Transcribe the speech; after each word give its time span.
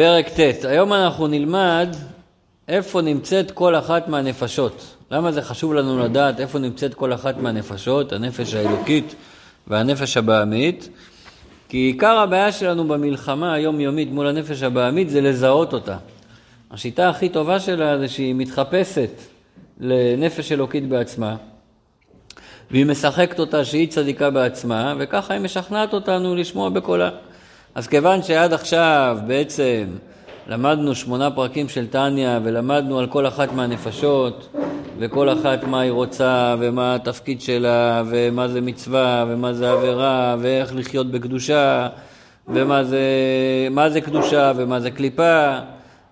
פרק 0.00 0.28
ט', 0.28 0.64
היום 0.64 0.92
אנחנו 0.92 1.26
נלמד 1.26 1.96
איפה 2.68 3.00
נמצאת 3.00 3.50
כל 3.50 3.76
אחת 3.76 4.08
מהנפשות. 4.08 4.96
למה 5.10 5.32
זה 5.32 5.42
חשוב 5.42 5.74
לנו 5.74 5.98
לדעת 5.98 6.40
איפה 6.40 6.58
נמצאת 6.58 6.94
כל 6.94 7.12
אחת 7.12 7.36
מהנפשות, 7.36 8.12
הנפש 8.12 8.54
האלוקית 8.54 9.14
והנפש 9.66 10.16
הבעמית? 10.16 10.88
כי 11.68 11.76
עיקר 11.76 12.18
הבעיה 12.18 12.52
שלנו 12.52 12.88
במלחמה 12.88 13.54
היומיומית 13.54 14.10
מול 14.10 14.26
הנפש 14.26 14.62
הבעמית 14.62 15.10
זה 15.10 15.20
לזהות 15.20 15.72
אותה. 15.72 15.96
השיטה 16.70 17.08
הכי 17.08 17.28
טובה 17.28 17.60
שלה 17.60 17.98
זה 17.98 18.08
שהיא 18.08 18.34
מתחפשת 18.34 19.10
לנפש 19.80 20.52
אלוקית 20.52 20.88
בעצמה, 20.88 21.36
והיא 22.70 22.86
משחקת 22.86 23.38
אותה 23.38 23.64
שהיא 23.64 23.88
צדיקה 23.88 24.30
בעצמה, 24.30 24.94
וככה 24.98 25.34
היא 25.34 25.40
משכנעת 25.42 25.92
אותנו 25.92 26.34
לשמוע 26.34 26.68
בקולה. 26.68 27.10
אז 27.74 27.86
כיוון 27.86 28.22
שעד 28.22 28.52
עכשיו 28.52 29.18
בעצם 29.26 29.84
למדנו 30.46 30.94
שמונה 30.94 31.30
פרקים 31.30 31.68
של 31.68 31.86
טניה 31.86 32.40
ולמדנו 32.44 32.98
על 32.98 33.06
כל 33.06 33.26
אחת 33.26 33.52
מהנפשות 33.52 34.56
וכל 34.98 35.32
אחת 35.32 35.64
מה 35.64 35.80
היא 35.80 35.90
רוצה 35.90 36.54
ומה 36.58 36.94
התפקיד 36.94 37.40
שלה 37.40 38.02
ומה 38.06 38.48
זה 38.48 38.60
מצווה 38.60 39.24
ומה 39.28 39.52
זה 39.52 39.72
עבירה 39.72 40.36
ואיך 40.40 40.74
לחיות 40.74 41.10
בקדושה 41.10 41.88
ומה 42.48 42.84
זה, 42.84 43.00
זה 43.88 44.00
קדושה 44.00 44.52
ומה 44.56 44.80
זה 44.80 44.90
קליפה 44.90 45.58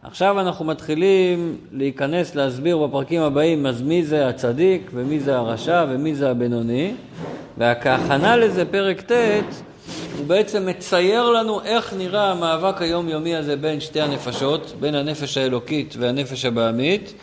עכשיו 0.03 0.41
אנחנו 0.41 0.65
מתחילים 0.65 1.57
להיכנס 1.73 2.35
להסביר 2.35 2.79
בפרקים 2.79 3.23
הבאים 3.23 3.67
אז 3.67 3.83
מי 3.83 4.03
זה 4.03 4.29
הצדיק 4.29 4.91
ומי 4.95 5.21
זה 5.21 5.37
הרשע 5.37 5.85
ומי 5.89 6.15
זה 6.15 6.31
הבינוני 6.31 6.95
והכהכנה 7.59 8.37
לזה 8.37 8.65
פרק 8.65 9.01
ט' 9.01 9.68
הוא 10.19 10.27
בעצם 10.27 10.67
מצייר 10.67 11.31
לנו 11.31 11.63
איך 11.63 11.95
נראה 11.99 12.31
המאבק 12.31 12.83
היומיומי 12.83 13.37
הזה 13.37 13.57
בין 13.57 13.81
שתי 13.81 14.01
הנפשות, 14.01 14.75
בין 14.81 14.95
הנפש 14.95 15.39
האלוקית 15.39 15.95
והנפש 15.99 16.45
הבעמית, 16.45 17.15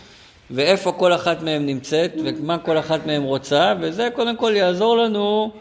ואיפה 0.52 0.92
כל 0.92 1.14
אחת 1.14 1.42
מהן 1.42 1.66
נמצאת, 1.66 2.14
ומה 2.26 2.58
כל 2.58 2.78
אחת 2.78 3.06
מהן 3.06 3.24
רוצה, 3.24 3.74
וזה 3.82 4.10
קודם 4.16 4.38
כל 4.38 4.54
יעזור 4.56 4.98
לנו 4.98 5.52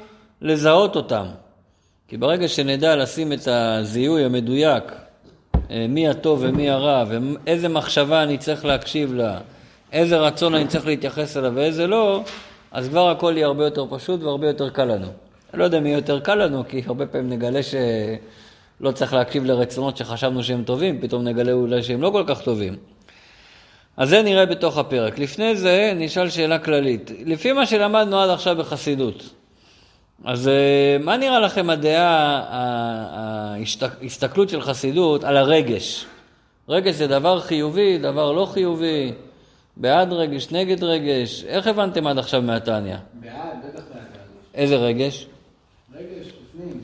לזהות 0.43 0.97
אותם. 0.97 1.27
כי 2.09 2.17
ברגע 2.17 2.49
שנדע 2.49 2.97
לשים 2.97 3.33
את 3.33 3.49
הזיהוי 3.49 4.25
המדויק, 4.25 4.85
אה, 5.71 5.87
מי 5.89 6.09
הטוב 6.09 6.39
ומי 6.43 6.71
הרע, 6.71 7.05
ואיזה 7.09 7.69
מחשבה 7.69 8.23
אני 8.23 8.39
צריך 8.39 8.65
להקשיב 8.65 9.15
לה, 9.15 9.39
איזה 9.93 10.17
רצון 10.17 10.55
אני 10.55 10.67
צריך 10.67 10.87
להתייחס 10.87 11.37
אליו 11.37 11.53
ואיזה 11.55 11.87
לא, 11.87 12.23
אז 12.73 12.89
כבר 12.89 13.11
הכל 13.11 13.33
יהיה 13.37 13.47
הרבה 13.47 13.65
יותר 13.65 13.87
פשוט 13.91 14.23
והרבה 14.23 14.47
יותר 14.47 14.71
קל 14.71 14.85
לנו. 14.85 15.24
אני 15.55 15.61
לא 15.61 15.65
יודע 15.65 15.81
מי 15.81 15.93
יותר 15.93 16.21
קל 16.21 16.35
לנו, 16.35 16.65
כי 16.69 16.83
הרבה 16.87 17.07
פעמים 17.07 17.31
נגלה 17.31 17.61
שלא 17.63 18.91
צריך 18.91 19.13
להקשיב 19.13 19.45
לרצונות 19.45 19.97
שחשבנו 19.97 20.43
שהם 20.45 20.65
טובים, 20.65 21.01
פתאום 21.01 21.23
נגלה 21.23 21.53
אולי 21.53 21.83
שהם 21.83 22.03
לא 22.03 22.11
כל 22.11 22.25
כך 22.27 22.43
טובים. 22.43 22.77
אז 23.97 24.09
זה 24.09 24.23
נראה 24.23 24.47
בתוך 24.47 24.79
הפרק. 24.79 25.19
לפני 25.19 25.57
זה 25.57 25.93
נשאל 25.97 26.31
שאלה 26.31 26.59
כללית. 26.59 27.11
לפי 27.25 27.53
מה 27.53 27.67
שלמדנו 27.67 28.21
עד 28.21 28.31
עכשיו 28.31 28.57
בחסידות, 28.57 29.35
אז 30.25 30.49
אה, 30.49 30.97
מה 31.01 31.17
נראה 31.17 31.41
לכם 31.41 31.71
הדעה, 31.71 32.43
ההסתכלות 34.03 34.49
של 34.49 34.61
חסידות 34.63 35.25
על 35.25 35.37
הרגש? 35.37 36.07
רגש 36.69 36.95
זה 36.95 37.07
דבר 37.07 37.41
חיובי, 37.41 37.99
דבר 37.99 38.33
לא 38.33 38.47
חיובי, 38.47 39.13
בעד 39.77 40.13
רגש, 40.13 40.53
נגד 40.53 40.85
רגש. 40.85 41.45
איך 41.45 41.67
הבנתם 41.67 42.07
עד 42.07 42.19
עכשיו 42.19 42.43
מהתניא? 42.43 42.97
בעד, 43.15 43.35
בטח 43.69 43.83
בעד. 43.95 44.05
איזה 44.55 44.77
רגש? 44.77 45.27
רגש, 45.95 46.27
בפנים. 46.27 46.81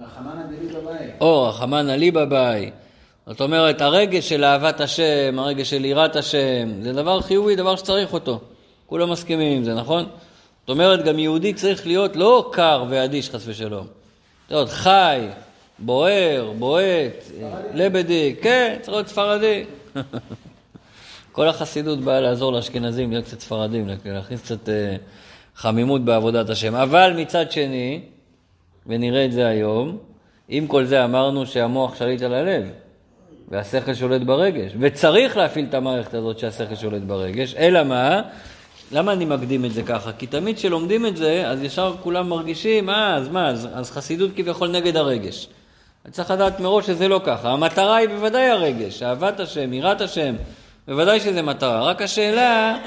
רחמנא 0.00 0.02
דלי 0.02 0.02
בבית. 0.02 0.03
או, 1.20 1.42
רחמנא 1.42 1.92
לי 1.92 2.10
בבית. 2.10 2.74
זאת 3.26 3.40
אומרת, 3.40 3.80
הרגש 3.80 4.28
של 4.28 4.44
אהבת 4.44 4.80
השם, 4.80 5.38
הרגש 5.38 5.70
של 5.70 5.84
יראת 5.84 6.16
השם, 6.16 6.82
זה 6.82 6.92
דבר 6.92 7.20
חיובי, 7.20 7.56
דבר 7.56 7.76
שצריך 7.76 8.12
אותו. 8.12 8.40
כולם 8.86 9.10
מסכימים 9.10 9.56
עם 9.56 9.64
זה, 9.64 9.74
נכון? 9.74 10.04
זאת 10.60 10.68
אומרת, 10.68 11.04
גם 11.04 11.18
יהודי 11.18 11.54
צריך 11.54 11.86
להיות 11.86 12.16
לא 12.16 12.50
קר 12.52 12.84
ואדיש, 12.88 13.30
חס 13.30 13.42
ושלום. 13.46 13.86
זאת 14.48 14.52
אומרת, 14.52 14.68
חי, 14.68 15.20
בוער, 15.78 16.52
בועט, 16.58 17.24
לבדי, 17.74 18.34
כן, 18.42 18.76
צריך 18.80 18.94
להיות 18.94 19.08
ספרדי. 19.08 19.64
כל 21.32 21.48
החסידות 21.48 22.00
באה 22.00 22.20
לעזור 22.20 22.52
לאשכנזים 22.52 23.10
להיות 23.10 23.24
קצת 23.24 23.40
ספרדים, 23.40 23.88
להכניס 24.04 24.40
קצת 24.40 24.68
אה, 24.68 24.96
חמימות 25.56 26.04
בעבודת 26.04 26.50
השם. 26.50 26.74
אבל 26.74 27.12
מצד 27.16 27.52
שני, 27.52 28.00
ונראה 28.86 29.24
את 29.24 29.32
זה 29.32 29.46
היום, 29.46 29.98
עם 30.48 30.66
כל 30.66 30.84
זה 30.84 31.04
אמרנו 31.04 31.46
שהמוח 31.46 31.96
שליט 31.96 32.22
על 32.22 32.34
הלב, 32.34 32.70
והשכל 33.48 33.94
שולט 33.94 34.22
ברגש, 34.22 34.72
וצריך 34.80 35.36
להפעיל 35.36 35.66
את 35.68 35.74
המערכת 35.74 36.14
הזאת 36.14 36.38
שהשכל 36.38 36.74
שולט 36.74 37.02
ברגש, 37.02 37.54
אלא 37.54 37.82
מה? 37.84 38.22
למה 38.92 39.12
אני 39.12 39.24
מקדים 39.24 39.64
את 39.64 39.72
זה 39.72 39.82
ככה? 39.82 40.12
כי 40.12 40.26
תמיד 40.26 40.56
כשלומדים 40.56 41.06
את 41.06 41.16
זה, 41.16 41.48
אז 41.48 41.62
ישר 41.62 41.94
כולם 42.02 42.28
מרגישים, 42.28 42.90
אה, 42.90 43.14
אז 43.14 43.28
מה, 43.28 43.48
אז, 43.48 43.68
אז 43.74 43.90
חסידות 43.90 44.30
כביכול 44.36 44.68
נגד 44.68 44.96
הרגש. 44.96 45.48
אני 46.04 46.12
צריך 46.12 46.30
לדעת 46.30 46.60
מראש 46.60 46.86
שזה 46.86 47.08
לא 47.08 47.20
ככה. 47.24 47.50
המטרה 47.50 47.96
היא 47.96 48.08
בוודאי 48.08 48.48
הרגש, 48.48 49.02
אהבת 49.02 49.40
השם, 49.40 49.72
יראת 49.72 50.00
השם, 50.00 50.34
בוודאי 50.88 51.20
שזה 51.20 51.42
מטרה. 51.42 51.82
רק 51.82 52.02
השאלה, 52.02 52.78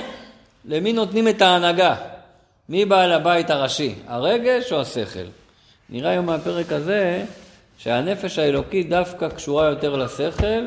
למי 0.66 0.94
נותנים 0.94 1.28
את 1.28 1.42
ההנהגה? 1.42 1.96
מי 2.70 2.86
בעל 2.86 3.12
הבית 3.12 3.50
הראשי, 3.50 3.96
הרגש 4.08 4.72
או 4.72 4.82
השכל? 4.82 5.26
נראה 5.90 6.12
היום 6.12 6.26
מהפרק 6.26 6.72
הזה 6.72 7.26
שהנפש 7.78 8.40
האלוקית 8.40 8.90
דווקא 8.90 9.30
קשורה 9.30 9.66
יותר 9.66 9.96
לשכל 9.96 10.66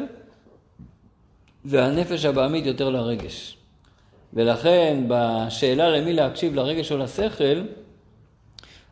והנפש 1.65 2.25
הבעמית 2.25 2.67
יותר 2.67 2.91
לרגש. 2.91 3.57
ולכן 4.35 5.05
בשאלה 5.09 5.91
למי 5.91 6.13
להקשיב, 6.13 6.55
לרגש 6.55 6.93
או 6.93 6.99
לשכל, 6.99 7.63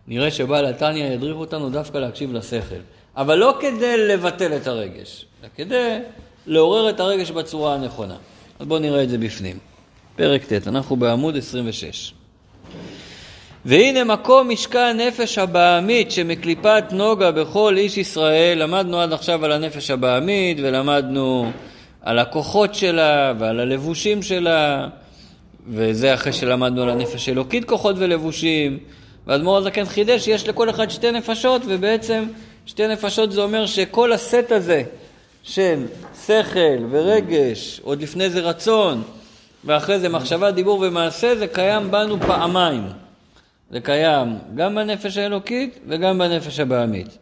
נראה 0.06 0.31
שבעל 0.31 0.66
התניא 0.66 1.05
ידריך 1.05 1.37
אותנו 1.37 1.71
דווקא 1.71 1.99
להקשיב 1.99 2.33
לשכל. 2.33 2.81
אבל 3.16 3.34
לא 3.34 3.59
כדי 3.60 4.09
לבטל 4.09 4.56
את 4.56 4.66
הרגש, 4.66 5.27
אלא 5.43 5.49
כדי 5.56 5.99
לעורר 6.47 6.91
את 6.91 7.00
הרגש 7.00 7.31
בצורה 7.31 7.75
הנכונה. 7.75 8.16
אז 8.59 8.66
בואו 8.66 8.81
נראה 8.81 9.03
את 9.03 9.09
זה 9.09 9.19
בפנים. 9.19 9.59
פרק 10.16 10.45
ט', 10.45 10.69
אנחנו 10.69 10.97
בעמוד 10.97 11.37
26. 11.37 12.12
והנה 13.69 14.05
מקום 14.05 14.49
משכן 14.49 14.97
נפש 15.01 15.39
הבעמית 15.39 16.11
שמקליפת 16.11 16.84
נוגה 16.93 17.31
בכל 17.31 17.75
איש 17.77 17.99
ישראל, 17.99 18.62
למדנו 18.62 19.01
עד 19.01 19.12
עכשיו 19.12 19.45
על 19.45 19.53
הנפש 19.53 19.91
הבעמית 19.91 20.59
ולמדנו 20.62 21.51
על 22.03 22.19
הכוחות 22.19 22.75
שלה 22.75 23.33
ועל 23.39 23.61
הלבושים 23.61 24.23
שלה 24.23 24.89
וזה 25.69 26.15
אחרי 26.15 26.33
שלמדנו 26.33 26.83
על 26.83 26.91
הנפש 26.91 27.28
אלוקית 27.28 27.65
כוחות 27.65 27.97
ולבושים 27.99 28.78
והאדמו"ר 29.27 29.57
הזקן 29.57 29.84
חידש 29.84 30.25
שיש 30.25 30.49
לכל 30.49 30.71
אחד 30.71 30.91
שתי 30.91 31.11
נפשות 31.11 31.62
ובעצם 31.67 32.25
שתי 32.67 32.87
נפשות 32.87 33.33
זה 33.33 33.41
אומר 33.41 33.67
שכל 33.67 34.12
הסט 34.12 34.53
הזה 34.53 34.83
של 35.43 35.87
שכל 36.27 36.84
ורגש, 36.91 37.81
עוד 37.84 38.03
לפני 38.03 38.31
זה 38.31 38.41
רצון 38.41 39.03
ואחרי 39.65 39.99
זה 39.99 40.09
מחשבה, 40.09 40.51
דיבור 40.51 40.81
ומעשה, 40.81 41.37
זה 41.37 41.47
קיים 41.47 41.91
בנו 41.91 42.21
פעמיים. 42.21 43.08
זה 43.71 43.81
קיים 43.81 44.39
גם 44.55 44.75
בנפש 44.75 45.17
האלוקית 45.17 45.79
וגם 45.89 46.19
בנפש 46.19 46.61
הבעמית. 46.61 47.19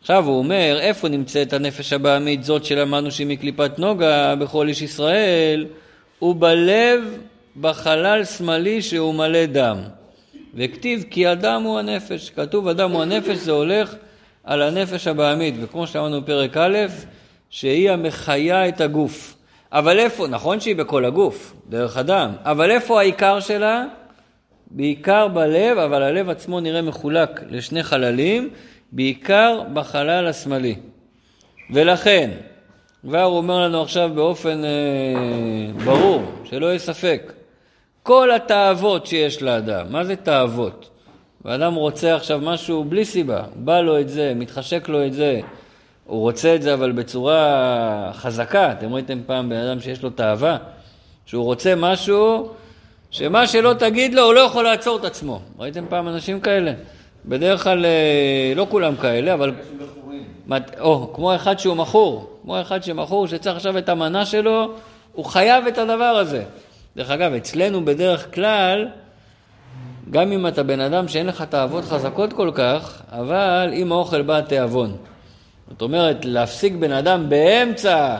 עכשיו 0.00 0.26
הוא 0.26 0.38
אומר, 0.38 0.78
איפה 0.80 1.08
נמצאת 1.08 1.52
הנפש 1.52 1.92
הבעמית 1.92 2.44
זאת 2.44 2.64
שלמדנו 2.64 3.10
שהיא 3.10 3.26
מקליפת 3.26 3.78
נוגה 3.78 4.34
בכל 4.34 4.68
איש 4.68 4.82
ישראל? 4.82 5.66
הוא 6.18 6.36
בלב 6.38 7.18
בחלל 7.60 8.24
שמאלי 8.24 8.82
שהוא 8.82 9.14
מלא 9.14 9.46
דם. 9.46 9.78
וכתיב 10.54 11.04
כי 11.10 11.32
אדם 11.32 11.62
הוא 11.62 11.78
הנפש. 11.78 12.30
כתוב 12.30 12.68
אדם 12.68 12.90
הוא 12.90 13.02
הנפש, 13.02 13.36
זה 13.36 13.52
הולך 13.52 13.94
על 14.44 14.62
הנפש 14.62 15.06
הבעמית. 15.06 15.54
וכמו 15.60 15.86
שאמרנו 15.86 16.20
בפרק 16.20 16.56
א', 16.56 16.78
שהיא 17.50 17.90
המחיה 17.90 18.68
את 18.68 18.80
הגוף. 18.80 19.36
אבל 19.72 19.98
איפה, 19.98 20.26
נכון 20.26 20.60
שהיא 20.60 20.76
בכל 20.76 21.04
הגוף, 21.04 21.54
דרך 21.68 21.96
אדם, 21.96 22.32
אבל 22.42 22.70
איפה 22.70 23.00
העיקר 23.00 23.40
שלה? 23.40 23.84
בעיקר 24.70 25.28
בלב, 25.28 25.78
אבל 25.78 26.02
הלב 26.02 26.30
עצמו 26.30 26.60
נראה 26.60 26.82
מחולק 26.82 27.40
לשני 27.50 27.82
חללים, 27.82 28.50
בעיקר 28.92 29.60
בחלל 29.72 30.26
השמאלי. 30.26 30.76
ולכן, 31.70 32.30
כבר 33.02 33.22
הוא 33.22 33.36
אומר 33.36 33.60
לנו 33.60 33.82
עכשיו 33.82 34.10
באופן 34.14 34.64
אה, 34.64 35.84
ברור, 35.84 36.22
שלא 36.44 36.66
יהיה 36.66 36.78
ספק, 36.78 37.32
כל 38.02 38.30
התאוות 38.30 39.06
שיש 39.06 39.42
לאדם, 39.42 39.86
מה 39.90 40.04
זה 40.04 40.16
תאוות? 40.16 40.90
ואדם 41.44 41.74
רוצה 41.74 42.16
עכשיו 42.16 42.40
משהו 42.42 42.84
בלי 42.84 43.04
סיבה, 43.04 43.42
בא 43.54 43.80
לו 43.80 44.00
את 44.00 44.08
זה, 44.08 44.32
מתחשק 44.36 44.88
לו 44.88 45.06
את 45.06 45.12
זה, 45.12 45.40
הוא 46.04 46.20
רוצה 46.20 46.54
את 46.54 46.62
זה 46.62 46.74
אבל 46.74 46.92
בצורה 46.92 48.10
חזקה. 48.14 48.72
אתם 48.72 48.94
ראיתם 48.94 49.20
פעם 49.26 49.48
בן 49.48 49.56
אדם 49.56 49.80
שיש 49.80 50.02
לו 50.02 50.10
תאווה? 50.10 50.56
שהוא 51.26 51.44
רוצה 51.44 51.74
משהו 51.76 52.50
שמה 53.14 53.46
שלא 53.46 53.74
תגיד 53.78 54.14
לו, 54.14 54.22
הוא 54.22 54.34
לא 54.34 54.40
יכול 54.40 54.64
לעצור 54.64 54.96
את 54.96 55.04
עצמו. 55.04 55.40
ראיתם 55.58 55.84
פעם 55.88 56.08
אנשים 56.08 56.40
כאלה? 56.40 56.72
בדרך 57.26 57.62
כלל, 57.62 57.84
אה, 57.84 58.52
לא 58.56 58.66
כולם 58.70 58.96
כאלה, 58.96 59.34
אבל... 59.34 59.52
או, 60.80 61.12
כמו 61.14 61.34
אחד 61.34 61.58
שהוא 61.58 61.76
מכור. 61.76 62.38
כמו 62.42 62.60
אחד 62.60 62.82
שמכור 62.82 63.26
שצריך 63.26 63.56
עכשיו 63.56 63.78
את 63.78 63.88
המנה 63.88 64.26
שלו, 64.26 64.74
הוא 65.12 65.24
חייב 65.24 65.66
את 65.66 65.78
הדבר 65.78 66.04
הזה. 66.04 66.44
דרך 66.96 67.10
אגב, 67.10 67.32
אצלנו 67.32 67.84
בדרך 67.84 68.34
כלל, 68.34 68.88
גם 70.10 70.32
אם 70.32 70.46
אתה 70.46 70.62
בן 70.62 70.80
אדם 70.80 71.08
שאין 71.08 71.26
לך 71.26 71.42
תאוות 71.42 71.84
חזקות 71.84 72.32
כל 72.32 72.50
כך, 72.54 73.02
אבל 73.12 73.70
עם 73.72 73.92
האוכל 73.92 74.22
בא 74.22 74.36
התיאבון. 74.36 74.96
זאת 75.70 75.82
אומרת, 75.82 76.24
להפסיק 76.24 76.72
בן 76.72 76.92
אדם 76.92 77.28
באמצע 77.28 78.16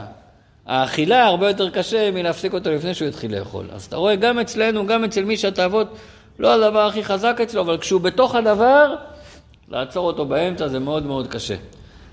האכילה 0.67 1.27
הרבה 1.27 1.49
יותר 1.49 1.71
קשה 1.71 2.11
מלהפסיק 2.11 2.55
אותו 2.55 2.71
לפני 2.71 2.95
שהוא 2.95 3.09
התחיל 3.09 3.39
לאכול. 3.39 3.67
אז 3.73 3.85
אתה 3.85 3.97
רואה, 3.97 4.17
גם 4.17 4.39
אצלנו, 4.39 4.87
גם 4.87 5.05
אצל 5.05 5.25
מי 5.25 5.37
שהתאוות 5.37 5.89
לא 6.39 6.55
הדבר 6.55 6.87
הכי 6.87 7.05
חזק 7.05 7.41
אצלו, 7.43 7.61
אבל 7.61 7.79
כשהוא 7.79 8.01
בתוך 8.01 8.35
הדבר, 8.35 8.95
לעצור 9.69 10.07
אותו 10.07 10.27
באמצע 10.27 10.69
זה 10.69 10.79
מאוד 10.79 11.07
מאוד 11.07 11.27
קשה. 11.27 11.55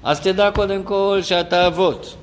אז 0.03 0.19
תדע 0.19 0.51
קודם 0.51 0.83
כל 0.83 1.19
שהתאוות 1.23 2.15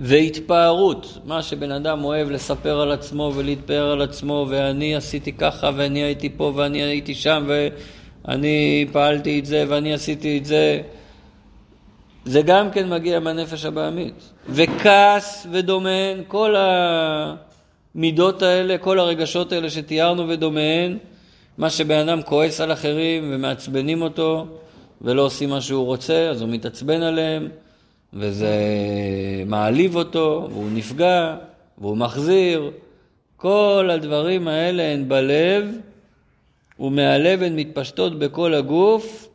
והתפארות, 0.00 1.18
מה 1.24 1.42
שבן 1.42 1.72
אדם 1.72 2.04
אוהב 2.04 2.30
לספר 2.30 2.80
על 2.80 2.92
עצמו 2.92 3.32
ולהתפאר 3.34 3.90
על 3.90 4.02
עצמו, 4.02 4.46
ואני 4.48 4.96
עשיתי 4.96 5.32
ככה, 5.32 5.70
ואני 5.76 6.02
הייתי 6.02 6.30
פה, 6.36 6.52
ואני 6.56 6.82
הייתי 6.82 7.14
שם, 7.14 7.48
ואני 7.48 8.86
פעלתי 8.92 9.38
את 9.38 9.46
זה, 9.46 9.64
ואני 9.68 9.94
עשיתי 9.94 10.38
את 10.38 10.44
זה, 10.44 10.80
זה 12.30 12.42
גם 12.42 12.70
כן 12.70 12.88
מגיע 12.88 13.20
מהנפש 13.20 13.64
הבעמית. 13.64 14.32
וכעס 14.48 15.46
ודומיהן, 15.52 16.22
כל 16.28 16.54
המידות 17.94 18.42
האלה, 18.42 18.78
כל 18.78 18.98
הרגשות 18.98 19.52
האלה 19.52 19.70
שתיארנו 19.70 20.28
ודומיהן, 20.28 20.98
מה 21.58 21.70
שבן 21.70 22.08
אדם 22.08 22.22
כועס 22.22 22.60
על 22.60 22.72
אחרים 22.72 23.30
ומעצבנים 23.32 24.02
אותו 24.02 24.46
ולא 25.02 25.22
עושים 25.22 25.50
מה 25.50 25.60
שהוא 25.60 25.84
רוצה, 25.84 26.28
אז 26.30 26.42
הוא 26.42 26.48
מתעצבן 26.48 27.02
עליהם, 27.02 27.48
וזה 28.12 28.54
מעליב 29.46 29.96
אותו, 29.96 30.48
והוא 30.50 30.70
נפגע, 30.72 31.36
והוא 31.78 31.96
מחזיר. 31.96 32.70
כל 33.36 33.90
הדברים 33.92 34.48
האלה 34.48 34.82
הן 34.82 35.08
בלב, 35.08 35.76
ומהלב 36.80 37.42
הן 37.42 37.56
מתפשטות 37.56 38.18
בכל 38.18 38.54
הגוף, 38.54 39.29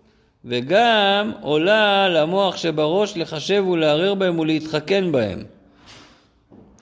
וגם 0.45 1.31
עולה 1.41 2.09
למוח 2.09 2.57
שבראש 2.57 3.17
לחשב 3.17 3.65
ולערער 3.67 4.13
בהם 4.13 4.39
ולהתחכן 4.39 5.11
בהם. 5.11 5.43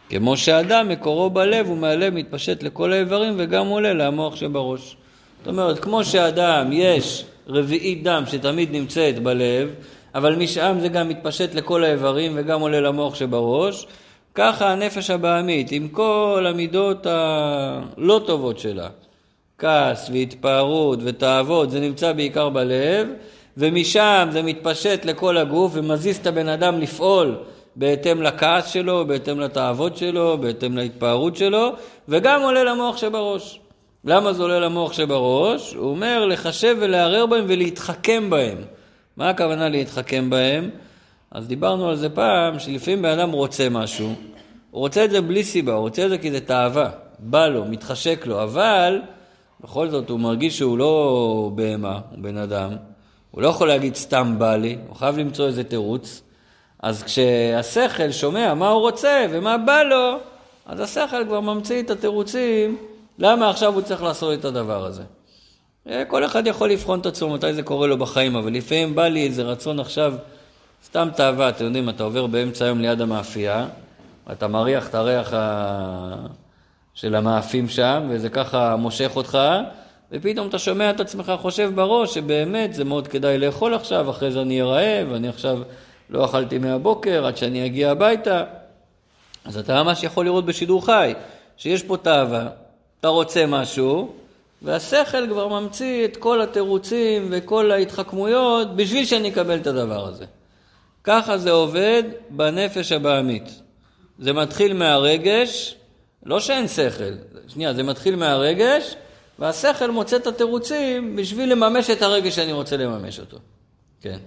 כמו 0.09 0.37
שאדם 0.37 0.89
מקורו 0.89 1.29
בלב 1.29 1.69
ומהלב 1.69 2.13
מתפשט 2.13 2.63
לכל 2.63 2.93
האיברים 2.93 3.33
וגם 3.37 3.67
עולה 3.67 3.93
למוח 3.93 4.35
שבראש. 4.35 4.97
זאת 5.39 5.47
אומרת, 5.47 5.79
כמו 5.79 6.03
שאדם 6.03 6.69
יש 6.71 7.25
רביעית 7.47 8.03
דם 8.03 8.23
שתמיד 8.27 8.71
נמצאת 8.71 9.23
בלב, 9.23 9.69
אבל 10.15 10.35
משם 10.35 10.77
זה 10.81 10.87
גם 10.87 11.09
מתפשט 11.09 11.55
לכל 11.55 11.83
האיברים 11.83 12.31
וגם 12.35 12.61
עולה 12.61 12.81
למוח 12.81 13.15
שבראש, 13.15 13.87
ככה 14.35 14.71
הנפש 14.71 15.09
הבעמית, 15.09 15.71
עם 15.71 15.87
כל 15.87 16.45
המידות 16.49 17.05
הלא 17.05 18.21
טובות 18.25 18.59
שלה, 18.59 18.87
כעס 19.57 20.09
והתפארות 20.09 20.99
ותאוות, 21.03 21.71
זה 21.71 21.79
נמצא 21.79 22.11
בעיקר 22.11 22.49
בלב, 22.49 23.07
ומשם 23.57 24.27
זה 24.31 24.41
מתפשט 24.41 25.05
לכל 25.05 25.37
הגוף 25.37 25.71
ומזיז 25.75 26.17
את 26.17 26.27
הבן 26.27 26.47
אדם 26.47 26.79
לפעול 26.79 27.37
בהתאם 27.75 28.21
לכעס 28.21 28.67
שלו, 28.67 29.07
בהתאם 29.07 29.39
לתאוות 29.39 29.97
שלו, 29.97 30.37
בהתאם 30.37 30.77
להתפארות 30.77 31.35
שלו, 31.35 31.69
וגם 32.07 32.41
עולה 32.41 32.63
למוח 32.63 32.97
שבראש. 32.97 33.59
למה 34.05 34.33
זה 34.33 34.43
עולה 34.43 34.59
למוח 34.59 34.93
שבראש? 34.93 35.73
הוא 35.73 35.89
אומר 35.89 36.25
לחשב 36.25 36.77
ולערער 36.79 37.25
בהם 37.25 37.45
ולהתחכם 37.47 38.29
בהם. 38.29 38.57
מה 39.17 39.29
הכוונה 39.29 39.69
להתחכם 39.69 40.29
בהם? 40.29 40.69
אז 41.31 41.47
דיברנו 41.47 41.89
על 41.89 41.95
זה 41.95 42.09
פעם, 42.09 42.59
שלפעמים 42.59 43.01
בן 43.01 43.19
אדם 43.19 43.31
רוצה 43.31 43.69
משהו, 43.69 44.07
הוא 44.71 44.79
רוצה 44.79 45.05
את 45.05 45.11
זה 45.11 45.21
בלי 45.21 45.43
סיבה, 45.43 45.73
הוא 45.73 45.81
רוצה 45.81 46.05
את 46.05 46.09
זה 46.09 46.17
כי 46.17 46.31
זה 46.31 46.39
תאווה, 46.39 46.89
בא 47.19 47.47
לו, 47.47 47.65
מתחשק 47.65 48.27
לו, 48.27 48.43
אבל 48.43 49.01
בכל 49.61 49.89
זאת 49.89 50.09
הוא 50.09 50.19
מרגיש 50.19 50.57
שהוא 50.57 50.77
לא 50.77 51.51
בהמה, 51.55 51.99
הוא 52.11 52.19
בן 52.23 52.37
אדם, 52.37 52.69
הוא 53.33 53.41
לא 53.41 53.47
יכול 53.47 53.67
להגיד 53.67 53.95
סתם 53.95 54.35
בא 54.37 54.55
לי, 54.55 54.77
הוא 54.87 54.95
חייב 54.95 55.17
למצוא 55.17 55.47
איזה 55.47 55.63
תירוץ. 55.63 56.21
אז 56.79 57.03
כשהשכל 57.03 58.11
שומע 58.11 58.53
מה 58.53 58.69
הוא 58.69 58.81
רוצה 58.81 59.25
ומה 59.31 59.57
בא 59.57 59.83
לו, 59.83 60.17
אז 60.65 60.79
השכל 60.79 61.25
כבר 61.25 61.39
ממציא 61.39 61.81
את 61.81 61.89
התירוצים 61.89 62.77
למה 63.19 63.49
עכשיו 63.49 63.73
הוא 63.73 63.81
צריך 63.81 64.03
לעשות 64.03 64.39
את 64.39 64.45
הדבר 64.45 64.85
הזה. 64.85 65.03
אה, 65.89 66.05
כל 66.05 66.25
אחד 66.25 66.47
יכול 66.47 66.69
לבחון 66.69 66.99
את 66.99 67.05
עצמו 67.05 67.33
מתי 67.33 67.53
זה 67.53 67.63
קורה 67.63 67.87
לו 67.87 67.97
בחיים, 67.97 68.35
אבל 68.35 68.53
לפעמים 68.53 68.95
בא 68.95 69.07
לי 69.07 69.27
איזה 69.27 69.43
רצון 69.43 69.79
עכשיו, 69.79 70.13
סתם 70.85 71.09
תאווה, 71.15 71.49
אתם 71.49 71.65
יודעים, 71.65 71.89
אתה 71.89 72.03
עובר 72.03 72.27
באמצע 72.27 72.65
היום 72.65 72.79
ליד 72.79 73.01
המאפייה, 73.01 73.67
אתה 74.31 74.47
מריח 74.47 74.89
את 74.89 74.95
הריח 74.95 75.33
ה... 75.33 76.15
של 76.93 77.15
המאפים 77.15 77.69
שם, 77.69 78.07
וזה 78.09 78.29
ככה 78.29 78.75
מושך 78.75 79.11
אותך, 79.15 79.37
ופתאום 80.13 80.47
אתה 80.47 80.59
שומע 80.59 80.89
את 80.89 80.99
עצמך 80.99 81.33
חושב 81.41 81.71
בראש 81.75 82.13
שבאמת 82.13 82.73
זה 82.73 82.83
מאוד 82.83 83.07
כדאי 83.07 83.37
לאכול 83.37 83.73
עכשיו, 83.73 84.09
אחרי 84.09 84.31
זה 84.31 84.41
אני 84.41 84.61
אהיה 84.61 84.73
רעב, 85.01 85.13
אני 85.13 85.27
עכשיו 85.27 85.59
לא 86.09 86.25
אכלתי 86.25 86.57
מהבוקר 86.57 87.25
עד 87.25 87.37
שאני 87.37 87.65
אגיע 87.65 87.91
הביתה. 87.91 88.43
אז 89.45 89.57
אתה 89.57 89.83
ממש 89.83 90.03
יכול 90.03 90.25
לראות 90.25 90.45
בשידור 90.45 90.85
חי 90.85 91.13
שיש 91.57 91.83
פה 91.83 91.97
תאווה, 91.97 92.47
אתה 92.99 93.07
רוצה 93.07 93.45
משהו, 93.45 94.13
והשכל 94.61 95.27
כבר 95.27 95.47
ממציא 95.47 96.05
את 96.05 96.17
כל 96.17 96.41
התירוצים 96.41 97.27
וכל 97.31 97.71
ההתחכמויות 97.71 98.75
בשביל 98.75 99.05
שאני 99.05 99.29
אקבל 99.29 99.57
את 99.57 99.67
הדבר 99.67 100.07
הזה. 100.07 100.25
ככה 101.03 101.37
זה 101.37 101.51
עובד 101.51 102.03
בנפש 102.29 102.91
הבעמית. 102.91 103.61
זה 104.19 104.33
מתחיל 104.33 104.73
מהרגש, 104.73 105.75
לא 106.25 106.39
שאין 106.39 106.67
שכל, 106.67 107.13
שנייה, 107.47 107.73
זה 107.73 107.83
מתחיל 107.83 108.15
מהרגש, 108.15 108.95
והשכל 109.43 109.91
מוצא 109.91 110.15
את 110.15 110.27
התירוצים 110.27 111.15
בשביל 111.15 111.51
לממש 111.51 111.89
את 111.89 112.01
הרגש 112.01 112.35
שאני 112.35 112.51
רוצה 112.51 112.77
לממש 112.77 113.19
אותו. 113.19 113.37
כן. 114.01 114.19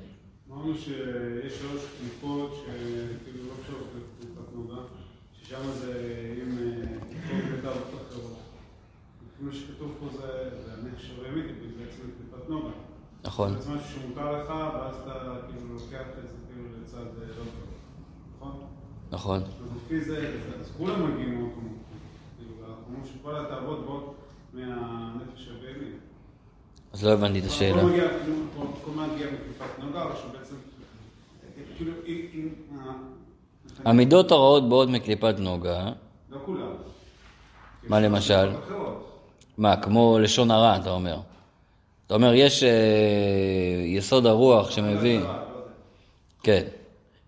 אמרנו 0.50 0.74
שיש 0.74 1.52
שלוש 1.58 1.82
קליפות 1.98 2.54
שכאילו 2.54 3.44
לא 3.48 3.52
קשורות 3.62 3.88
לקליפת 3.96 4.54
נוגה, 4.54 4.82
ששם 5.32 5.70
זה 5.74 5.92
עם 6.42 6.58
קליפות 7.08 7.44
ודעות 7.52 7.76
אחרות. 8.08 8.38
לפי 9.26 9.44
מה 9.44 9.52
שכתוב 9.52 9.96
פה 10.00 10.06
זה 10.16 10.50
הנפש 10.72 11.10
הבאמית, 11.10 11.46
בעצם 11.78 12.02
קליפת 12.18 12.48
נוגה. 12.48 12.70
נכון. 13.24 13.60
זה 13.60 13.70
משהו 13.70 14.00
שמותר 14.00 14.42
לך, 14.42 14.48
ואז 14.48 14.94
אתה 14.94 15.36
כאילו 15.48 15.74
לוקח 15.74 16.06
את 16.18 16.28
זה 16.28 16.34
כאילו 16.46 16.68
לצד 16.82 16.98
לא 16.98 17.34
טוב, 17.34 17.46
נכון? 18.36 18.60
נכון. 19.10 19.42
אז 19.42 19.76
לפי 19.76 20.00
זה, 20.00 20.34
אז 20.60 20.70
כולם 20.78 21.12
מגיעים 21.12 21.30
ממקום. 21.30 21.78
כאילו, 22.38 22.52
אנחנו 22.68 22.84
אומרים 22.86 23.04
שכל 23.04 23.36
התאוות 23.36 23.86
באות 23.86 24.15
מהנפש 24.56 25.48
הבאמית. 25.48 25.94
אז 26.92 27.04
לא 27.04 27.12
הבנתי 27.12 27.38
את 27.38 27.44
השאלה. 27.44 27.84
מגיע 27.84 29.26
מקליפת 29.26 29.78
נוגה, 29.78 30.02
או 30.02 30.10
שבעצם, 30.16 30.54
כאילו, 31.76 31.92
אם... 32.06 32.26
אם, 32.34 32.48
אה, 32.78 33.90
המידות 33.90 34.30
הרעות 34.30 34.68
באות 34.68 34.88
מקליפת 34.88 35.34
נוגה. 35.38 35.92
לא 36.30 36.38
כולם. 36.44 36.72
מה 37.88 38.00
למשל? 38.00 38.50
מה, 39.58 39.76
כמו 39.76 40.18
לשון 40.18 40.50
הרע, 40.50 40.76
אתה 40.76 40.90
אומר. 40.90 41.18
אתה 42.06 42.14
אומר, 42.14 42.34
יש 42.34 42.62
אה, 42.62 42.68
יסוד 43.84 44.26
הרוח 44.26 44.70
שמביא... 44.70 45.20
לא. 45.20 45.28
כן. 46.42 46.62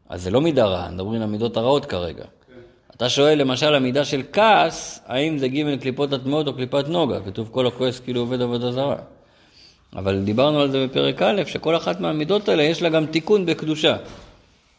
אז 0.09 0.23
זה 0.23 0.31
לא 0.31 0.41
מידה 0.41 0.65
רעה, 0.65 0.91
מדברים 0.91 1.17
על 1.17 1.23
המידות 1.23 1.57
הרעות 1.57 1.85
כרגע. 1.85 2.25
אתה 2.99 3.09
שואל 3.09 3.39
למשל 3.39 3.75
המידה 3.75 4.05
של 4.05 4.23
כעס, 4.33 5.01
האם 5.07 5.39
זה 5.39 5.49
ג' 5.49 5.81
קליפות 5.81 6.13
הטמעות 6.13 6.47
או 6.47 6.55
קליפת 6.55 6.89
נוגה? 6.89 7.21
כתוב 7.21 7.49
כל 7.53 7.67
הכועס 7.67 8.01
כאילו 8.01 8.21
עובד 8.21 8.43
עבודה 8.43 8.73
זרה. 8.73 8.97
אבל 9.97 10.25
דיברנו 10.25 10.61
על 10.61 10.71
זה 10.71 10.87
בפרק 10.87 11.23
א', 11.23 11.43
שכל 11.47 11.77
אחת 11.77 12.01
מהמידות 12.01 12.49
האלה 12.49 12.63
יש 12.63 12.83
לה 12.83 12.89
גם 12.89 13.07
תיקון 13.07 13.47
בקדושה. 13.47 13.97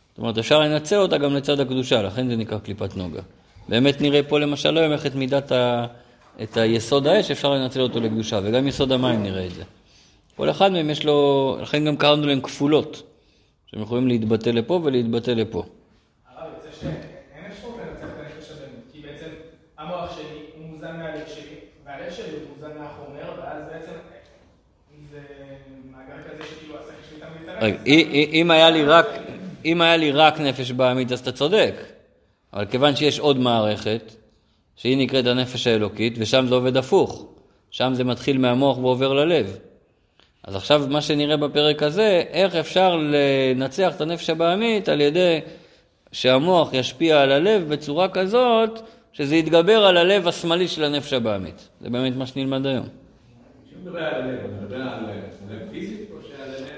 זאת 0.09 0.17
אומרת, 0.17 0.37
אפשר 0.37 0.59
לנצל 0.59 0.95
אותה 0.95 1.17
גם 1.17 1.35
לצד 1.35 1.59
הקדושה, 1.59 2.01
לכן 2.01 2.29
זה 2.29 2.35
נקרא 2.35 2.59
קליפת 2.59 2.95
נוגה. 2.95 3.21
באמת 3.69 4.01
נראה 4.01 4.23
פה 4.23 4.39
למשל 4.39 4.77
היום 4.77 4.91
איך 4.91 5.05
את 5.05 5.15
מידת 5.15 5.51
ה... 5.51 5.85
את 6.43 6.57
היסוד 6.57 7.07
האש, 7.07 7.31
אפשר 7.31 7.53
לנצל 7.53 7.81
אותו 7.81 7.99
לקדושה, 7.99 8.39
וגם 8.43 8.67
יסוד 8.67 8.91
המים 8.91 9.23
נראה 9.23 9.45
את 9.45 9.51
זה. 9.51 9.63
כל 10.35 10.49
אחד 10.49 10.71
מהם 10.71 10.89
יש 10.89 11.05
לו, 11.05 11.57
לכן 11.61 11.85
גם 11.85 11.97
קראנו 11.97 12.27
להם 12.27 12.41
כפולות, 12.41 13.03
שהם 13.65 13.81
יכולים 13.81 14.07
להתבטא 14.07 14.49
לפה 14.49 14.81
ולהתבטא 14.83 15.31
לפה. 15.31 15.63
הרב 16.37 16.49
יוצא 16.55 16.77
שאין 16.81 17.51
אפשרות 17.51 17.75
לנצח 17.77 18.03
את 18.03 18.19
הנפש 18.19 18.51
הבאמית, 18.51 18.83
כי 18.93 19.01
בעצם 19.01 19.29
המוח 19.77 20.15
שלי 20.15 20.39
הוא 20.57 20.67
מוזן 20.67 20.97
מהלב 20.97 21.27
שלי, 21.35 21.55
והלב 22.09 22.17
שלי 22.17 22.35
הוא 22.35 22.55
מוזן 22.55 22.77
מהחומר, 22.77 23.41
ואז 23.41 23.63
בעצם 23.71 23.91
זה 25.11 25.19
מעגל 25.91 26.23
כזה 26.23 26.43
שכאילו 26.49 26.75
השכל 26.75 26.91
שלי 27.09 27.19
תמיד 27.19 27.41
מתערב. 27.43 27.63
רגע, 27.63 27.77
אי- 27.85 28.07
אי- 28.11 28.41
אם 28.41 28.51
היה 28.51 28.69
לי 28.69 28.83
רק, 28.83 29.05
אם 29.65 29.81
היה 29.81 29.97
לי 29.97 30.11
רק 30.11 30.39
נפש 30.39 30.71
בעמית, 30.71 31.11
אז 31.11 31.19
אתה 31.19 31.31
צודק. 31.31 31.73
אבל 32.53 32.65
כיוון 32.65 32.95
שיש 32.95 33.19
עוד 33.19 33.37
מערכת, 33.39 34.15
שהיא 34.75 34.97
נקראת 34.97 35.25
הנפש 35.27 35.67
האלוקית, 35.67 36.13
ושם 36.17 36.45
זה 36.47 36.55
עובד 36.55 36.77
הפוך. 36.77 37.25
שם 37.71 37.91
זה 37.93 38.03
מתחיל 38.03 38.37
מהמוח 38.37 38.77
ועובר 38.77 39.13
ללב. 39.13 39.57
אז 40.43 40.55
עכשיו 40.55 40.83
מה 40.89 41.01
שנראה 41.01 41.37
בפרק 41.37 41.83
הזה, 41.83 42.23
איך 42.29 42.55
אפשר 42.55 42.95
לנצח 42.95 43.95
את 43.95 44.01
הנפש 44.01 44.29
הבעמית 44.29 44.89
על 44.89 45.01
ידי 45.01 45.39
שהמוח 46.11 46.69
ישפיע 46.73 47.21
על 47.21 47.31
הלב 47.31 47.69
בצורה 47.73 48.09
כזאת 48.09 48.79
שזה 49.13 49.35
יתגבר 49.35 49.85
על 49.85 49.97
הלב 49.97 50.27
השמאלי 50.27 50.67
של 50.67 50.83
הנפש 50.83 51.13
הבעמית. 51.13 51.69
זה 51.81 51.89
באמת 51.89 52.15
מה 52.15 52.25
שנלמד 52.25 52.65
היום. 52.65 52.85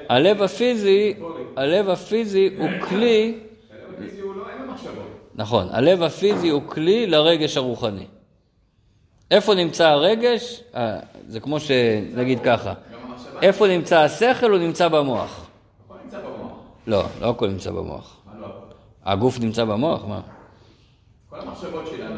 על 0.07 0.27
הלב, 0.27 0.41
הפיזי, 0.41 1.13
הלב 1.57 1.89
הפיזי 1.89 2.49
הוא 2.57 2.69
כלי, 2.89 3.39
לא. 3.69 4.73
נכון, 5.35 5.67
הלב 5.71 6.03
הפיזי 6.03 6.49
הוא 6.49 6.61
כלי 6.67 7.07
לרגש 7.07 7.57
הרוחני. 7.57 8.05
איפה 9.31 9.55
נמצא 9.55 9.87
הרגש? 9.87 10.63
אה, 10.75 10.99
זה 11.27 11.39
כמו 11.39 11.59
שנגיד 11.59 12.39
ככה. 12.43 12.73
איפה 13.41 13.67
נמצא 13.67 13.99
השכל? 13.99 14.51
הוא 14.51 14.59
נמצא 14.59 14.87
במוח. 14.87 15.47
הכל 15.89 15.97
נמצא 16.03 16.19
במוח. 16.19 16.51
לא, 16.87 17.03
לא 17.21 17.29
הכל 17.29 17.47
נמצא 17.47 17.71
במוח. 17.71 18.17
לא? 18.39 18.47
הגוף 19.05 19.39
נמצא 19.39 19.65
במוח, 19.65 20.05
מה? 20.05 20.21
כל 21.29 21.39
המחשבות 21.39 21.87
שלנו. 21.87 22.10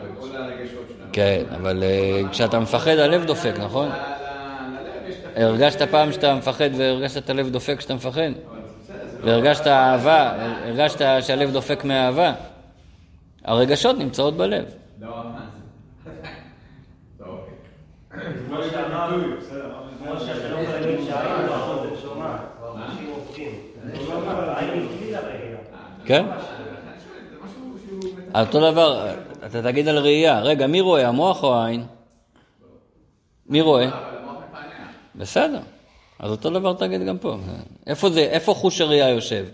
כן, 1.14 1.44
אבל 1.56 1.84
אה, 1.84 2.22
כשאתה 2.32 2.60
מפחד 2.60 2.98
הלב 2.98 3.26
דופק, 3.26 3.54
נכון? 3.60 3.90
הרגשת 5.36 5.82
פעם 5.82 6.12
שאתה 6.12 6.36
מפחד 6.36 6.70
והרגשת 6.78 7.18
את 7.18 7.30
הלב 7.30 7.50
דופק 7.50 7.78
כשאתה 7.78 7.96
מפחד? 7.96 8.32
והרגשת 9.24 9.68
אהבה, 9.68 10.34
הרגשת 10.66 11.02
שהלב 11.22 11.52
דופק 11.52 11.86
מאהבה? 11.86 12.34
הרגשות 13.46 13.98
נמצאות 13.98 14.38
בלב. 14.38 14.66
כן? 26.06 26.26
אותו 28.36 28.72
דבר, 28.72 29.08
אתה 29.46 29.64
תגיד 29.64 29.88
על 29.88 29.98
ראייה. 29.98 30.42
רגע, 30.42 30.68
מי 30.68 30.82
רואה, 30.82 31.08
המוח 31.08 31.44
או 31.44 31.56
העין? 31.56 31.86
מי 33.46 33.62
רואה? 33.62 33.90
בסדר. 35.16 35.60
אז 36.20 36.32
אותו 36.32 36.50
דבר 36.50 36.74
תגיד 36.74 37.06
גם 37.06 37.18
פה. 37.18 37.38
איפה 37.88 38.10
זה, 38.10 38.20
איפה 38.20 38.54
חוש 38.54 38.82
הראייה 38.82 39.10
יושב? 39.10 39.46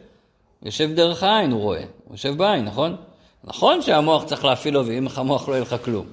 יושב 0.63 0.89
דרך 0.95 1.23
העין, 1.23 1.51
הוא 1.51 1.61
רואה. 1.61 1.79
הוא 1.79 2.13
יושב 2.13 2.37
בעין, 2.37 2.65
נכון? 2.65 2.95
נכון 3.43 3.81
שהמוח 3.81 4.23
צריך 4.23 4.45
להפעיל 4.45 4.73
לו, 4.73 4.87
ואם 4.87 5.05
לך 5.05 5.19
מוח 5.19 5.49
לא 5.49 5.53
יהיה 5.53 5.61
לך 5.61 5.75
כלום. 5.83 6.05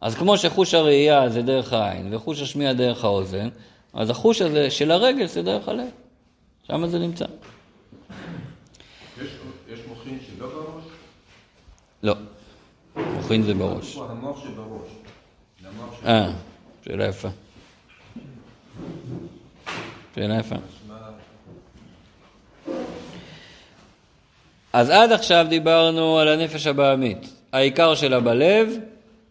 אז 0.00 0.14
כמו 0.14 0.38
שחוש 0.38 0.74
הראייה 0.74 1.28
זה 1.28 1.42
דרך 1.42 1.72
העין, 1.72 2.14
וחוש 2.14 2.42
השמיעה 2.42 2.72
דרך 2.72 3.04
האוזן, 3.04 3.48
אז 3.94 4.10
החוש 4.10 4.42
הזה 4.42 4.70
של 4.70 4.90
הרגל 4.90 5.26
זה 5.26 5.42
דרך 5.42 5.68
הלב. 5.68 5.88
שם 6.66 6.86
זה 6.86 6.98
נמצא. 6.98 7.24
יש, 9.22 9.28
יש 9.68 9.80
מוחין 9.88 10.18
שלא 10.26 10.46
בראש? 10.46 10.84
לא. 12.02 12.14
מוחין 12.96 13.42
זה 13.42 13.54
בראש. 13.54 13.96
המוח 13.96 14.44
שבראש. 14.44 14.88
אה, 16.06 16.30
שאלה 16.84 17.06
יפה. 17.06 17.28
שאלה 20.14 20.38
יפה. 20.38 20.56
אז 24.72 24.90
עד 24.90 25.12
עכשיו 25.12 25.46
דיברנו 25.48 26.18
על 26.18 26.28
הנפש 26.28 26.66
הבעמית. 26.66 27.26
העיקר 27.52 27.94
שלה 27.94 28.20
בלב, 28.20 28.78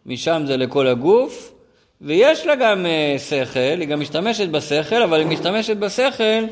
משם 0.06 0.44
זה 0.48 0.58
לכל 0.58 0.88
הגוף, 0.88 1.54
ויש 2.02 2.46
לה 2.46 2.56
גם 2.56 2.86
אה, 2.86 3.16
שכל, 3.30 3.60
היא 3.60 3.88
גם 3.88 4.00
משתמשת 4.00 4.50
בשכל, 4.50 5.04
אבל 5.04 5.20
היא 5.20 5.28
משתמשת 5.28 5.78
בשכל 5.78 6.46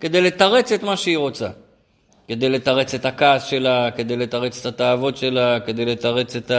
כדי 0.00 0.20
לתרץ 0.20 0.72
את 0.72 0.82
מה 0.82 0.96
שהיא 0.96 1.16
רוצה. 1.16 1.48
כדי 2.28 2.48
לתרץ 2.48 2.94
את 2.94 3.06
הכעס 3.06 3.44
שלה, 3.44 3.90
כדי 3.90 4.16
לתרץ 4.16 4.66
את 4.66 4.74
התאוות 4.74 5.16
שלה, 5.16 5.60
כדי 5.60 5.84
לתרץ 5.84 6.36
את 6.36 6.50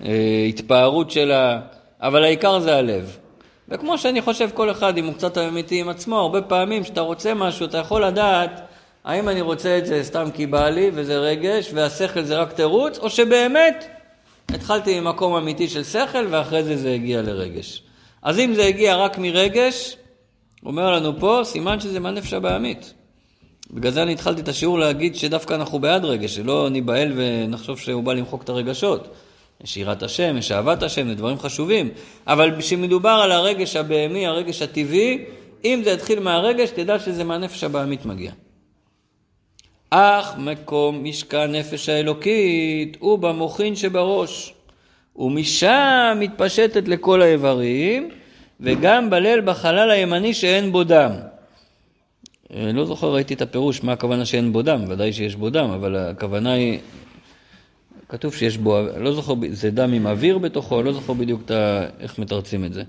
ההתפארות 0.00 1.10
שלה, 1.10 1.60
אבל 2.00 2.24
העיקר 2.24 2.60
זה 2.60 2.76
הלב. 2.76 3.16
וכמו 3.68 3.98
שאני 3.98 4.22
חושב 4.22 4.48
כל 4.54 4.70
אחד, 4.70 4.98
אם 4.98 5.06
הוא 5.06 5.14
קצת 5.14 5.38
אמיתי 5.38 5.80
עם 5.80 5.88
עצמו, 5.88 6.18
הרבה 6.18 6.42
פעמים 6.42 6.82
כשאתה 6.82 7.00
רוצה 7.00 7.34
משהו, 7.34 7.66
אתה 7.66 7.78
יכול 7.78 8.04
לדעת 8.04 8.60
האם 9.04 9.28
אני 9.28 9.40
רוצה 9.40 9.78
את 9.78 9.86
זה 9.86 10.04
סתם 10.04 10.28
כי 10.34 10.46
בא 10.46 10.68
לי 10.68 10.90
וזה 10.94 11.18
רגש, 11.18 11.70
והשכל 11.74 12.22
זה 12.22 12.36
רק 12.36 12.52
תירוץ, 12.52 12.98
או 12.98 13.10
שבאמת 13.10 13.84
התחלתי 14.48 15.00
ממקום 15.00 15.34
אמיתי 15.34 15.68
של 15.68 15.84
שכל 15.84 16.26
ואחרי 16.30 16.64
זה 16.64 16.76
זה 16.76 16.92
הגיע 16.94 17.22
לרגש. 17.22 17.82
אז 18.22 18.38
אם 18.38 18.54
זה 18.54 18.64
הגיע 18.64 18.96
רק 18.96 19.18
מרגש, 19.18 19.96
אומר 20.66 20.90
לנו 20.90 21.20
פה, 21.20 21.40
סימן 21.44 21.80
שזה 21.80 22.00
מהנפש 22.00 22.32
הבעמית. 22.32 22.94
בגלל 23.70 23.92
זה 23.92 24.02
אני 24.02 24.12
התחלתי 24.12 24.40
את 24.40 24.48
השיעור 24.48 24.78
להגיד 24.78 25.16
שדווקא 25.16 25.54
אנחנו 25.54 25.78
בעד 25.78 26.04
רגש, 26.04 26.34
שלא 26.34 26.68
ניבהל 26.70 27.12
ונחשוב 27.16 27.78
שהוא 27.78 28.02
בא 28.02 28.12
למחוק 28.12 28.42
את 28.42 28.48
הרגשות. 28.48 29.08
יש 29.64 29.76
יראת 29.76 30.02
השם, 30.02 30.36
יש 30.38 30.52
אהבת 30.52 30.82
השם, 30.82 31.08
זה 31.08 31.14
דברים 31.14 31.38
חשובים. 31.38 31.90
אבל 32.26 32.50
כשמדובר 32.58 33.20
על 33.24 33.32
הרגש 33.32 33.76
הבהמי, 33.76 34.26
הרגש 34.26 34.62
הטבעי, 34.62 35.24
אם 35.64 35.80
זה 35.84 35.90
יתחיל 35.90 36.20
מהרגש, 36.20 36.70
תדע 36.70 36.98
שזה 36.98 37.24
מהנפש 37.24 37.64
הבעמית 37.64 38.06
מגיע. 38.06 38.32
אך 39.90 40.34
מקום 40.38 41.04
משכן 41.04 41.52
נפש 41.52 41.88
האלוקית 41.88 42.96
הוא 43.00 43.18
במוחין 43.18 43.76
שבראש, 43.76 44.54
ומשם 45.16 46.16
מתפשטת 46.20 46.88
לכל 46.88 47.22
האיברים, 47.22 48.08
וגם 48.60 49.10
בליל 49.10 49.40
בחלל 49.40 49.90
הימני 49.90 50.34
שאין 50.34 50.72
בו 50.72 50.84
דם. 50.84 51.12
אה, 52.54 52.72
לא 52.72 52.84
זוכר, 52.84 53.06
ראיתי 53.06 53.34
את 53.34 53.42
הפירוש, 53.42 53.82
מה 53.82 53.92
הכוונה 53.92 54.24
שאין 54.24 54.52
בו 54.52 54.62
דם, 54.62 54.84
ודאי 54.88 55.12
שיש 55.12 55.36
בו 55.36 55.50
דם, 55.50 55.70
אבל 55.70 55.96
הכוונה 55.96 56.52
היא, 56.52 56.78
כתוב 58.08 58.34
שיש 58.34 58.58
בו, 58.58 58.80
לא 58.96 59.12
זוכר, 59.12 59.34
זה 59.50 59.70
דם 59.70 59.92
עם 59.92 60.06
אוויר 60.06 60.38
בתוכו, 60.38 60.82
לא 60.82 60.92
זוכר 60.92 61.12
בדיוק 61.12 61.40
את 61.44 61.50
ה, 61.50 61.86
איך 62.00 62.18
מתרצים 62.18 62.64
את 62.64 62.74
זה. 62.74 62.82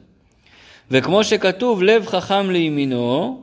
וכמו 0.91 1.23
שכתוב, 1.23 1.83
לב 1.83 2.05
חכם 2.05 2.49
לימינו, 2.49 3.41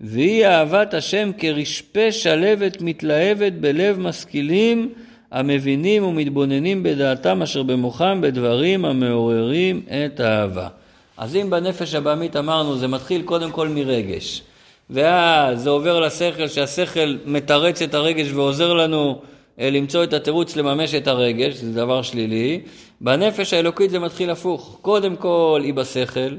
והיא 0.00 0.46
אהבת 0.46 0.94
השם 0.94 1.30
כרשפה 1.38 2.12
שלבת 2.12 2.82
מתלהבת 2.82 3.52
בלב 3.52 3.98
משכילים 3.98 4.92
המבינים 5.30 6.04
ומתבוננים 6.04 6.82
בדעתם 6.82 7.42
אשר 7.42 7.62
במוחם 7.62 8.18
בדברים 8.22 8.84
המעוררים 8.84 9.82
את 9.88 10.20
האהבה. 10.20 10.68
אז 11.16 11.36
אם 11.36 11.50
בנפש 11.50 11.94
הבעמית 11.94 12.36
אמרנו, 12.36 12.76
זה 12.76 12.88
מתחיל 12.88 13.22
קודם 13.22 13.50
כל 13.50 13.68
מרגש. 13.68 14.42
ואז 14.90 15.62
זה 15.62 15.70
עובר 15.70 16.00
לשכל, 16.00 16.48
שהשכל 16.48 17.16
מתרץ 17.26 17.82
את 17.82 17.94
הרגש 17.94 18.32
ועוזר 18.32 18.72
לנו 18.72 19.20
אה, 19.60 19.70
למצוא 19.70 20.04
את 20.04 20.12
התירוץ 20.12 20.56
לממש 20.56 20.94
את 20.94 21.08
הרגש, 21.08 21.54
זה 21.54 21.72
דבר 21.72 22.02
שלילי. 22.02 22.60
בנפש 23.00 23.54
האלוקית 23.54 23.90
זה 23.90 23.98
מתחיל 23.98 24.30
הפוך. 24.30 24.78
קודם 24.82 25.16
כל 25.16 25.60
היא 25.64 25.74
בשכל, 25.74 26.36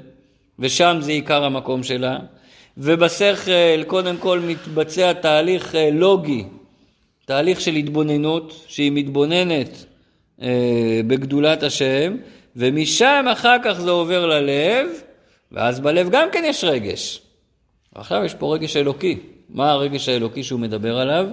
ושם 0.60 0.98
זה 1.00 1.12
עיקר 1.12 1.44
המקום 1.44 1.84
שלה. 1.84 2.18
ובשכל 2.78 3.84
קודם 3.88 4.18
כל 4.18 4.40
מתבצע 4.40 5.14
תהליך 5.14 5.76
אה, 5.76 5.90
לוגי, 5.92 6.44
תהליך 7.26 7.62
של 7.62 7.72
התבוננות, 7.72 8.66
שהיא 8.68 8.92
מתבוננת 8.92 9.86
אה, 10.42 11.02
בגדולת 11.08 11.64
השם, 11.64 12.16
ומשם 12.56 13.26
אחר 13.32 13.58
כך 13.64 13.74
זה 13.80 13.90
עובר 13.90 14.26
ללב, 14.26 14.88
ואז 15.52 15.80
בלב 15.80 16.10
גם 16.12 16.28
כן 16.32 16.44
יש 16.46 16.64
רגש. 16.64 17.25
עכשיו 17.96 18.24
יש 18.26 18.34
פה 18.34 18.56
רגש 18.56 18.78
אלוקי. 18.78 19.20
מה 19.50 19.72
הרגש 19.72 20.10
האלוקי 20.10 20.44
שהוא 20.44 20.60
מדבר 20.60 20.98
עליו? 20.98 21.28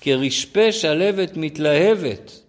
כרשפה 0.00 0.72
שלבת 0.72 1.36
מתלהבת. 1.36 2.40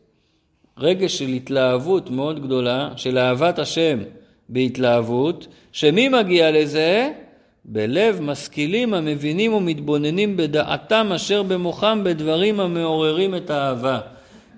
רגש 0.77 1.17
של 1.17 1.27
התלהבות 1.27 2.09
מאוד 2.09 2.43
גדולה, 2.43 2.89
של 2.95 3.17
אהבת 3.17 3.59
השם 3.59 3.99
בהתלהבות, 4.49 5.47
שמי 5.71 6.09
מגיע 6.09 6.51
לזה? 6.51 7.11
בלב 7.65 8.21
משכילים 8.21 8.93
המבינים 8.93 9.53
ומתבוננים 9.53 10.37
בדעתם 10.37 11.11
אשר 11.15 11.43
במוחם 11.43 12.01
בדברים 12.03 12.59
המעוררים 12.59 13.35
את 13.35 13.49
האהבה. 13.49 13.99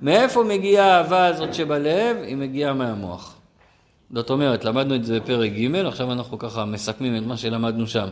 מאיפה 0.01 0.43
מגיעה 0.43 0.85
האהבה 0.85 1.25
הזאת 1.25 1.53
שבלב? 1.53 2.17
היא 2.23 2.35
מגיעה 2.35 2.73
מהמוח. 2.73 3.35
זאת 4.13 4.29
אומרת, 4.29 4.65
למדנו 4.65 4.95
את 4.95 5.05
זה 5.05 5.19
בפרק 5.19 5.51
ג', 5.51 5.75
עכשיו 5.75 6.11
אנחנו 6.11 6.39
ככה 6.39 6.65
מסכמים 6.65 7.17
את 7.17 7.23
מה 7.27 7.37
שלמדנו 7.37 7.87
שם. 7.87 8.07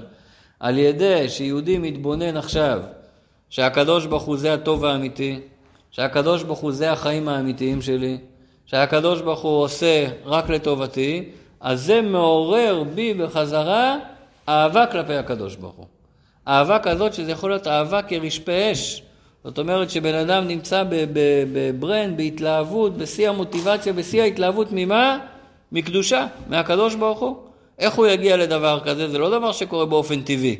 על 0.59 0.77
ידי 0.77 1.29
שיהודי 1.29 1.77
מתבונן 1.77 2.37
עכשיו 2.37 2.81
שהקדוש 3.49 4.05
ברוך 4.05 4.23
הוא 4.23 4.37
זה 4.37 4.53
הטוב 4.53 4.85
האמיתי, 4.85 5.39
שהקדוש 5.91 6.43
ברוך 6.43 6.59
הוא 6.59 6.71
זה 6.71 6.91
החיים 6.91 7.29
האמיתיים 7.29 7.81
שלי, 7.81 8.17
שהקדוש 8.65 9.21
ברוך 9.21 9.41
הוא 9.41 9.61
עושה 9.61 10.07
רק 10.25 10.49
לטובתי, 10.49 11.29
אז 11.59 11.81
זה 11.81 12.01
מעורר 12.01 12.83
בי 12.95 13.13
בחזרה 13.13 13.97
אהבה 14.49 14.85
כלפי 14.85 15.13
הקדוש 15.13 15.55
ברוך 15.55 15.75
הוא. 15.75 15.85
אהבה 16.47 16.79
כזאת 16.79 17.13
שזה 17.13 17.31
יכול 17.31 17.49
להיות 17.49 17.67
אהבה 17.67 18.01
כרשפה 18.01 18.71
אש. 18.71 19.03
זאת 19.43 19.59
אומרת 19.59 19.89
שבן 19.89 20.15
אדם 20.15 20.47
נמצא 20.47 20.83
בברנד, 21.53 22.17
בהתלהבות, 22.17 22.97
בשיא 22.97 23.29
המוטיבציה, 23.29 23.93
בשיא 23.93 24.21
ההתלהבות 24.21 24.67
ממה? 24.71 25.19
מקדושה, 25.71 26.27
מהקדוש 26.47 26.95
ברוך 26.95 27.19
הוא. 27.19 27.46
איך 27.79 27.93
הוא 27.93 28.07
יגיע 28.07 28.37
לדבר 28.37 28.79
כזה? 28.85 29.09
זה 29.09 29.17
לא 29.17 29.29
דבר 29.29 29.51
שקורה 29.51 29.85
באופן 29.85 30.21
טבעי. 30.21 30.57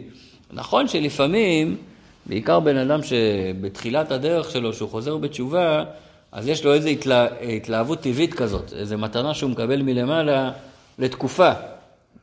נכון 0.52 0.88
שלפעמים 0.88 1.78
בעיקר 2.26 2.60
בן 2.60 2.78
אדם 2.78 3.00
שבתחילת 3.04 4.12
הדרך 4.12 4.52
שלו, 4.52 4.74
שהוא 4.74 4.90
חוזר 4.90 5.18
בתשובה, 5.18 5.84
אז 6.32 6.48
יש 6.48 6.66
לו 6.66 6.74
איזו 6.74 6.90
התלה, 6.90 7.28
התלהבות 7.42 8.02
טבעית 8.02 8.34
כזאת, 8.34 8.74
איזו 8.74 8.98
מתנה 8.98 9.34
שהוא 9.34 9.50
מקבל 9.50 9.82
מלמעלה 9.82 10.52
לתקופה. 11.00 11.52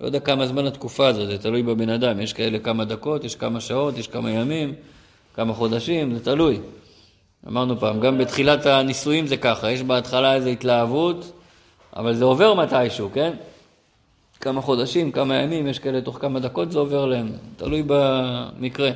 לא 0.00 0.06
יודע 0.06 0.20
כמה 0.20 0.46
זמן 0.46 0.66
התקופה 0.66 1.06
הזאת, 1.06 1.28
זה 1.28 1.38
תלוי 1.38 1.62
בבן 1.62 1.88
אדם. 1.88 2.20
יש 2.20 2.32
כאלה 2.32 2.58
כמה 2.58 2.84
דקות, 2.84 3.24
יש 3.24 3.36
כמה 3.36 3.60
שעות, 3.60 3.98
יש 3.98 4.08
כמה 4.08 4.30
ימים, 4.30 4.74
כמה 5.34 5.54
חודשים, 5.54 6.14
זה 6.14 6.24
תלוי. 6.24 6.60
אמרנו 7.48 7.80
פעם, 7.80 8.00
גם 8.00 8.18
בתחילת 8.18 8.66
הנישואים 8.66 9.26
זה 9.26 9.36
ככה, 9.36 9.70
יש 9.70 9.82
בהתחלה 9.82 10.34
איזו 10.34 10.48
התלהבות, 10.48 11.32
אבל 11.96 12.14
זה 12.14 12.24
עובר 12.24 12.54
מתישהו, 12.54 13.10
כן? 13.14 13.32
כמה 14.40 14.60
חודשים, 14.60 15.12
כמה 15.12 15.36
ימים, 15.36 15.66
יש 15.66 15.78
כאלה 15.78 16.00
תוך 16.00 16.18
כמה 16.20 16.40
דקות 16.40 16.72
זה 16.72 16.78
עובר 16.78 17.06
להם, 17.06 17.32
תלוי 17.56 17.82
במקרה. 17.86 18.90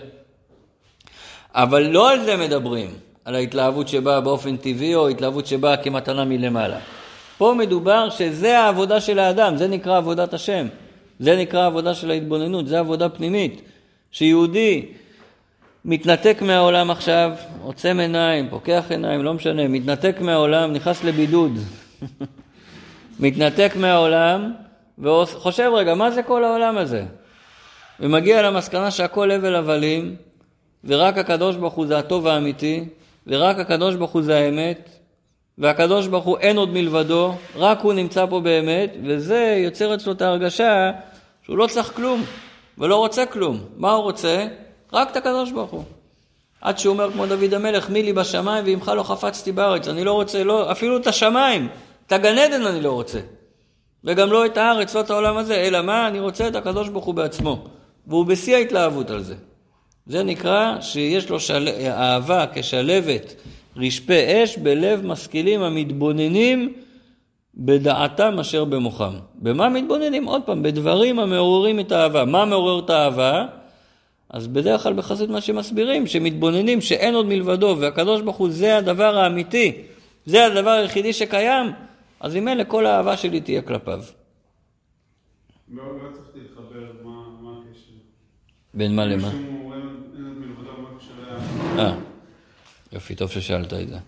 אבל 1.55 1.83
לא 1.83 2.11
על 2.11 2.25
זה 2.25 2.37
מדברים, 2.37 2.91
על 3.25 3.35
ההתלהבות 3.35 3.89
שבאה 3.89 4.21
באופן 4.21 4.57
טבעי 4.57 4.95
או 4.95 5.09
התלהבות 5.09 5.47
שבאה 5.47 5.77
כמתנה 5.77 6.25
מלמעלה. 6.25 6.79
פה 7.39 7.55
מדובר 7.59 8.11
שזה 8.11 8.59
העבודה 8.59 9.01
של 9.01 9.19
האדם, 9.19 9.57
זה 9.57 9.69
נקרא 9.69 9.97
עבודת 9.97 10.35
השם. 10.35 10.67
זה 11.21 11.37
נקרא 11.37 11.67
עבודה 11.67 11.95
של 11.95 12.11
ההתבוננות, 12.11 12.67
זה 12.67 12.79
עבודה 12.79 13.09
פנימית. 13.09 13.63
שיהודי 14.11 14.87
מתנתק 15.85 16.43
מהעולם 16.43 16.91
עכשיו, 16.91 17.33
עוצם 17.63 18.01
עיניים, 18.01 18.49
פוקח 18.51 18.85
עיניים, 18.91 19.23
לא 19.23 19.35
משנה, 19.35 19.69
מתנתק 19.69 20.17
מהעולם, 20.21 20.73
נכנס 20.73 21.05
לבידוד. 21.05 21.59
מתנתק 23.21 23.73
מהעולם 23.77 24.53
וחושב 25.03 25.71
רגע, 25.75 25.95
מה 25.95 26.11
זה 26.11 26.23
כל 26.23 26.45
העולם 26.45 26.79
הזה? 26.79 27.05
ומגיע 28.01 28.43
למסקנה 28.43 28.91
שהכל 28.91 29.31
הבל 29.31 29.55
הבלים, 29.55 30.17
ורק 30.85 31.19
הקדוש 31.19 31.57
ברוך 31.57 31.75
הוא 31.75 31.87
זה 31.87 31.99
הטוב 31.99 32.27
האמיתי, 32.27 32.85
ורק 33.27 33.59
הקדוש 33.59 33.95
ברוך 33.95 34.11
הוא 34.11 34.23
זה 34.23 34.39
האמת, 34.39 34.91
והקדוש 35.59 36.07
ברוך 36.07 36.25
הוא 36.25 36.39
אין 36.39 36.57
עוד 36.57 36.71
מלבדו, 36.71 37.35
רק 37.57 37.81
הוא 37.81 37.93
נמצא 37.93 38.27
פה 38.27 38.41
באמת, 38.41 38.97
וזה 39.05 39.61
יוצר 39.65 39.95
אצלו 39.95 40.13
את 40.13 40.23
ההרגשה 40.23 40.91
שהוא 41.43 41.59
לא 41.59 41.67
צריך 41.67 41.97
כלום, 41.97 42.25
ולא 42.79 42.97
רוצה 42.97 43.27
כלום. 43.27 43.61
מה 43.77 43.93
הוא 43.93 44.03
רוצה? 44.03 44.47
רק 44.93 45.11
את 45.11 45.17
הקדוש 45.17 45.51
ברוך 45.51 45.71
הוא. 45.71 45.85
עד 46.61 46.79
שהוא 46.79 46.93
אומר 46.93 47.13
כמו 47.13 47.27
דוד 47.27 47.55
המלך, 47.55 47.91
מי 47.91 48.03
לי 48.03 48.13
בשמיים 48.13 48.65
ועמך 48.67 48.93
לא 48.97 49.03
חפצתי 49.03 49.53
בארץ. 49.53 49.89
אני 49.89 50.05
לא 50.05 50.13
רוצה, 50.13 50.45
לא, 50.45 50.73
אפילו 50.73 50.97
את 50.97 51.07
השמיים, 51.07 51.69
את 52.07 52.13
הגן 52.13 52.39
עדן 52.39 52.67
אני 52.67 52.81
לא 52.81 52.93
רוצה. 52.93 53.19
וגם 54.05 54.33
לא 54.33 54.47
את 54.47 54.57
הארץ, 54.57 54.95
לא 54.95 55.01
את 55.01 55.11
העולם 55.11 55.37
הזה, 55.37 55.55
אלא 55.55 55.83
מה? 55.83 56.09
אני 56.09 56.21
רוצה 56.21 56.49
את 56.49 56.57
הקדוש 56.57 56.89
ברוך 56.89 57.05
הוא 57.05 57.15
בעצמו. 57.15 57.65
והוא 58.07 58.27
בשיא 58.27 58.57
ההתלהבות 58.57 59.11
על 59.11 59.23
זה. 59.23 59.35
זה 60.07 60.23
נקרא 60.23 60.81
שיש 60.81 61.31
לו 61.31 61.41
של... 61.41 61.69
אהבה 61.87 62.45
כשלבת 62.55 63.35
רשפי 63.77 64.45
אש 64.45 64.59
בלב 64.59 65.07
משכילים 65.07 65.63
המתבוננים 65.63 66.73
בדעתם 67.55 68.39
אשר 68.41 68.65
במוחם. 68.65 69.13
במה 69.35 69.69
מתבוננים? 69.69 70.25
עוד 70.25 70.43
פעם, 70.43 70.63
בדברים 70.63 71.19
המעוררים 71.19 71.81
את 71.81 71.93
האהבה. 71.93 72.25
מה 72.25 72.45
מעורר 72.45 72.79
את 72.85 72.91
האהבה? 72.91 73.47
אז 74.31 74.47
בדרך 74.49 74.83
כלל 74.83 74.93
בחסות 74.93 75.31
מה 75.31 75.41
שמסבירים, 75.41 76.07
שמתבוננים 76.07 76.81
שאין 76.81 77.15
עוד 77.15 77.27
מלבדו, 77.27 77.77
והקדוש 77.79 78.21
ברוך 78.21 78.37
הוא 78.37 78.51
זה 78.51 78.77
הדבר 78.77 79.19
האמיתי, 79.19 79.73
זה 80.27 80.47
הדבר 80.47 80.71
היחידי 80.71 81.13
שקיים, 81.13 81.67
אז 82.21 82.37
ממילא 82.37 82.65
כל 82.69 82.87
האהבה 82.87 83.17
שלי 83.17 83.41
תהיה 83.41 83.63
כלפיו. 83.63 84.01
לא, 85.69 85.83
לא 85.99 86.09
הצלחתי 86.11 86.39
לחבר 86.41 86.93
מה 87.03 87.61
הקשר. 87.71 87.93
בין 88.75 88.97
מה 88.97 89.07
למה? 89.07 89.31
אה, 91.79 91.95
יופי, 92.93 93.15
טוב 93.15 93.31
ששאלת 93.31 93.73
את 93.73 93.89
זה. 93.89 93.99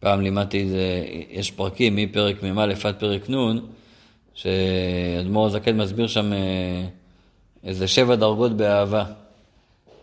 פעם 0.00 0.20
לימדתי 0.20 0.62
את 0.62 0.68
זה, 0.68 1.04
יש 1.30 1.50
פרקים 1.50 1.96
מפרק 1.96 2.42
מ"א 2.42 2.74
עד 2.84 2.94
פרק 2.98 3.30
נ', 3.30 3.58
שאדמו"ר 4.34 5.46
הזקן 5.46 5.76
מסביר 5.76 6.06
שם 6.06 6.32
אה, 6.32 6.86
איזה 7.64 7.88
שבע 7.88 8.16
דרגות 8.16 8.56
באהבה. 8.56 9.04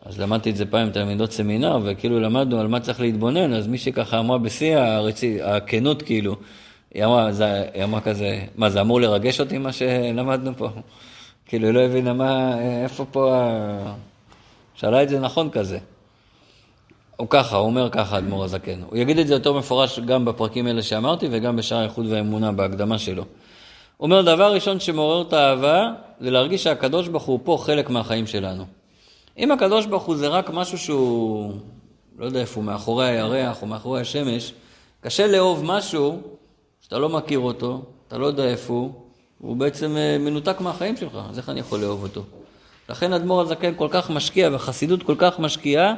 אז 0.05 0.19
למדתי 0.19 0.49
את 0.49 0.55
זה 0.55 0.65
פעם 0.65 0.81
עם 0.81 0.89
תלמידות 0.89 1.31
סמינר, 1.31 1.79
וכאילו 1.83 2.19
למדנו 2.19 2.59
על 2.59 2.67
מה 2.67 2.79
צריך 2.79 2.99
להתבונן, 2.99 3.53
אז 3.53 3.67
מישהי 3.67 3.91
ככה 3.91 4.19
אמרה 4.19 4.37
בשיא 4.37 4.77
הרצי, 4.77 5.41
הכנות 5.41 6.01
כאילו, 6.01 6.35
היא 6.93 7.05
אמרה, 7.05 7.31
זה, 7.31 7.63
היא 7.73 7.83
אמרה 7.83 8.01
כזה, 8.01 8.41
מה 8.55 8.69
זה 8.69 8.81
אמור 8.81 9.01
לרגש 9.01 9.39
אותי 9.39 9.57
מה 9.57 9.71
שלמדנו 9.71 10.51
פה? 10.57 10.69
כאילו 11.45 11.67
היא 11.67 11.73
לא 11.73 11.79
הבינה 11.79 12.13
מה, 12.13 12.59
איפה 12.83 13.05
פה. 13.11 13.35
שאלה 14.75 15.03
את 15.03 15.09
זה 15.09 15.19
נכון 15.19 15.49
כזה. 15.49 15.77
הוא 17.17 17.27
ככה, 17.29 17.57
הוא 17.57 17.65
אומר 17.65 17.89
ככה, 17.89 18.17
אדמו"ר 18.17 18.43
הזקן. 18.43 18.81
הוא 18.89 18.97
יגיד 18.97 19.19
את 19.19 19.27
זה 19.27 19.33
יותר 19.33 19.53
מפורש 19.53 19.99
גם 19.99 20.25
בפרקים 20.25 20.67
האלה 20.67 20.81
שאמרתי 20.81 21.27
וגם 21.31 21.55
בשער 21.55 21.79
האיחוד 21.79 22.05
והאמונה 22.05 22.51
בהקדמה 22.51 22.97
שלו. 22.97 23.23
הוא 23.97 24.05
אומר, 24.05 24.21
דבר 24.21 24.53
ראשון 24.53 24.79
שמעורר 24.79 25.21
את 25.27 25.33
האהבה, 25.33 25.91
זה 26.19 26.31
להרגיש 26.31 26.63
שהקדוש 26.63 27.07
ברוך 27.07 27.23
הוא 27.23 27.39
פה 27.43 27.57
חלק 27.61 27.89
מהחיים 27.89 28.27
שלנו. 28.27 28.82
אם 29.37 29.51
הקדוש 29.51 29.85
ברוך 29.85 30.03
הוא 30.03 30.15
זה 30.15 30.27
רק 30.27 30.49
משהו 30.49 30.77
שהוא, 30.77 31.53
לא 32.17 32.25
יודע 32.25 32.39
איפה 32.39 32.55
הוא, 32.55 32.63
מאחורי 32.63 33.05
הירח 33.05 33.61
או 33.61 33.67
מאחורי 33.67 34.01
השמש, 34.01 34.53
קשה 35.01 35.27
לאהוב 35.27 35.65
משהו 35.65 36.21
שאתה 36.81 36.99
לא 36.99 37.09
מכיר 37.09 37.39
אותו, 37.39 37.81
אתה 38.07 38.17
לא 38.17 38.25
יודע 38.25 38.45
איפה 38.45 38.73
הוא, 38.73 38.91
הוא 39.39 39.55
בעצם 39.55 39.97
אה, 39.97 40.17
מנותק 40.19 40.59
מהחיים 40.59 40.97
שלך, 40.97 41.17
אז 41.29 41.37
איך 41.37 41.49
אני 41.49 41.59
יכול 41.59 41.79
לאהוב 41.79 42.03
אותו? 42.03 42.21
לכן 42.89 43.13
אדמו"ר 43.13 43.41
הזקן 43.41 43.73
כל 43.75 43.87
כך 43.91 44.09
משקיע, 44.09 44.49
והחסידות 44.51 45.03
כל 45.03 45.15
כך 45.17 45.39
משקיעה, 45.39 45.93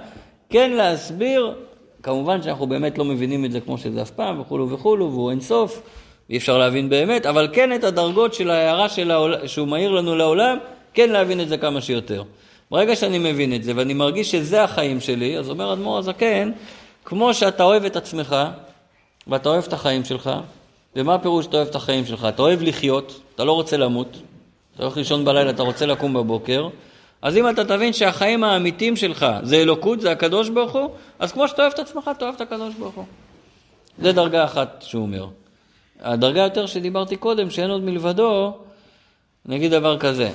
כן 0.49 0.71
להסביר, 0.71 1.55
כמובן 2.03 2.41
שאנחנו 2.41 2.67
באמת 2.67 2.97
לא 2.97 3.05
מבינים 3.05 3.45
את 3.45 3.51
זה 3.51 3.61
כמו 3.61 3.77
שזה 3.77 4.01
אף 4.01 4.11
פעם, 4.11 4.41
וכולו 4.41 4.69
וכולו, 4.69 5.11
והוא 5.11 5.31
אין 5.31 5.41
סוף, 5.41 5.81
ואי 6.29 6.37
אפשר 6.37 6.57
להבין 6.57 6.89
באמת, 6.89 7.25
אבל 7.25 7.47
כן 7.53 7.75
את 7.75 7.83
הדרגות 7.83 8.33
של 8.33 8.49
ההערה 8.49 8.89
של 8.89 9.11
העול... 9.11 9.47
שהוא 9.47 9.67
מאיר 9.67 9.91
לנו 9.91 10.15
לעולם, 10.15 10.57
כן 10.95 11.09
להבין 11.09 11.41
את 11.41 11.49
זה 11.49 11.57
כמה 11.57 11.81
שיותר. 11.81 12.23
ברגע 12.71 12.95
שאני 12.95 13.17
מבין 13.19 13.55
את 13.55 13.63
זה 13.63 13.71
ואני 13.75 13.93
מרגיש 13.93 14.31
שזה 14.31 14.63
החיים 14.63 15.01
שלי, 15.01 15.37
אז 15.37 15.49
אומר 15.49 15.73
אדמו"ר 15.73 15.97
הזקן, 15.97 16.51
כמו 17.05 17.33
שאתה 17.33 17.63
אוהב 17.63 17.85
את 17.85 17.95
עצמך, 17.95 18.35
ואתה 19.27 19.49
אוהב 19.49 19.63
את 19.67 19.73
החיים 19.73 20.05
שלך, 20.05 20.31
ומה 20.95 21.15
הפירוש 21.15 21.45
שאתה 21.45 21.57
אוהב 21.57 21.67
את 21.67 21.75
החיים 21.75 22.05
שלך? 22.05 22.25
אתה 22.29 22.41
אוהב 22.41 22.61
לחיות, 22.61 23.21
אתה 23.35 23.43
לא 23.43 23.51
רוצה 23.51 23.77
למות, 23.77 24.17
אתה 24.75 24.83
הולך 24.83 24.97
לישון 24.97 25.25
בלילה, 25.25 25.49
אתה 25.49 25.63
רוצה 25.63 25.85
לקום 25.85 26.13
בבוקר, 26.13 26.67
אז 27.21 27.37
אם 27.37 27.49
אתה 27.49 27.65
תבין 27.65 27.93
שהחיים 27.93 28.43
האמיתיים 28.43 28.95
שלך 28.95 29.25
זה 29.43 29.55
אלוקות, 29.55 30.01
זה 30.01 30.11
הקדוש 30.11 30.49
ברוך 30.49 30.71
הוא, 30.71 30.89
אז 31.19 31.31
כמו 31.31 31.47
שאתה 31.47 31.61
אוהב 31.61 31.73
את 31.73 31.79
עצמך, 31.79 32.09
אתה 32.17 32.25
אוהב 32.25 32.35
את 32.35 32.41
הקדוש 32.41 32.73
ברוך 32.75 32.95
הוא. 32.95 33.05
זה 34.01 34.11
דרגה 34.11 34.43
אחת 34.43 34.83
שהוא 34.87 35.01
אומר. 35.01 35.27
הדרגה 36.01 36.41
יותר 36.41 36.65
שדיברתי 36.65 37.15
קודם, 37.15 37.49
שאין 37.49 37.69
עוד 37.69 37.83
מלבדו, 37.83 38.53
אני 39.47 39.55
אגיד 39.55 39.71
דבר 39.71 39.99
כזה. 39.99 40.31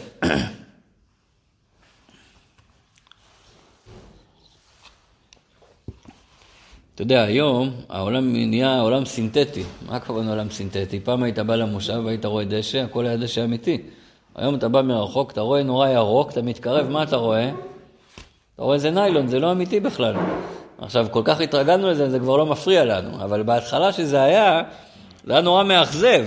אתה 6.95 7.03
יודע, 7.03 7.23
היום 7.23 7.71
העולם 7.89 8.33
נהיה 8.33 8.81
עולם 8.81 9.05
סינתטי. 9.05 9.63
מה 9.87 9.97
הכוונה 9.97 10.31
עולם 10.31 10.51
סינתטי? 10.51 11.01
פעם 11.01 11.23
היית 11.23 11.39
בא 11.39 11.55
למושב 11.55 12.03
והיית 12.05 12.25
רואה 12.25 12.45
דשא, 12.45 12.83
הכל 12.83 13.07
היה 13.07 13.17
דשא 13.17 13.45
אמיתי. 13.45 13.83
היום 14.35 14.55
אתה 14.55 14.69
בא 14.69 14.83
מרחוק, 14.83 15.33
אתה 15.33 15.41
רואה 15.41 15.63
נורא 15.63 15.89
ירוק, 15.89 16.31
אתה 16.31 16.43
מתקרב, 16.43 16.89
מה 16.89 17.03
אתה 17.03 17.17
רואה? 17.17 17.51
אתה 18.55 18.63
רואה 18.63 18.75
איזה 18.75 18.91
ניילון, 18.91 19.29
זה 19.29 19.39
לא 19.39 19.53
אמיתי 19.53 19.81
בכלל. 19.81 20.15
עכשיו, 20.79 21.07
כל 21.11 21.23
כך 21.25 21.41
התרגלנו 21.41 21.91
לזה, 21.91 22.11
זה 22.11 22.19
כבר 22.19 22.37
לא 22.37 22.47
מפריע 22.47 22.85
לנו. 22.85 23.25
אבל 23.25 23.43
בהתחלה 23.43 23.93
שזה 23.93 24.23
היה, 24.23 24.63
זה 25.25 25.33
היה 25.33 25.41
נורא 25.41 25.65
מאכזב. 25.65 26.27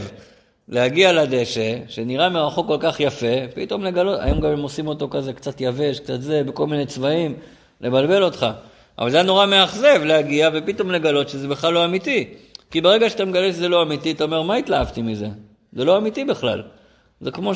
להגיע 0.69 1.13
לדשא, 1.13 1.75
שנראה 1.87 2.29
מרחוק 2.29 2.67
כל 2.67 2.77
כך 2.79 2.99
יפה, 2.99 3.47
פתאום 3.55 3.83
לגלות, 3.83 4.19
היום 4.21 4.39
גם 4.39 4.49
הם 4.49 4.61
עושים 4.61 4.87
אותו 4.87 5.09
כזה 5.09 5.33
קצת 5.33 5.61
יבש, 5.61 5.99
קצת 5.99 6.21
זה, 6.21 6.43
בכל 6.43 6.67
מיני 6.67 6.85
צבעים, 6.85 7.35
לבלבל 7.81 8.23
אותך. 8.23 8.47
אבל 8.99 9.09
זה 9.09 9.17
היה 9.17 9.25
נורא 9.25 9.45
מאכזב 9.45 10.01
להגיע 10.05 10.49
ופתאום 10.53 10.91
לגלות 10.91 11.29
שזה 11.29 11.47
בכלל 11.47 11.73
לא 11.73 11.85
אמיתי. 11.85 12.27
כי 12.71 12.81
ברגע 12.81 13.09
שאתה 13.09 13.25
מגלה 13.25 13.53
שזה 13.53 13.69
לא 13.69 13.81
אמיתי, 13.81 14.11
אתה 14.11 14.23
אומר, 14.23 14.41
מה 14.41 14.55
התלהבתי 14.55 15.01
מזה? 15.01 15.27
זה 15.73 15.85
לא 15.85 15.97
אמיתי 15.97 16.25
בכלל. 16.25 16.63
זה 17.21 17.31
כמו 17.31 17.51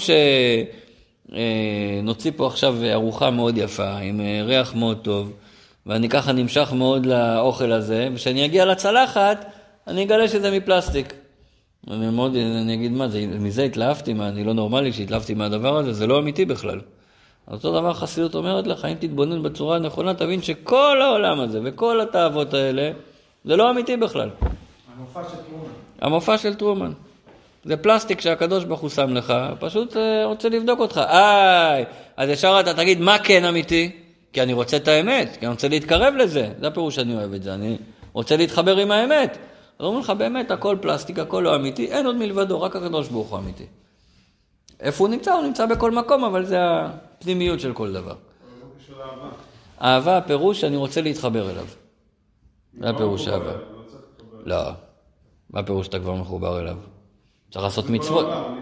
שנוציא 1.30 2.32
פה 2.36 2.48
עכשיו 2.48 2.76
ארוחה 2.92 3.30
מאוד 3.30 3.58
יפה, 3.58 3.98
עם 3.98 4.22
אה, 4.22 4.42
ריח 4.44 4.76
מאוד 4.76 4.98
טוב, 5.04 5.34
ואני 5.86 6.10
ככה 6.10 6.32
נמשך 6.32 6.74
מאוד 6.74 7.06
לאוכל 7.06 7.72
הזה, 7.72 8.10
וכשאני 8.14 8.46
אגיע 8.46 8.66
לצלחת, 8.66 9.46
אני 9.88 10.04
אגלה 10.04 10.28
שזה 10.28 10.52
מפלסטיק. 10.58 11.14
אני 11.92 12.10
מאוד, 12.10 12.36
אני 12.36 12.74
אגיד, 12.74 12.92
מה, 12.92 13.08
זה, 13.08 13.26
מזה 13.28 13.64
התלהבתי, 13.64 14.14
מה, 14.14 14.28
אני 14.28 14.44
לא 14.44 14.54
נורמלי 14.54 14.94
שהתלהבתי 14.94 15.34
מהדבר 15.34 15.78
הזה, 15.78 15.94
זה 15.94 16.08
לא 16.08 16.20
אמיתי 16.20 16.46
בכלל. 16.46 16.80
אותו 17.52 17.72
דבר 17.72 17.94
חסידות 17.94 18.36
אומרת 18.36 18.68
לך, 18.68 18.86
אם 18.86 18.94
תתבונן 19.00 19.44
בצורה 19.44 19.76
הנכונה, 19.76 20.14
תבין 20.14 20.42
שכל 20.42 21.02
העולם 21.02 21.40
הזה 21.40 21.60
וכל 21.64 22.02
התאוות 22.02 22.54
האלה, 22.54 22.92
זה 23.46 23.56
לא 23.56 23.72
אמיתי 23.72 23.98
בכלל. 23.98 24.30
המופע 24.98 25.24
של 25.24 25.38
טרומן. 25.50 25.70
המופע 26.02 26.38
של 26.38 26.54
טרומן. 26.54 26.92
זה 27.66 27.78
פלסטיק 27.78 28.22
שהקדוש 28.22 28.64
ברוך 28.64 28.80
הוא 28.80 28.90
שם 28.90 29.14
לך, 29.14 29.34
פשוט 29.60 29.98
אה, 29.98 30.26
רוצה 30.26 30.50
לבדוק 30.50 30.80
אותך. 30.80 31.02
איי, 31.10 31.86
אז 32.18 32.30
ישר 32.30 32.60
אתה 32.60 32.74
תגיד, 32.74 33.02
מה 33.02 33.18
כן 33.20 33.46
אמיתי? 33.46 33.92
כי 34.34 34.42
אני 34.42 34.54
רוצה 34.54 34.78
את 34.78 34.88
האמת, 34.88 35.38
כי 35.40 35.46
אני 35.46 35.52
רוצה 35.54 35.68
להתקרב 35.68 36.14
לזה. 36.14 36.50
זה 36.60 36.68
הפירוש 36.68 36.96
שאני 36.96 37.16
אוהב 37.16 37.34
את 37.34 37.44
זה, 37.44 37.54
אני 37.54 37.78
רוצה 38.14 38.38
להתחבר 38.38 38.78
עם 38.78 38.92
האמת. 38.92 39.38
אז 39.80 39.86
אומרים 39.86 40.04
לך, 40.04 40.10
באמת, 40.10 40.52
הכל 40.52 40.78
פלסטיק, 40.82 41.20
הכל 41.20 41.42
לא 41.44 41.56
אמיתי, 41.56 41.92
אין 41.92 42.06
עוד 42.06 42.16
מלבדו, 42.16 42.62
רק 42.62 42.76
הקדוש 42.76 43.08
ברוך 43.08 43.30
הוא 43.30 43.40
אמיתי. 43.40 43.66
איפה 44.80 45.04
הוא 45.04 45.10
נמצא? 45.10 45.34
הוא 45.34 45.44
נמצא 45.44 45.66
בכל 45.66 45.92
מקום, 45.92 46.24
אבל 46.24 46.46
זה 46.46 46.58
הפנימיות 46.62 47.60
של 47.60 47.74
כל 47.74 47.94
דבר. 47.94 48.16
לא. 48.98 49.06
אהבה, 49.82 50.18
הפירוש 50.18 50.62
שאני 50.62 50.76
רוצה 50.76 51.02
להתחבר 51.02 51.52
אליו. 51.52 51.66
זה 52.80 52.90
הפירוש 52.90 53.28
לא 53.28 53.34
אהבה. 53.34 53.46
מחובר 53.46 53.60
אליו, 54.46 54.46
לא. 54.46 54.66
לא. 54.66 54.72
מה 55.50 55.60
הפירוש 55.60 55.86
שאתה 55.86 56.00
כבר 56.00 56.16
מחובר 56.16 56.60
אליו? 56.60 56.78
צריך 57.52 57.64
לעשות 57.64 57.90
מצוות. 57.90 58.26
הוא. 58.26 58.58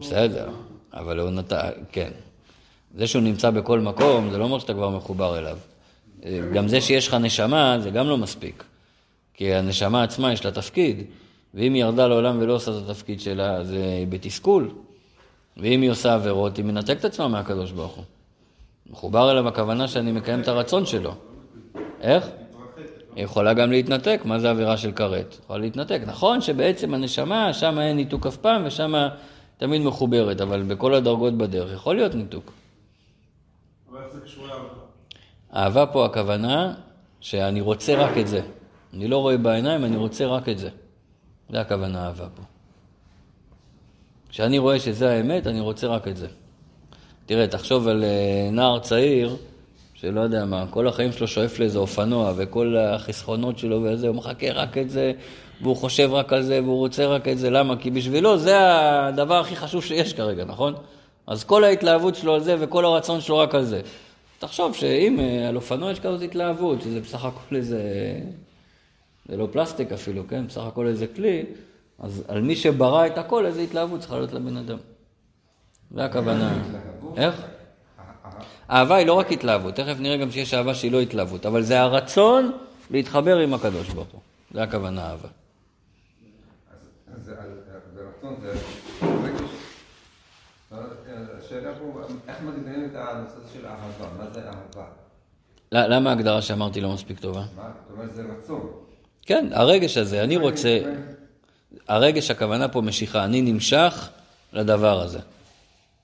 בסדר, 0.00 0.48
אבל 0.92 1.20
הוא 1.20 1.30
נתן, 1.30 1.68
כן. 1.92 2.10
זה 2.94 3.06
שהוא 3.06 3.22
נמצא 3.22 3.50
בכל 3.50 3.80
מקום, 3.80 4.30
זה 4.30 4.38
לא 4.38 4.44
אומר 4.44 4.58
שאתה 4.58 4.74
כבר 4.74 4.88
מחובר 4.90 5.38
אליו. 5.38 5.58
גם 6.54 6.68
זה 6.68 6.80
שיש 6.80 7.08
לך 7.08 7.14
נשמה, 7.14 7.76
זה 7.80 7.90
גם 7.90 8.06
לא 8.06 8.18
מספיק. 8.18 8.64
כי 9.40 9.54
הנשמה 9.54 10.02
עצמה 10.02 10.32
יש 10.32 10.44
לה 10.44 10.50
תפקיד, 10.50 11.02
ואם 11.54 11.74
היא 11.74 11.82
ירדה 11.82 12.06
לעולם 12.06 12.38
ולא 12.40 12.52
עושה 12.52 12.70
את 12.70 12.90
התפקיד 12.90 13.20
שלה, 13.20 13.64
זה 13.64 14.04
בתסכול. 14.08 14.70
ואם 15.56 15.82
היא 15.82 15.90
עושה 15.90 16.14
עבירות, 16.14 16.56
היא 16.56 16.64
מנתקת 16.64 17.04
עצמה 17.04 17.28
מהקדוש 17.28 17.72
ברוך 17.72 17.96
הוא. 17.96 18.04
מחובר 18.90 19.30
אליו 19.30 19.48
הכוונה 19.48 19.88
שאני 19.88 20.12
מקיים 20.12 20.40
את 20.40 20.48
הרצון 20.48 20.86
שלו. 20.86 21.14
איך? 22.00 22.28
היא 23.16 23.24
יכולה 23.24 23.54
גם 23.54 23.70
להתנתק, 23.70 24.20
מה 24.24 24.38
זה 24.38 24.50
עבירה 24.50 24.76
של 24.76 24.92
כרת? 24.92 25.36
יכולה 25.44 25.58
להתנתק. 25.58 26.00
נכון 26.06 26.40
שבעצם 26.40 26.94
הנשמה, 26.94 27.52
שם 27.52 27.78
אין 27.78 27.96
ניתוק 27.96 28.26
אף 28.26 28.36
פעם, 28.36 28.62
ושם 28.66 29.08
תמיד 29.58 29.82
מחוברת, 29.82 30.40
אבל 30.40 30.62
בכל 30.62 30.94
הדרגות 30.94 31.34
בדרך 31.34 31.72
יכול 31.72 31.96
להיות 31.96 32.14
ניתוק. 32.14 32.52
אבל 33.90 33.98
איך 34.02 34.12
זה 34.12 34.20
קשור 34.20 34.46
לאהבה? 34.46 34.68
אהבה 35.54 35.86
פה 35.86 36.06
הכוונה 36.06 36.74
שאני 37.20 37.60
רוצה 37.60 37.94
רק 37.94 38.18
את 38.18 38.28
זה. 38.28 38.40
אני 38.94 39.08
לא 39.08 39.18
רואה 39.18 39.36
בעיניים, 39.36 39.84
אני 39.84 39.96
רוצה 39.96 40.26
רק 40.26 40.48
את 40.48 40.58
זה. 40.58 40.68
זה 41.50 41.60
הכוונה 41.60 42.06
אהבה 42.06 42.26
פה. 42.36 42.42
כשאני 44.28 44.58
רואה 44.58 44.80
שזה 44.80 45.10
האמת, 45.10 45.46
אני 45.46 45.60
רוצה 45.60 45.86
רק 45.86 46.08
את 46.08 46.16
זה. 46.16 46.26
תראה, 47.26 47.46
תחשוב 47.46 47.88
על 47.88 48.04
אה, 48.04 48.48
נער 48.52 48.78
צעיר, 48.78 49.36
שלא 49.94 50.20
יודע 50.20 50.44
מה, 50.44 50.64
כל 50.70 50.88
החיים 50.88 51.12
שלו 51.12 51.28
שואף 51.28 51.58
לאיזה 51.58 51.78
אופנוע, 51.78 52.32
וכל 52.36 52.76
החסכונות 52.76 53.58
שלו 53.58 53.82
וזה, 53.82 54.08
הוא 54.08 54.16
מחכה 54.16 54.52
רק 54.52 54.78
את 54.78 54.90
זה, 54.90 55.12
והוא 55.62 55.76
חושב 55.76 56.12
רק 56.12 56.32
על 56.32 56.42
זה, 56.42 56.60
והוא 56.62 56.78
רוצה 56.78 57.06
רק 57.06 57.28
את 57.28 57.38
זה. 57.38 57.50
למה? 57.50 57.76
כי 57.76 57.90
בשבילו 57.90 58.38
זה 58.38 58.56
הדבר 58.60 59.40
הכי 59.40 59.56
חשוב 59.56 59.84
שיש 59.84 60.12
כרגע, 60.12 60.44
נכון? 60.44 60.74
אז 61.26 61.44
כל 61.44 61.64
ההתלהבות 61.64 62.14
שלו 62.14 62.34
על 62.34 62.40
זה, 62.40 62.56
וכל 62.60 62.84
הרצון 62.84 63.20
שלו 63.20 63.38
רק 63.38 63.54
על 63.54 63.64
זה. 63.64 63.80
תחשוב 64.38 64.74
שאם 64.74 65.20
אה, 65.20 65.48
על 65.48 65.56
אופנוע 65.56 65.90
יש 65.90 66.00
כזאת 66.00 66.22
התלהבות, 66.22 66.82
שזה 66.82 67.00
בסך 67.00 67.24
הכל 67.24 67.56
איזה... 67.56 67.80
זה 69.30 69.36
לא 69.36 69.48
פלסטיק 69.52 69.92
אפילו, 69.92 70.22
כן? 70.28 70.46
בסך 70.46 70.60
הכל 70.62 70.86
איזה 70.86 71.06
כלי, 71.06 71.44
אז 71.98 72.22
על 72.28 72.40
מי 72.42 72.56
שברא 72.56 73.06
את 73.06 73.18
הכל, 73.18 73.46
איזה 73.46 73.60
התלהבות 73.60 74.00
צריכה 74.00 74.16
להיות 74.16 74.32
לבן 74.32 74.56
אדם. 74.56 74.78
זה 75.94 76.04
הכוונה. 76.04 76.62
איך? 77.16 77.42
אהבה 78.70 78.96
היא 78.96 79.06
לא 79.06 79.12
רק 79.12 79.32
התלהבות, 79.32 79.74
תכף 79.74 79.96
נראה 80.00 80.16
גם 80.16 80.30
שיש 80.30 80.54
אהבה 80.54 80.74
שהיא 80.74 80.92
לא 80.92 81.00
התלהבות, 81.00 81.46
אבל 81.46 81.62
זה 81.62 81.80
הרצון 81.80 82.52
להתחבר 82.90 83.36
עם 83.38 83.54
הקדוש 83.54 83.88
ברוך 83.88 84.08
הוא. 84.12 84.20
זה 84.54 84.62
הכוונה 84.62 85.10
אהבה. 85.10 85.28
אז 87.16 87.24
זה 87.24 87.32
על- 87.42 87.60
זה 87.94 88.00
רצון, 88.18 88.36
זה 88.42 88.52
רגש. 89.02 89.50
השאלה 91.38 91.70
פה, 91.78 92.00
איך 92.28 92.36
מגדירים 92.42 92.84
את 92.90 92.96
הנושא 92.96 93.34
של 93.52 93.66
אהבה? 93.66 94.08
מה 94.18 94.30
זה 94.30 94.40
אהבה? 94.46 94.84
למה 95.72 96.10
ההגדרה 96.10 96.42
שאמרתי 96.42 96.80
לא 96.80 96.92
מספיק 96.94 97.18
טובה? 97.18 97.40
מה? 97.56 97.70
זאת 97.88 97.96
אומרת, 97.96 98.14
זה 98.14 98.22
רצון. 98.38 98.70
כן, 99.30 99.46
הרגש 99.52 99.96
הזה, 99.96 100.22
אני 100.24 100.36
רוצה... 100.36 100.80
הרגש, 101.88 102.30
הכוונה 102.30 102.68
פה 102.68 102.80
משיכה, 102.80 103.24
אני 103.24 103.42
נמשך 103.42 104.08
לדבר 104.52 105.00
הזה. 105.00 105.18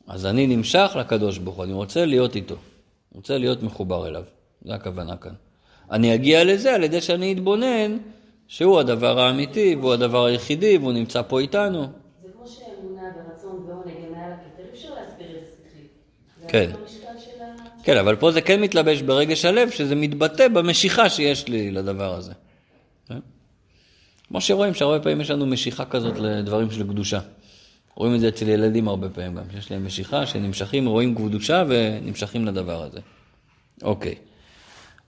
אז 0.06 0.26
אני 0.26 0.46
נמשך 0.46 0.96
לקדוש 1.00 1.38
ברוך 1.38 1.56
הוא, 1.56 1.64
אני 1.64 1.72
רוצה 1.72 2.04
להיות 2.04 2.36
איתו. 2.36 2.54
רוצה 3.14 3.38
להיות 3.38 3.62
מחובר 3.62 4.08
אליו. 4.08 4.22
זה 4.64 4.74
הכוונה 4.74 5.16
כאן. 5.16 5.32
אני 5.90 6.14
אגיע 6.14 6.44
לזה 6.44 6.74
על 6.74 6.84
ידי 6.84 7.00
שאני 7.00 7.32
אתבונן 7.32 7.96
שהוא 8.48 8.80
הדבר 8.80 9.20
האמיתי, 9.20 9.76
והוא 9.80 9.92
הדבר 9.92 10.24
היחידי, 10.24 10.78
והוא 10.78 10.92
נמצא 10.92 11.22
פה 11.22 11.40
איתנו. 11.40 11.82
זה 11.82 12.28
כמו 12.36 12.46
שאמונה 12.46 13.02
ורצון 13.02 13.64
ועונג 13.68 13.96
הם 14.06 14.12
מעל 14.12 14.32
הכתר, 14.32 14.62
אי 14.62 14.78
אפשר 14.78 14.88
להסביר 14.88 15.36
את 15.36 15.44
זה 15.46 15.52
שכלית. 15.70 16.48
כן. 16.48 16.70
כן, 17.82 17.96
אבל 17.96 18.16
פה 18.16 18.32
זה 18.32 18.40
כן 18.40 18.60
מתלבש 18.60 19.02
ברגש 19.02 19.44
הלב, 19.44 19.70
שזה 19.70 19.94
מתבטא 19.94 20.48
במשיכה 20.48 21.10
שיש 21.10 21.48
לי 21.48 21.70
לדבר 21.70 22.14
הזה. 22.14 22.32
כמו 24.28 24.40
שרואים, 24.40 24.74
שהרבה 24.74 25.00
פעמים 25.00 25.20
יש 25.20 25.30
לנו 25.30 25.46
משיכה 25.46 25.84
כזאת 25.84 26.18
לדברים 26.18 26.70
של 26.70 26.82
קדושה. 26.82 27.20
רואים 27.94 28.14
את 28.14 28.20
זה 28.20 28.28
אצל 28.28 28.48
ילדים 28.48 28.88
הרבה 28.88 29.08
פעמים 29.08 29.34
גם, 29.34 29.42
שיש 29.52 29.70
להם 29.70 29.86
משיכה, 29.86 30.26
שנמשכים, 30.26 30.86
רואים 30.86 31.14
קדושה 31.14 31.64
ונמשכים 31.68 32.46
לדבר 32.46 32.82
הזה. 32.82 33.00
אוקיי. 33.82 34.14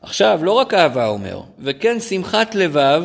עכשיו, 0.02 0.40
לא 0.42 0.52
רק 0.52 0.74
אהבה 0.74 1.06
אומר, 1.06 1.40
וכן 1.58 2.00
שמחת 2.00 2.54
לבב, 2.54 3.04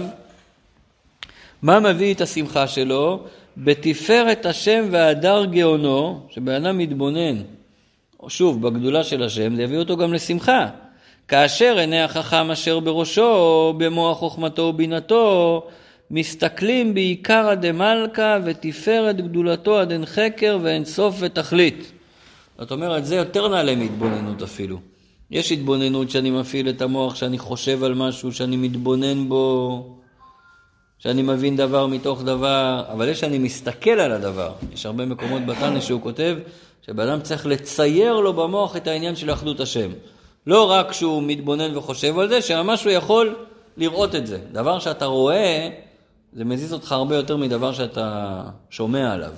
מה 1.62 1.80
מביא 1.80 2.14
את 2.14 2.22
השמחה 2.22 2.68
שלו? 2.68 3.24
בתפארת 3.58 4.46
השם 4.46 4.86
והדר 4.92 5.46
גאונו, 5.46 6.28
שבן 6.30 6.66
אדם 6.66 6.78
מתבונן 6.78 7.42
שוב, 8.28 8.68
בגדולה 8.68 9.04
של 9.04 9.24
השם, 9.24 9.56
זה 9.56 9.64
יביא 9.64 9.78
אותו 9.78 9.98
גם 9.98 10.14
לשמחה. 10.14 10.68
כאשר 11.28 11.78
עיני 11.78 12.02
החכם 12.02 12.52
אשר 12.52 12.80
בראשו, 12.80 13.74
במוח 13.78 14.18
חוכמתו 14.18 14.62
ובינתו, 14.62 15.68
מסתכלים 16.16 16.94
בעיקרא 16.94 17.56
דמלכא 17.56 18.40
ותפארת 18.46 19.22
גדולתו 19.22 19.80
עד 19.80 19.92
אין 19.92 20.06
חקר 20.06 20.60
ואין 20.62 20.86
סוף 20.86 21.16
ותכלית. 21.20 21.92
זאת 22.60 22.72
אומרת, 22.72 23.06
זה 23.06 23.16
יותר 23.16 23.48
נעלה 23.48 23.76
מהתבוננות 23.76 24.42
אפילו. 24.42 24.80
יש 25.32 25.52
התבוננות 25.52 26.10
שאני 26.10 26.32
מפעיל 26.32 26.70
את 26.70 26.82
המוח, 26.82 27.16
שאני 27.16 27.38
חושב 27.38 27.84
על 27.84 27.94
משהו, 27.94 28.34
שאני 28.34 28.58
מתבונן 28.58 29.30
בו, 29.30 29.98
שאני 31.00 31.22
מבין 31.22 31.56
דבר 31.56 31.88
מתוך 31.88 32.24
דבר, 32.24 32.84
אבל 32.92 33.10
יש 33.10 33.20
שאני 33.20 33.38
מסתכל 33.38 33.90
על 33.90 34.12
הדבר. 34.12 34.52
יש 34.74 34.86
הרבה 34.86 35.06
מקומות 35.06 35.46
בתנא 35.46 35.80
שהוא 35.80 36.02
כותב 36.02 36.38
שבן 36.86 37.08
אדם 37.08 37.22
צריך 37.22 37.46
לצייר 37.46 38.14
לו 38.14 38.34
במוח 38.34 38.78
את 38.78 38.88
העניין 38.88 39.16
של 39.16 39.34
אחדות 39.34 39.60
השם. 39.60 39.92
לא 40.48 40.72
רק 40.72 40.92
שהוא 40.92 41.24
מתבונן 41.24 41.78
וחושב 41.78 42.20
על 42.20 42.30
זה, 42.30 42.42
שממש 42.42 42.84
הוא 42.84 42.92
יכול 42.92 43.36
לראות 43.78 44.16
את 44.16 44.28
זה. 44.28 44.40
דבר 44.52 44.80
שאתה 44.80 45.06
רואה, 45.06 45.70
זה 46.36 46.46
מזיז 46.46 46.74
אותך 46.74 46.92
הרבה 46.92 47.16
יותר 47.16 47.38
מדבר 47.38 47.74
שאתה 47.74 48.42
שומע 48.70 49.14
עליו. 49.14 49.34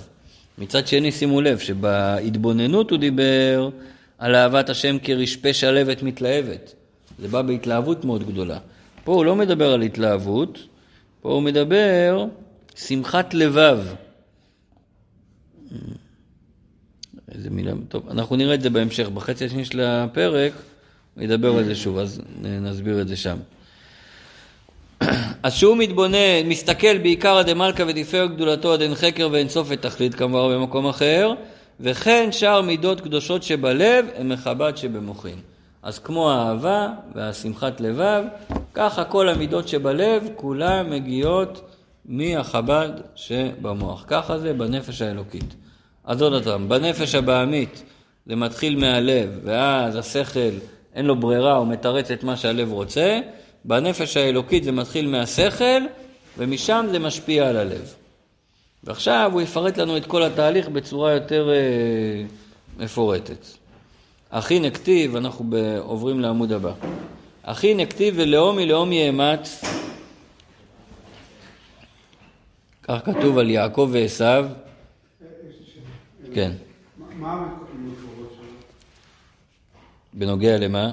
מצד 0.58 0.86
שני, 0.86 1.12
שימו 1.12 1.40
לב 1.40 1.58
שבהתבוננות 1.58 2.90
הוא 2.90 2.98
דיבר 2.98 3.70
על 4.18 4.34
אהבת 4.34 4.68
השם 4.68 4.96
כרשפה 5.02 5.52
שלבת 5.52 6.02
מתלהבת. 6.02 6.74
זה 7.18 7.28
בא 7.28 7.42
בהתלהבות 7.42 8.04
מאוד 8.04 8.26
גדולה. 8.26 8.58
פה 9.04 9.12
הוא 9.12 9.24
לא 9.24 9.36
מדבר 9.36 9.72
על 9.72 9.82
התלהבות, 9.82 10.58
פה 11.20 11.32
הוא 11.32 11.42
מדבר 11.42 12.24
שמחת 12.74 13.34
לבב. 13.34 13.80
איזה 17.34 17.50
מילה, 17.50 17.72
טוב, 17.88 18.08
אנחנו 18.08 18.36
נראה 18.36 18.54
את 18.54 18.60
זה 18.60 18.70
בהמשך, 18.70 19.08
בחצי 19.08 19.44
השני 19.44 19.64
של 19.64 19.80
הפרק, 19.80 20.52
הוא 21.14 21.24
ידבר 21.24 21.58
על 21.58 21.64
זה 21.64 21.74
שוב, 21.74 21.98
אז 21.98 22.20
נסביר 22.42 23.00
את 23.00 23.08
זה 23.08 23.16
שם. 23.16 23.36
אז 25.42 25.54
שהוא 25.54 25.76
מתבונן, 25.76 26.46
מסתכל 26.46 26.98
בעיקר 26.98 27.36
עד 27.36 27.52
מלכה 27.52 27.82
ותפארת 27.86 28.34
גדולתו 28.34 28.72
עד 28.72 28.82
אין 28.82 28.94
חקר 28.94 29.28
ואין 29.32 29.48
סוף 29.48 29.66
ותכלית 29.70 30.14
כמובן 30.14 30.54
במקום 30.54 30.86
אחר, 30.86 31.32
וכן 31.80 32.32
שאר 32.32 32.60
מידות 32.60 33.00
קדושות 33.00 33.42
שבלב 33.42 34.06
הם 34.16 34.28
מחב"ד 34.28 34.76
שבמוחין. 34.76 35.38
אז 35.82 35.98
כמו 35.98 36.30
האהבה 36.30 36.88
והשמחת 37.14 37.80
לבב, 37.80 38.24
ככה 38.74 39.04
כל 39.04 39.28
המידות 39.28 39.68
שבלב, 39.68 40.28
כולן 40.36 40.90
מגיעות 40.90 41.70
מהחב"ד 42.04 42.90
שבמוח. 43.14 44.04
ככה 44.06 44.38
זה 44.38 44.52
בנפש 44.52 45.02
האלוקית. 45.02 45.54
אז 46.04 46.22
עוד 46.22 46.44
פעם, 46.44 46.68
בנפש 46.68 47.14
הבעמית 47.14 47.82
זה 48.26 48.36
מתחיל 48.36 48.76
מהלב, 48.76 49.40
ואז 49.44 49.96
השכל 49.96 50.50
אין 50.94 51.06
לו 51.06 51.16
ברירה, 51.16 51.56
הוא 51.56 51.66
מתרץ 51.66 52.10
את 52.10 52.24
מה 52.24 52.36
שהלב 52.36 52.72
רוצה. 52.72 53.20
בנפש 53.66 54.16
האלוקית 54.16 54.64
זה 54.64 54.72
מתחיל 54.72 55.08
מהשכל, 55.08 55.82
ומשם 56.38 56.86
זה 56.90 56.98
משפיע 56.98 57.48
על 57.48 57.56
הלב. 57.56 57.94
ועכשיו 58.84 59.30
הוא 59.32 59.40
יפרט 59.42 59.78
לנו 59.78 59.96
את 59.96 60.06
כל 60.06 60.22
התהליך 60.22 60.68
בצורה 60.68 61.12
יותר 61.12 61.50
אה, 61.50 62.24
מפורטת. 62.78 63.46
אחי 64.30 64.60
נקטיב, 64.60 65.16
אנחנו 65.16 65.44
ב- 65.48 65.78
עוברים 65.78 66.20
לעמוד 66.20 66.52
הבא. 66.52 66.72
אחי 67.42 67.74
נקטיב 67.74 68.14
ולאומי 68.18 68.66
לאומי 68.66 68.94
יאמץ. 68.96 69.64
כך 72.82 73.00
כתוב 73.04 73.38
על 73.38 73.50
יעקב 73.50 73.88
ועשו. 73.92 74.16
שאלה. 74.18 74.48
כן. 76.34 76.52
מה 77.18 77.32
המקורות 77.32 78.32
שלו? 78.36 78.46
בנוגע 80.14 80.58
למה? 80.58 80.92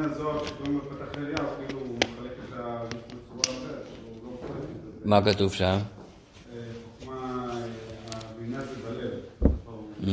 בעניין 0.00 0.18
זוהר 0.18 0.46
שקוראים 0.46 0.74
לו 0.74 0.80
פתח 0.90 1.18
אליהו, 1.18 1.46
כאילו 1.58 1.80
הוא 1.80 1.96
מחלק 1.96 2.32
את 2.48 2.52
ה... 2.52 2.82
בצורה 2.88 3.56
הוא 4.06 4.24
לא 4.24 4.30
מחלק 4.34 4.62
את 4.62 4.82
זה. 4.82 5.08
מה 5.08 5.24
כתוב 5.24 5.52
שם? 5.52 5.64
אה, 5.64 6.58
חוכמה, 6.98 7.48
אה, 7.52 8.20
הבינה 8.30 8.60
זה 8.60 8.74
בלב. 8.88 9.12
Mm. 10.04 10.08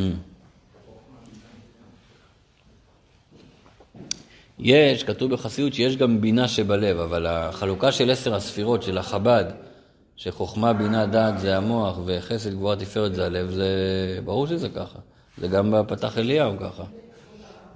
יש, 4.60 5.04
כתוב 5.04 5.32
בחסיות 5.32 5.73
שיש 5.73 5.97
גם 5.97 6.21
בינה 6.21 6.47
שבלב, 6.47 7.00
אבל 7.00 7.26
החלוקה 7.26 7.91
של 7.91 8.12
עשר 8.12 8.36
הספירות 8.36 8.84
של 8.84 8.97
החב"ד, 8.97 9.45
שחוכמה, 10.15 10.73
בינה, 10.73 11.06
דעת 11.06 11.39
זה 11.39 11.58
המוח 11.58 11.97
וחסד, 12.06 12.54
גבורה, 12.54 12.76
תפארת 12.76 13.15
זה 13.15 13.26
הלב, 13.26 13.50
זה 13.50 13.69
ברור 14.26 14.47
שזה 14.47 14.69
ככה. 14.69 15.00
זה 15.38 15.47
גם 15.47 15.71
בפתח 15.71 16.17
אליהו 16.17 16.60
ככה. 16.60 16.84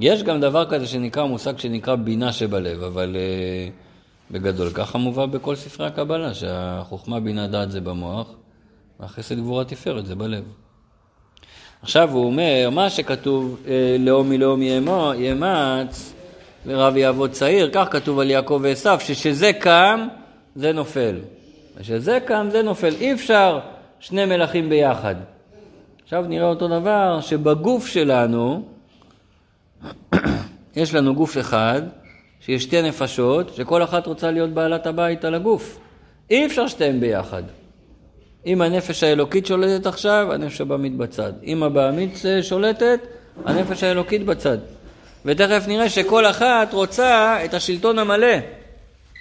יש 0.02 0.24
גם 0.24 0.42
דבר 0.42 0.66
כזה 0.70 0.88
שנקרא, 0.88 1.26
מושג 1.26 1.58
שנקרא 1.58 1.96
בינה 1.96 2.34
שבלב, 2.34 2.84
אבל 2.84 3.16
uh, 3.16 4.34
בגדול 4.34 4.70
ככה 4.70 4.98
מובא 4.98 5.26
בכל 5.26 5.56
ספרי 5.56 5.88
הקבלה, 5.88 6.34
שהחוכמה, 6.34 7.20
בינה, 7.20 7.48
דעת 7.48 7.72
זה 7.72 7.82
במוח, 7.82 8.28
והחסד, 9.00 9.38
גבורה, 9.40 9.66
תפארת 9.66 10.06
זה 10.06 10.16
בלב. 10.16 10.44
עכשיו 11.82 12.12
הוא 12.12 12.26
אומר, 12.26 12.70
מה 12.72 12.90
שכתוב 12.90 13.58
אה, 13.68 13.96
לאום 14.00 14.30
מלאום 14.30 14.62
יאמץ, 15.18 16.14
ורב 16.66 16.98
יעבוד 16.98 17.32
צעיר, 17.32 17.70
כך 17.74 17.88
כתוב 17.92 18.20
על 18.20 18.30
יעקב 18.30 18.60
ועשיו, 18.64 19.00
ששזה 19.00 19.54
קם, 19.54 20.08
זה 20.56 20.72
נופל. 20.72 21.16
ושזה 21.78 22.20
קם, 22.26 22.48
זה 22.52 22.62
נופל. 22.62 22.94
אי 23.00 23.14
אפשר 23.14 23.60
שני 24.00 24.26
מלכים 24.26 24.70
ביחד. 24.70 25.16
עכשיו 26.04 26.26
נראה 26.28 26.48
אותו 26.48 26.68
דבר, 26.68 27.20
שבגוף 27.22 27.88
שלנו, 27.88 28.64
יש 30.76 30.94
לנו 30.94 31.16
גוף 31.16 31.38
אחד, 31.38 31.82
שיש 32.40 32.64
שתי 32.64 32.82
נפשות, 32.82 33.54
שכל 33.56 33.84
אחת 33.84 34.08
רוצה 34.08 34.32
להיות 34.32 34.50
בעלת 34.50 34.88
הבית 34.88 35.26
על 35.26 35.36
הגוף. 35.36 35.80
אי 36.30 36.46
אפשר 36.46 36.68
שתיהן 36.68 37.00
ביחד. 37.00 37.44
אם 38.46 38.62
הנפש 38.62 39.04
האלוקית 39.04 39.46
שולטת 39.46 39.86
עכשיו, 39.86 40.28
הנפש 40.34 40.62
הבעמית 40.62 40.98
בצד. 40.98 41.34
אם 41.44 41.64
הבעמית 41.64 42.22
שולטת, 42.42 43.00
הנפש 43.46 43.84
האלוקית 43.84 44.26
בצד. 44.26 44.58
ותכף 45.26 45.64
נראה 45.68 45.90
שכל 45.90 46.26
אחת 46.26 46.74
רוצה 46.74 47.38
את 47.46 47.54
השלטון 47.54 48.00
המלא. 48.00 48.38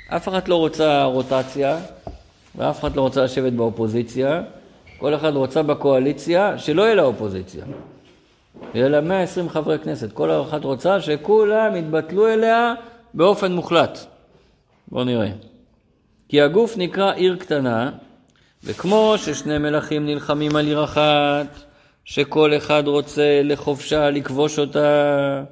אף 0.08 0.28
אחת 0.28 0.48
לא 0.48 0.56
רוצה 0.56 1.04
רוטציה, 1.04 1.78
ואף 2.56 2.80
אחת 2.80 2.96
לא 2.96 3.02
רוצה 3.02 3.24
לשבת 3.24 3.52
באופוזיציה. 3.52 4.42
כל 4.98 5.14
אחת 5.14 5.32
רוצה 5.32 5.62
בקואליציה 5.62 6.58
שלא 6.58 6.82
יהיה 6.82 6.94
לה 6.94 7.02
אופוזיציה. 7.02 7.64
יהיה 8.74 8.88
לה 8.88 9.00
120 9.00 9.48
חברי 9.48 9.78
כנסת. 9.78 10.12
כל 10.12 10.30
אחת 10.30 10.64
רוצה 10.64 11.00
שכולם 11.00 11.76
יתבטלו 11.76 12.28
אליה 12.28 12.74
באופן 13.14 13.52
מוחלט. 13.52 13.98
בואו 14.88 15.04
נראה. 15.04 15.30
כי 16.28 16.40
הגוף 16.40 16.76
נקרא 16.76 17.12
עיר 17.12 17.36
קטנה, 17.36 17.90
וכמו 18.64 19.14
ששני 19.16 19.58
מלכים 19.58 20.06
נלחמים 20.06 20.56
על 20.56 20.66
עיר 20.66 20.84
אחת, 20.84 21.46
שכל 22.04 22.56
אחד 22.56 22.82
רוצה 22.86 23.40
לחופשה, 23.44 24.10
לכבוש 24.10 24.58
אותה 24.58 25.42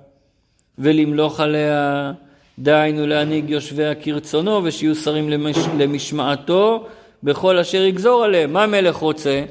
ולמלוך 0.78 1.40
עליה, 1.40 2.12
דהיינו 2.58 3.06
להנהיג 3.06 3.50
יושביה 3.50 3.94
כרצונו 3.94 4.60
ושיהיו 4.64 4.94
שרים 4.94 5.30
למש... 5.30 5.56
למשמעתו 5.78 6.86
בכל 7.22 7.58
אשר 7.58 7.82
יגזור 7.82 8.24
עליהם. 8.24 8.52
מה 8.52 8.66
מלך 8.66 8.96
רוצה? 8.96 9.44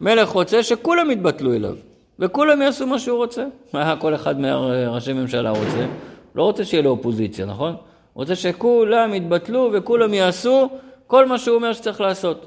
מלך 0.00 0.28
רוצה 0.28 0.62
שכולם 0.62 1.10
יתבטלו 1.10 1.54
אליו, 1.54 1.76
וכולם 2.18 2.62
יעשו 2.62 2.86
מה 2.86 2.98
שהוא 2.98 3.16
רוצה. 3.16 3.44
מה 3.72 3.96
כל 3.96 4.14
אחד 4.14 4.40
מראשי 4.40 5.12
ממשלה 5.12 5.50
רוצה? 5.50 5.86
לא 6.34 6.42
רוצה 6.42 6.64
שיהיה 6.64 6.82
לו 6.82 6.90
אופוזיציה, 6.90 7.46
נכון? 7.46 7.76
רוצה 8.14 8.36
שכולם 8.36 9.14
יתבטלו 9.14 9.70
וכולם 9.72 10.14
יעשו 10.14 10.68
כל 11.06 11.26
מה 11.26 11.38
שהוא 11.38 11.56
אומר 11.56 11.72
שצריך 11.72 12.00
לעשות. 12.00 12.46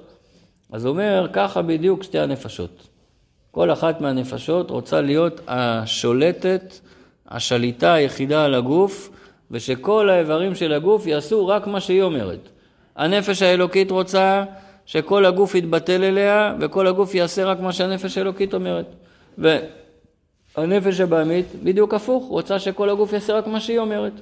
אז 0.71 0.85
הוא 0.85 0.91
אומר, 0.91 1.27
ככה 1.33 1.61
בדיוק 1.61 2.03
שתי 2.03 2.19
הנפשות. 2.19 2.87
כל 3.51 3.71
אחת 3.71 4.01
מהנפשות 4.01 4.71
רוצה 4.71 5.01
להיות 5.01 5.41
השולטת, 5.47 6.79
השליטה 7.27 7.93
היחידה 7.93 8.45
על 8.45 8.55
הגוף, 8.55 9.09
ושכל 9.51 10.09
האיברים 10.09 10.55
של 10.55 10.73
הגוף 10.73 11.07
יעשו 11.07 11.47
רק 11.47 11.67
מה 11.67 11.79
שהיא 11.79 12.01
אומרת. 12.01 12.49
הנפש 12.95 13.41
האלוקית 13.41 13.91
רוצה 13.91 14.43
שכל 14.85 15.25
הגוף 15.25 15.55
יתבטל 15.55 16.03
אליה, 16.03 16.55
וכל 16.59 16.87
הגוף 16.87 17.15
יעשה 17.15 17.45
רק 17.45 17.59
מה 17.59 17.73
שהנפש 17.73 18.17
האלוקית 18.17 18.53
אומרת. 18.53 18.85
והנפש 19.37 20.99
הבעמית, 20.99 21.45
בדיוק 21.63 21.93
הפוך, 21.93 22.25
רוצה 22.29 22.59
שכל 22.59 22.89
הגוף 22.89 23.13
יעשה 23.13 23.33
רק 23.33 23.47
מה 23.47 23.59
שהיא 23.59 23.79
אומרת. 23.79 24.13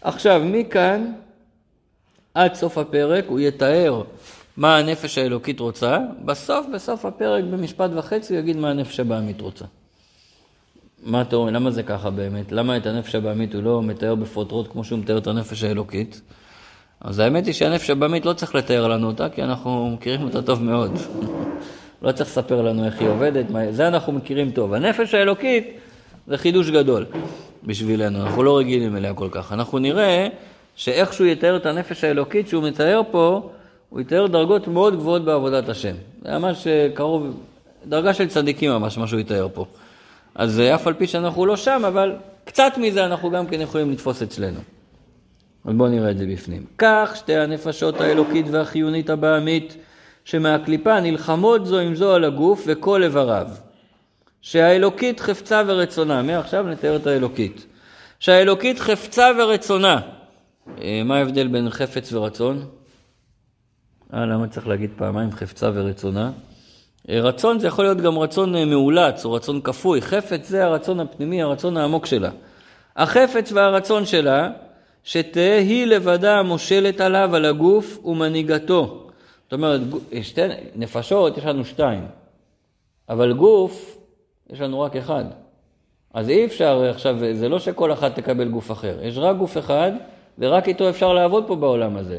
עכשיו, 0.00 0.42
מכאן 0.44 1.12
עד 2.34 2.54
סוף 2.54 2.78
הפרק 2.78 3.24
הוא 3.28 3.40
יתאר 3.40 4.02
מה 4.56 4.76
הנפש 4.76 5.18
האלוקית 5.18 5.60
רוצה, 5.60 5.98
בסוף, 6.24 6.66
בסוף 6.74 7.04
הפרק 7.04 7.44
במשפט 7.44 7.90
וחצי 7.94 8.32
הוא 8.32 8.40
יגיד 8.40 8.56
מה 8.56 8.70
הנפש 8.70 9.00
הבעמית 9.00 9.40
רוצה. 9.40 9.64
מה 11.02 11.22
אתה 11.22 11.36
אומר, 11.36 11.50
למה 11.50 11.70
זה 11.70 11.82
ככה 11.82 12.10
באמת? 12.10 12.52
למה 12.52 12.76
את 12.76 12.86
הנפש 12.86 13.14
הבעמית 13.14 13.54
הוא 13.54 13.62
לא 13.62 13.82
מתאר 13.82 14.14
בפרוטרוט 14.14 14.72
כמו 14.72 14.84
שהוא 14.84 14.98
מתאר 14.98 15.18
את 15.18 15.26
הנפש 15.26 15.64
האלוקית? 15.64 16.20
אז 17.00 17.18
האמת 17.18 17.46
היא 17.46 17.54
שהנפש 17.54 17.90
הבעמית 17.90 18.26
לא 18.26 18.32
צריך 18.32 18.54
לתאר 18.54 18.88
לנו 18.88 19.06
אותה, 19.06 19.28
כי 19.28 19.42
אנחנו 19.42 19.90
מכירים 19.90 20.22
אותה 20.22 20.42
טוב 20.42 20.62
מאוד. 20.62 20.92
לא 22.02 22.12
צריך 22.12 22.30
לספר 22.30 22.62
לנו 22.62 22.84
איך 22.84 23.00
היא 23.00 23.08
עובדת, 23.08 23.50
מה... 23.50 23.72
זה 23.72 23.88
אנחנו 23.88 24.12
מכירים 24.12 24.50
טוב. 24.50 24.74
הנפש 24.74 25.14
האלוקית 25.14 25.78
זה 26.26 26.38
חידוש 26.38 26.70
גדול 26.70 27.06
בשבילנו, 27.64 28.22
אנחנו 28.22 28.42
לא 28.42 28.58
רגילים 28.58 28.96
אליה 28.96 29.14
כל 29.14 29.28
כך. 29.30 29.52
אנחנו 29.52 29.78
נראה 29.78 30.28
שאיכשהו 30.76 31.24
יתאר 31.24 31.56
את 31.56 31.66
הנפש 31.66 32.04
האלוקית 32.04 32.48
שהוא 32.48 32.64
מתאר 32.68 33.02
פה, 33.10 33.50
הוא 33.88 34.00
יתאר 34.00 34.26
דרגות 34.26 34.68
מאוד 34.68 34.96
גבוהות 34.96 35.24
בעבודת 35.24 35.68
השם. 35.68 35.94
זה 36.22 36.38
ממש 36.38 36.66
קרוב, 36.94 37.40
דרגה 37.86 38.14
של 38.14 38.28
צדיקים 38.28 38.70
ממש, 38.70 38.98
מה 38.98 39.06
שהוא 39.06 39.20
יתאר 39.20 39.48
פה. 39.54 39.66
אז 40.34 40.60
אף 40.60 40.86
על 40.86 40.94
פי 40.94 41.06
שאנחנו 41.06 41.46
לא 41.46 41.56
שם, 41.56 41.82
אבל 41.88 42.16
קצת 42.44 42.72
מזה 42.76 43.06
אנחנו 43.06 43.30
גם 43.30 43.46
כן 43.46 43.60
יכולים 43.60 43.90
לתפוס 43.90 44.22
אצלנו. 44.22 44.60
אז 45.64 45.74
בואו 45.74 45.88
נראה 45.88 46.10
את 46.10 46.18
זה 46.18 46.26
בפנים. 46.26 46.64
כך 46.78 47.12
שתי 47.16 47.36
הנפשות 47.36 48.00
האלוקית 48.00 48.46
והחיונית 48.50 49.10
הבעמית 49.10 49.76
שמהקליפה 50.28 51.00
נלחמות 51.00 51.66
זו 51.66 51.78
עם 51.78 51.94
זו 51.94 52.14
על 52.14 52.24
הגוף 52.24 52.64
וכל 52.66 53.02
איבריו. 53.02 53.46
שהאלוקית 54.42 55.20
חפצה 55.20 55.62
ורצונה, 55.66 56.22
מעכשיו 56.22 56.66
נתאר 56.66 56.96
את 56.96 57.06
האלוקית. 57.06 57.66
שהאלוקית 58.20 58.78
חפצה 58.78 59.30
ורצונה. 59.38 60.00
אה, 60.80 61.02
מה 61.04 61.16
ההבדל 61.16 61.48
בין 61.48 61.70
חפץ 61.70 62.12
ורצון? 62.12 62.64
אה, 64.14 64.26
למה 64.26 64.48
צריך 64.48 64.68
להגיד 64.68 64.90
פעמיים 64.96 65.32
חפצה 65.32 65.70
ורצונה? 65.74 66.30
אה, 67.10 67.20
רצון 67.20 67.58
זה 67.58 67.66
יכול 67.66 67.84
להיות 67.84 68.00
גם 68.00 68.18
רצון 68.18 68.56
אה, 68.56 68.64
מאולץ 68.64 69.24
או 69.24 69.32
רצון 69.32 69.60
כפוי. 69.60 70.02
חפץ 70.02 70.48
זה 70.48 70.64
הרצון 70.64 71.00
הפנימי, 71.00 71.42
הרצון 71.42 71.76
העמוק 71.76 72.06
שלה. 72.06 72.30
החפץ 72.96 73.52
והרצון 73.52 74.06
שלה, 74.06 74.50
שתהא 75.04 75.58
היא 75.58 75.86
לבדה 75.86 76.42
מושלת 76.42 77.00
עליו, 77.00 77.36
על 77.36 77.44
הגוף 77.44 77.98
ומנהיגתו. 78.04 79.07
זאת 79.48 79.52
אומרת, 79.52 79.80
שתי 80.22 80.40
נפשות 80.76 81.38
יש 81.38 81.44
לנו 81.44 81.64
שתיים, 81.64 82.06
אבל 83.08 83.32
גוף 83.32 83.98
יש 84.50 84.60
לנו 84.60 84.80
רק 84.80 84.96
אחד. 84.96 85.24
אז 86.14 86.28
אי 86.30 86.44
אפשר 86.44 86.84
עכשיו, 86.90 87.16
זה 87.32 87.48
לא 87.48 87.58
שכל 87.58 87.92
אחת 87.92 88.14
תקבל 88.14 88.48
גוף 88.48 88.72
אחר, 88.72 88.98
יש 89.02 89.18
רק 89.18 89.36
גוף 89.36 89.58
אחד 89.58 89.92
ורק 90.38 90.68
איתו 90.68 90.88
אפשר 90.88 91.12
לעבוד 91.12 91.44
פה 91.46 91.56
בעולם 91.56 91.96
הזה. 91.96 92.18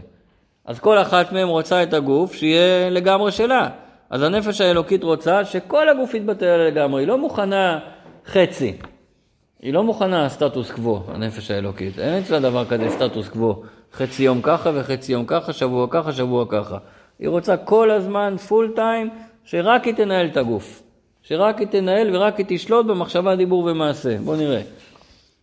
אז 0.65 0.80
כל 0.80 1.02
אחת 1.02 1.32
מהן 1.32 1.48
רוצה 1.48 1.84
את 1.84 1.94
הגוף 1.94 2.34
שיהיה 2.34 2.89
לגמרי 2.89 3.32
שלה. 3.32 3.70
אז 4.10 4.24
הנפש 4.24 4.62
האלוקית 4.62 5.04
רוצה 5.04 5.46
שכל 5.46 5.89
הגוף 5.89 6.13
יתבטל 6.13 6.58
לגמרי, 6.58 7.02
היא 7.02 7.08
לא 7.08 7.18
מוכנה 7.18 7.80
חצי. 8.26 8.78
היא 9.62 9.74
לא 9.74 9.84
מוכנה 9.84 10.30
סטטוס 10.30 10.72
קוו, 10.72 11.04
הנפש 11.08 11.52
האלוקית. 11.52 12.00
אין 12.00 12.24
אצלה 12.24 12.39
דבר 12.39 12.65
כזה 12.65 12.89
סטטוס 12.89 13.30
קוו. 13.30 13.63
חצי 13.94 14.24
יום 14.24 14.42
ככה 14.42 14.72
וחצי 14.74 15.12
יום 15.12 15.26
ככה, 15.28 15.54
שבוע 15.54 15.88
ככה, 15.89 16.13
שבוע 16.13 16.46
ככה. 16.50 16.78
היא 17.19 17.29
רוצה 17.29 17.58
כל 17.58 17.91
הזמן, 17.91 18.36
פול 18.47 18.71
טיים, 18.75 19.10
שרק 19.45 19.84
היא 19.84 19.93
תנהל 19.93 20.27
את 20.27 20.38
הגוף. 20.38 20.82
שרק 21.23 21.58
היא 21.58 21.67
תנהל 21.67 22.15
ורק 22.15 22.38
היא 22.38 22.45
תשלוט 22.49 22.86
במחשבה, 22.86 23.36
דיבור 23.36 23.63
ומעשה. 23.63 24.17
בואו 24.17 24.38
נראה. 24.38 24.62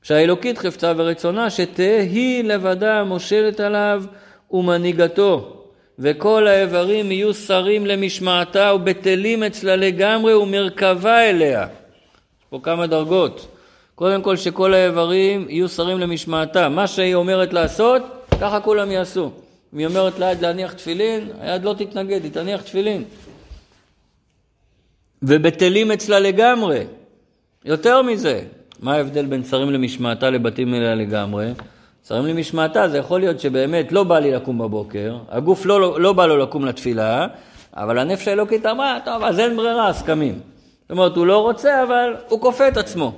שהאלוקית 0.02 0.58
חפצה 0.58 0.92
ורצונה, 0.96 1.50
שתהא 1.50 2.00
היא 2.00 2.44
לבדה 2.44 3.04
מושלת 3.04 3.60
עליו 3.60 4.04
ומנהיגתו. 4.50 5.52
וכל 5.98 6.46
האיברים 6.46 7.12
יהיו 7.12 7.34
שרים 7.34 7.86
למשמעתה 7.86 8.72
ובטלים 8.74 9.42
אצלה 9.42 9.76
לגמרי 9.76 10.34
ומרכבה 10.34 11.30
אליה. 11.30 11.62
יש 11.62 12.46
פה 12.50 12.60
כמה 12.62 12.86
דרגות. 12.86 13.46
קודם 13.94 14.22
כל 14.22 14.36
שכל 14.36 14.74
האיברים 14.74 15.46
יהיו 15.48 15.68
שרים 15.68 15.98
למשמעתה. 15.98 16.68
מה 16.68 16.86
שהיא 16.86 17.14
אומרת 17.14 17.52
לעשות, 17.52 18.02
ככה 18.40 18.60
כולם 18.60 18.90
יעשו. 18.90 19.30
אם 19.74 19.78
היא 19.78 19.86
אומרת 19.86 20.18
ליד 20.18 20.42
להניח 20.42 20.72
תפילין, 20.72 21.28
היד 21.40 21.64
לא 21.64 21.74
תתנגד, 21.78 22.24
היא 22.24 22.32
תניח 22.32 22.62
תפילין. 22.62 23.04
ובטלים 25.22 25.92
אצלה 25.92 26.20
לגמרי. 26.20 26.84
יותר 27.64 28.02
מזה, 28.02 28.42
מה 28.80 28.94
ההבדל 28.94 29.26
בין 29.26 29.44
שרים 29.44 29.70
למשמעתה 29.70 30.30
לבתים 30.30 30.74
אליה 30.74 30.94
לגמרי? 30.94 31.52
שרים 32.08 32.26
למשמעתה 32.26 32.88
זה 32.88 32.98
יכול 32.98 33.20
להיות 33.20 33.40
שבאמת 33.40 33.92
לא 33.92 34.04
בא 34.04 34.18
לי 34.18 34.30
לקום 34.30 34.58
בבוקר, 34.58 35.16
הגוף 35.28 35.66
לא, 35.66 36.00
לא 36.00 36.12
בא 36.12 36.26
לו 36.26 36.36
לקום 36.36 36.64
לתפילה, 36.64 37.26
אבל 37.74 37.98
הנפש 37.98 38.28
האלוקית 38.28 38.66
אמרה, 38.66 38.98
טוב, 39.04 39.22
אז 39.22 39.40
אין 39.40 39.56
ברירה, 39.56 39.88
אז 39.88 40.02
קמים. 40.02 40.40
זאת 40.82 40.90
אומרת, 40.90 41.16
הוא 41.16 41.26
לא 41.26 41.38
רוצה, 41.42 41.82
אבל 41.82 42.16
הוא 42.28 42.40
כופה 42.40 42.68
את 42.68 42.76
עצמו. 42.76 43.12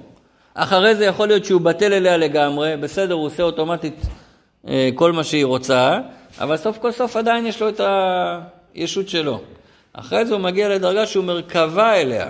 אחרי 0.55 0.95
זה 0.95 1.05
יכול 1.05 1.29
להיות 1.29 1.45
שהוא 1.45 1.61
בטל 1.61 1.93
אליה 1.93 2.17
לגמרי, 2.17 2.77
בסדר, 2.77 3.15
הוא 3.15 3.27
עושה 3.27 3.43
אוטומטית 3.43 4.07
אה, 4.69 4.91
כל 4.95 5.13
מה 5.13 5.25
שהיא 5.25 5.45
רוצה, 5.45 6.01
אבל 6.41 6.57
סוף 6.57 6.79
כל 6.79 6.93
סוף 6.93 7.17
עדיין 7.17 7.47
יש 7.47 7.63
לו 7.63 7.69
את 7.69 7.81
הישות 8.75 9.09
שלו. 9.09 9.41
אחרי 9.93 10.27
זה 10.27 10.35
הוא 10.35 10.43
מגיע 10.43 10.69
לדרגה 10.69 11.07
שהוא 11.07 11.25
מרכבה 11.25 11.95
אליה. 11.95 12.29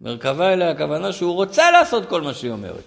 מרכבה 0.00 0.52
אליה, 0.52 0.70
הכוונה 0.70 1.12
שהוא 1.12 1.34
רוצה 1.34 1.70
לעשות 1.70 2.06
כל 2.06 2.22
מה 2.22 2.34
שהיא 2.34 2.50
אומרת. 2.50 2.84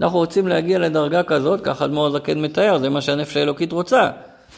אנחנו 0.00 0.18
רוצים 0.18 0.48
להגיע 0.48 0.78
לדרגה 0.78 1.22
כזאת, 1.22 1.60
ככה 1.60 1.84
אדמו"ר 1.84 2.06
הזקן 2.06 2.40
מתאר, 2.40 2.78
זה 2.78 2.88
מה 2.88 3.00
שהנפש 3.00 3.36
האלוקית 3.36 3.72
רוצה. 3.72 4.10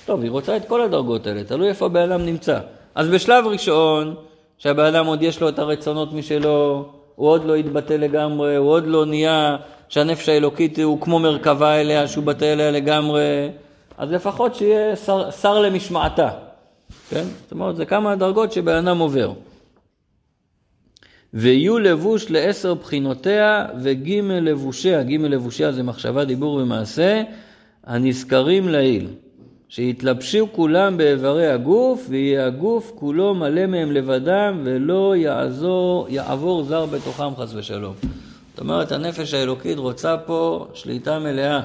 טוב, 0.06 0.22
היא 0.22 0.30
רוצה 0.30 0.56
את 0.56 0.68
כל 0.68 0.80
הדרגות 0.80 1.26
האלה, 1.26 1.44
תלוי 1.44 1.68
איפה 1.68 1.86
הבן 1.86 2.12
אדם 2.12 2.26
נמצא. 2.26 2.58
אז 2.94 3.08
בשלב 3.08 3.46
ראשון, 3.46 4.14
שהבן 4.58 4.84
אדם 4.84 5.06
עוד 5.06 5.22
יש 5.22 5.40
לו 5.40 5.48
את 5.48 5.58
הרצונות 5.58 6.12
משלו, 6.12 6.88
הוא 7.16 7.28
עוד 7.28 7.44
לא 7.44 7.54
התבטא 7.54 7.92
לגמרי, 7.92 8.56
הוא 8.56 8.70
עוד 8.70 8.86
לא 8.86 9.06
נהיה 9.06 9.56
שהנפש 9.88 10.28
האלוקית 10.28 10.78
הוא 10.78 11.00
כמו 11.00 11.18
מרכבה 11.18 11.80
אליה, 11.80 12.08
שהוא 12.08 12.24
בטא 12.24 12.52
אליה 12.52 12.70
לגמרי, 12.70 13.48
אז 14.00 14.12
לפחות 14.12 14.54
שיהיה 14.54 14.96
שר, 14.96 15.30
שר 15.30 15.58
למשמעתה. 15.58 16.28
כן? 17.10 17.24
זאת 17.42 17.52
אומרת, 17.52 17.76
זה 17.76 17.84
כמה 17.84 18.16
דרגות 18.16 18.52
שבן 18.52 18.86
אדם 18.86 18.98
עובר. 18.98 19.32
ויהיו 21.34 21.78
לבוש 21.78 22.30
לעשר 22.30 22.74
בחינותיה 22.74 23.66
וג' 23.82 24.10
לבושיה, 24.22 25.02
ג' 25.02 25.12
לבושיה 25.12 25.72
זה 25.72 25.82
מחשבה, 25.82 26.24
דיבור 26.24 26.54
ומעשה, 26.54 27.22
הנזכרים 27.84 28.68
לעיל. 28.68 29.08
שיתלבשו 29.68 30.46
כולם 30.52 30.96
באיברי 30.96 31.46
הגוף, 31.46 32.06
ויהיה 32.08 32.46
הגוף 32.46 32.92
כולו 32.94 33.34
מלא 33.34 33.66
מהם 33.66 33.92
לבדם, 33.92 34.60
ולא 34.64 35.16
יעזור, 35.16 36.06
יעבור 36.08 36.64
זר 36.64 36.86
בתוכם 36.86 37.36
חס 37.36 37.54
ושלום. 37.54 37.94
זאת 38.50 38.60
אומרת, 38.60 38.92
הנפש 38.92 39.34
האלוקית 39.34 39.78
רוצה 39.78 40.16
פה 40.16 40.66
שליטה 40.74 41.18
מלאה, 41.18 41.60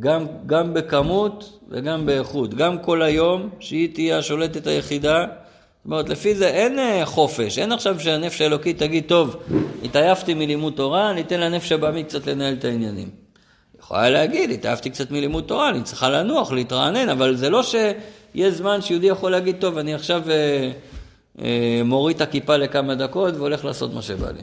גם, 0.00 0.26
גם 0.46 0.74
בכמות 0.74 1.58
וגם 1.68 2.06
באיכות. 2.06 2.54
גם 2.54 2.78
כל 2.78 3.02
היום, 3.02 3.48
שהיא 3.60 3.94
תהיה 3.94 4.18
השולטת 4.18 4.66
היחידה. 4.66 5.24
זאת 5.24 5.84
אומרת, 5.84 6.08
לפי 6.08 6.34
זה 6.34 6.48
אין 6.48 6.78
אה, 6.78 7.06
חופש, 7.06 7.58
אין 7.58 7.72
עכשיו 7.72 8.00
שהנפש 8.00 8.40
האלוקית 8.40 8.78
תגיד, 8.78 9.04
טוב, 9.06 9.36
התעייפתי 9.84 10.34
מלימוד 10.34 10.72
תורה, 10.72 11.10
אני 11.10 11.20
אתן 11.20 11.40
לנפש 11.40 11.72
הבעמית 11.72 12.08
קצת 12.08 12.26
לנהל 12.26 12.54
את 12.54 12.64
העניינים. 12.64 13.10
יכולה 13.80 14.10
להגיד, 14.10 14.50
התעייפתי 14.50 14.90
קצת 14.90 15.10
מלימוד 15.10 15.44
תורה, 15.44 15.68
אני 15.68 15.82
צריכה 15.82 16.10
לנוח, 16.10 16.52
להתרענן, 16.52 17.08
אבל 17.08 17.36
זה 17.36 17.50
לא 17.50 17.62
שיהיה 17.62 18.50
זמן 18.50 18.80
שיהודי 18.80 19.06
יכול 19.06 19.30
להגיד, 19.30 19.56
טוב, 19.58 19.78
אני 19.78 19.94
עכשיו 19.94 20.22
אה, 20.30 20.70
אה, 21.42 21.80
מוריד 21.84 22.16
את 22.16 22.22
הכיפה 22.22 22.56
לכמה 22.56 22.94
דקות 22.94 23.34
והולך 23.34 23.64
לעשות 23.64 23.94
מה 23.94 24.02
שבא 24.02 24.30
לי. 24.30 24.42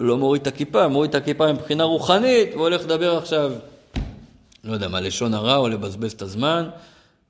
לא 0.00 0.18
מוריד 0.18 0.42
את 0.42 0.46
הכיפה, 0.46 0.88
מוריד 0.88 1.08
את 1.08 1.14
הכיפה 1.14 1.52
מבחינה 1.52 1.84
רוחנית, 1.84 2.54
והולך 2.54 2.84
לדבר 2.84 3.18
עכשיו, 3.18 3.52
לא 4.64 4.72
יודע 4.72 4.88
מה, 4.88 5.00
לשון 5.00 5.34
הרע, 5.34 5.56
או 5.56 5.68
לבזבז 5.68 6.12
את 6.12 6.22
הזמן, 6.22 6.68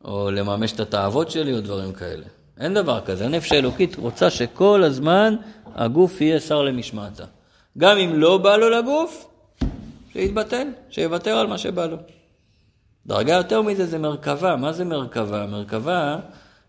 או 0.05 0.31
לממש 0.31 0.73
את 0.73 0.81
התאוות 0.81 1.31
שלי, 1.31 1.55
או 1.55 1.61
דברים 1.61 1.93
כאלה. 1.93 2.25
אין 2.61 2.75
דבר 2.75 3.01
כזה. 3.01 3.25
הנפש 3.25 3.53
האלוקית 3.53 3.97
רוצה 3.97 4.31
שכל 4.31 4.83
הזמן 4.83 5.37
הגוף 5.75 6.21
יהיה 6.21 6.41
שר 6.41 6.63
למשמעתה. 6.63 7.25
גם 7.79 7.99
אם 7.99 8.13
לא 8.15 8.39
בא 8.39 8.57
לו 8.57 8.71
לגוף, 8.71 9.27
שיתבטל, 10.13 10.69
שיוותר 10.91 11.37
על 11.37 11.47
מה 11.47 11.59
שבא 11.59 11.87
לו. 11.87 11.97
דרגה 13.07 13.33
יותר 13.33 13.63
מזה 13.63 13.87
זה 13.87 13.99
מרכבה. 13.99 14.57
מה 14.57 14.73
זה 14.73 14.85
מרכבה? 14.85 15.47
מרכבה, 15.47 16.17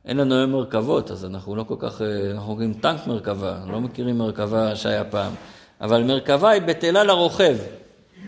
אין 0.06 0.18
לנו 0.18 0.36
היום 0.36 0.52
מרכבות, 0.52 1.12
אז 1.12 1.26
אנחנו 1.26 1.56
לא 1.56 1.64
כל 1.64 1.76
כך, 1.80 2.02
אה, 2.02 2.32
אנחנו 2.32 2.54
קוראים 2.54 2.74
טנק 2.74 3.08
מרכבה, 3.08 3.58
לא 3.68 3.82
מכירים 3.82 4.18
מרכבה 4.18 4.76
שהיה 4.76 5.04
פעם. 5.04 5.34
אבל 5.82 6.04
מרכבה 6.04 6.50
היא 6.50 6.62
בטלה 6.62 7.04
לרוכב. 7.04 7.58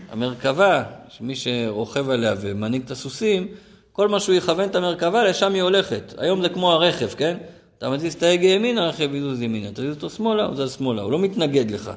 המרכבה, 0.10 0.84
מי 1.22 1.36
שרוכב 1.36 2.10
עליה 2.10 2.36
ומנהיג 2.42 2.82
את 2.86 2.92
הסוסים, 2.92 3.48
כל 3.92 4.08
מה 4.08 4.20
שהוא 4.20 4.36
יכוון 4.36 4.70
את 4.70 4.76
המרכבה, 4.76 5.24
לשם 5.24 5.54
היא 5.54 5.62
הולכת. 5.62 6.14
היום 6.18 6.42
זה 6.42 6.50
כמו 6.50 6.72
הרכב, 6.72 7.08
כן? 7.08 7.38
אתה 7.78 7.90
מזיז 7.90 8.14
את 8.14 8.24
ההגה 8.24 8.48
ימינה, 8.48 8.86
הרכב 8.86 9.16
יזוז 9.16 9.42
ימינה. 9.42 9.70
אתה 9.70 9.82
מזיז 9.82 9.96
אותו 9.96 10.10
שמאלה, 10.10 10.46
הוא 10.46 10.56
זז 10.56 10.78
שמאלה. 10.78 11.02
הוא 11.02 11.12
לא 11.12 11.20
מתנגד 11.20 11.72
לך. 11.72 11.92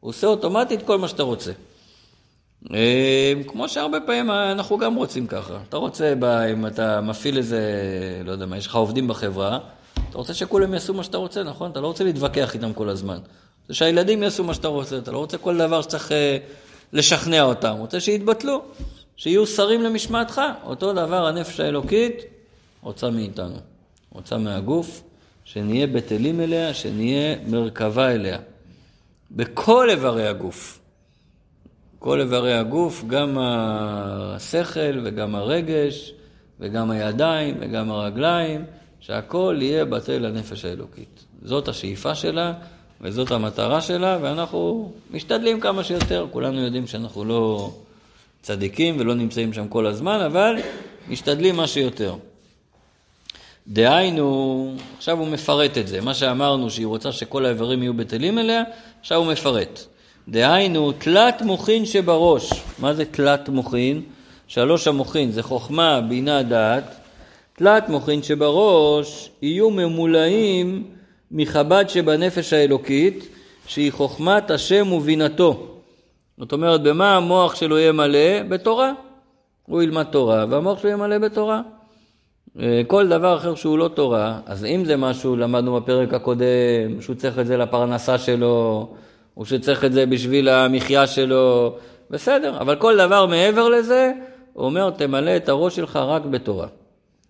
הוא 0.00 0.08
עושה 0.08 0.26
אוטומטית 0.26 0.82
כל 0.82 0.98
מה 0.98 1.08
שאתה 1.08 1.22
רוצה. 1.22 1.52
אה, 2.74 3.32
כמו 3.46 3.68
שהרבה 3.68 4.00
פעמים 4.00 4.30
אנחנו 4.30 4.78
גם 4.78 4.94
רוצים 4.94 5.26
ככה. 5.26 5.58
אתה 5.68 5.76
רוצה, 5.76 6.14
אם 6.52 6.66
אתה 6.66 7.00
מפעיל 7.00 7.36
איזה, 7.38 7.60
לא 8.24 8.32
יודע 8.32 8.46
מה, 8.46 8.56
יש 8.56 8.66
לך 8.66 8.74
עובדים 8.74 9.08
בחברה, 9.08 9.58
אתה 10.10 10.18
רוצה 10.18 10.34
שכולם 10.34 10.74
יעשו 10.74 10.94
מה 10.94 11.02
שאתה 11.02 11.18
רוצה, 11.18 11.42
נכון? 11.42 11.70
אתה 11.70 11.80
לא 11.80 11.86
רוצה 11.86 12.04
להתווכח 12.04 12.54
איתם 12.54 12.72
כל 12.72 12.88
הזמן. 12.88 13.18
זה 13.68 13.74
שהילדים 13.74 14.22
יעשו 14.22 14.44
מה 14.44 14.54
שאתה 14.54 14.68
רוצה, 14.68 14.98
אתה 14.98 15.10
לא 15.10 15.18
רוצה 15.18 15.38
כל 15.38 15.58
דבר 15.58 15.82
שצריך 15.82 16.12
אה, 16.12 16.36
לשכנע 16.92 17.42
אותם, 17.42 17.74
רוצה 17.78 18.00
שיתבטלו, 18.00 18.62
שיהיו 19.16 19.46
שרים 19.46 19.82
למשמעתך. 19.82 20.40
אותו 20.64 20.92
דבר 20.92 21.26
הנפש 21.26 21.60
האלוקית 21.60 22.22
רוצה 22.82 23.10
מאיתנו, 23.10 23.56
רוצה 24.10 24.38
מהגוף, 24.38 25.02
שנהיה 25.44 25.86
בטלים 25.86 26.40
אליה, 26.40 26.74
שנהיה 26.74 27.36
מרכבה 27.46 28.10
אליה. 28.10 28.38
בכל 29.30 29.90
איברי 29.90 30.26
הגוף. 30.26 30.78
כל 31.98 32.20
איברי 32.20 32.54
הגוף, 32.54 33.04
גם 33.06 33.38
השכל 33.40 35.00
וגם 35.04 35.34
הרגש 35.34 36.14
וגם 36.60 36.90
הידיים 36.90 37.56
וגם 37.60 37.90
הרגליים, 37.90 38.64
שהכל 39.00 39.58
יהיה 39.60 39.84
בטל 39.84 40.18
לנפש 40.18 40.64
האלוקית. 40.64 41.24
זאת 41.42 41.68
השאיפה 41.68 42.14
שלה 42.14 42.52
וזאת 43.02 43.30
המטרה 43.30 43.80
שלה, 43.80 44.18
ואנחנו 44.22 44.92
משתדלים 45.10 45.60
כמה 45.60 45.84
שיותר. 45.84 46.26
כולנו 46.30 46.60
יודעים 46.60 46.86
שאנחנו 46.86 47.24
לא 47.24 47.70
צדיקים 48.42 48.96
ולא 48.98 49.14
נמצאים 49.14 49.52
שם 49.52 49.68
כל 49.68 49.86
הזמן, 49.86 50.20
אבל 50.20 50.56
משתדלים 51.08 51.56
מה 51.56 51.66
שיותר. 51.66 52.14
דהיינו, 53.68 54.74
עכשיו 54.96 55.18
הוא 55.18 55.28
מפרט 55.28 55.78
את 55.78 55.88
זה. 55.88 56.00
מה 56.00 56.14
שאמרנו 56.14 56.70
שהיא 56.70 56.86
רוצה 56.86 57.12
שכל 57.12 57.46
האיברים 57.46 57.82
יהיו 57.82 57.94
בטלים 57.94 58.38
אליה, 58.38 58.62
עכשיו 59.00 59.18
הוא 59.18 59.32
מפרט. 59.32 59.84
דהיינו, 60.28 60.92
תלת 60.92 61.42
מוחין 61.42 61.86
שבראש. 61.86 62.52
מה 62.78 62.94
זה 62.94 63.04
תלת 63.04 63.48
מוחין? 63.48 64.02
שלוש 64.48 64.86
המוחין 64.86 65.30
זה 65.30 65.42
חוכמה, 65.42 66.00
בינה, 66.00 66.42
דעת. 66.42 66.94
תלת 67.52 67.88
מוחין 67.88 68.22
שבראש 68.22 69.30
יהיו 69.42 69.70
ממולאים 69.70 70.84
מחב"ד 71.32 71.84
שבנפש 71.88 72.52
האלוקית, 72.52 73.28
שהיא 73.66 73.92
חוכמת 73.92 74.50
השם 74.50 74.92
ובינתו. 74.92 75.66
זאת 76.38 76.52
אומרת, 76.52 76.82
במה 76.82 77.16
המוח 77.16 77.54
שלו 77.54 77.78
יהיה 77.78 77.92
מלא? 77.92 78.42
בתורה. 78.48 78.92
הוא 79.66 79.82
ילמד 79.82 80.02
תורה, 80.02 80.44
והמוח 80.50 80.78
שלו 80.78 80.88
יהיה 80.88 80.96
מלא 80.96 81.18
בתורה. 81.18 81.62
אה, 82.60 82.82
כל 82.86 83.08
דבר 83.08 83.36
אחר 83.36 83.54
שהוא 83.54 83.78
לא 83.78 83.88
תורה, 83.88 84.40
אז 84.46 84.64
אם 84.64 84.84
זה 84.84 84.96
משהו, 84.96 85.36
למדנו 85.36 85.80
בפרק 85.80 86.14
הקודם, 86.14 87.00
שהוא 87.00 87.16
צריך 87.16 87.38
את 87.38 87.46
זה 87.46 87.56
לפרנסה 87.56 88.18
שלו, 88.18 88.88
או 89.36 89.44
שצריך 89.44 89.84
את 89.84 89.92
זה 89.92 90.06
בשביל 90.06 90.48
המחיה 90.48 91.06
שלו, 91.06 91.74
בסדר, 92.10 92.58
אבל 92.60 92.76
כל 92.76 92.96
דבר 92.96 93.26
מעבר 93.26 93.68
לזה, 93.68 94.12
הוא 94.52 94.64
אומר, 94.64 94.90
תמלא 94.90 95.36
את 95.36 95.48
הראש 95.48 95.76
שלך 95.76 95.96
רק 95.96 96.22
בתורה. 96.24 96.66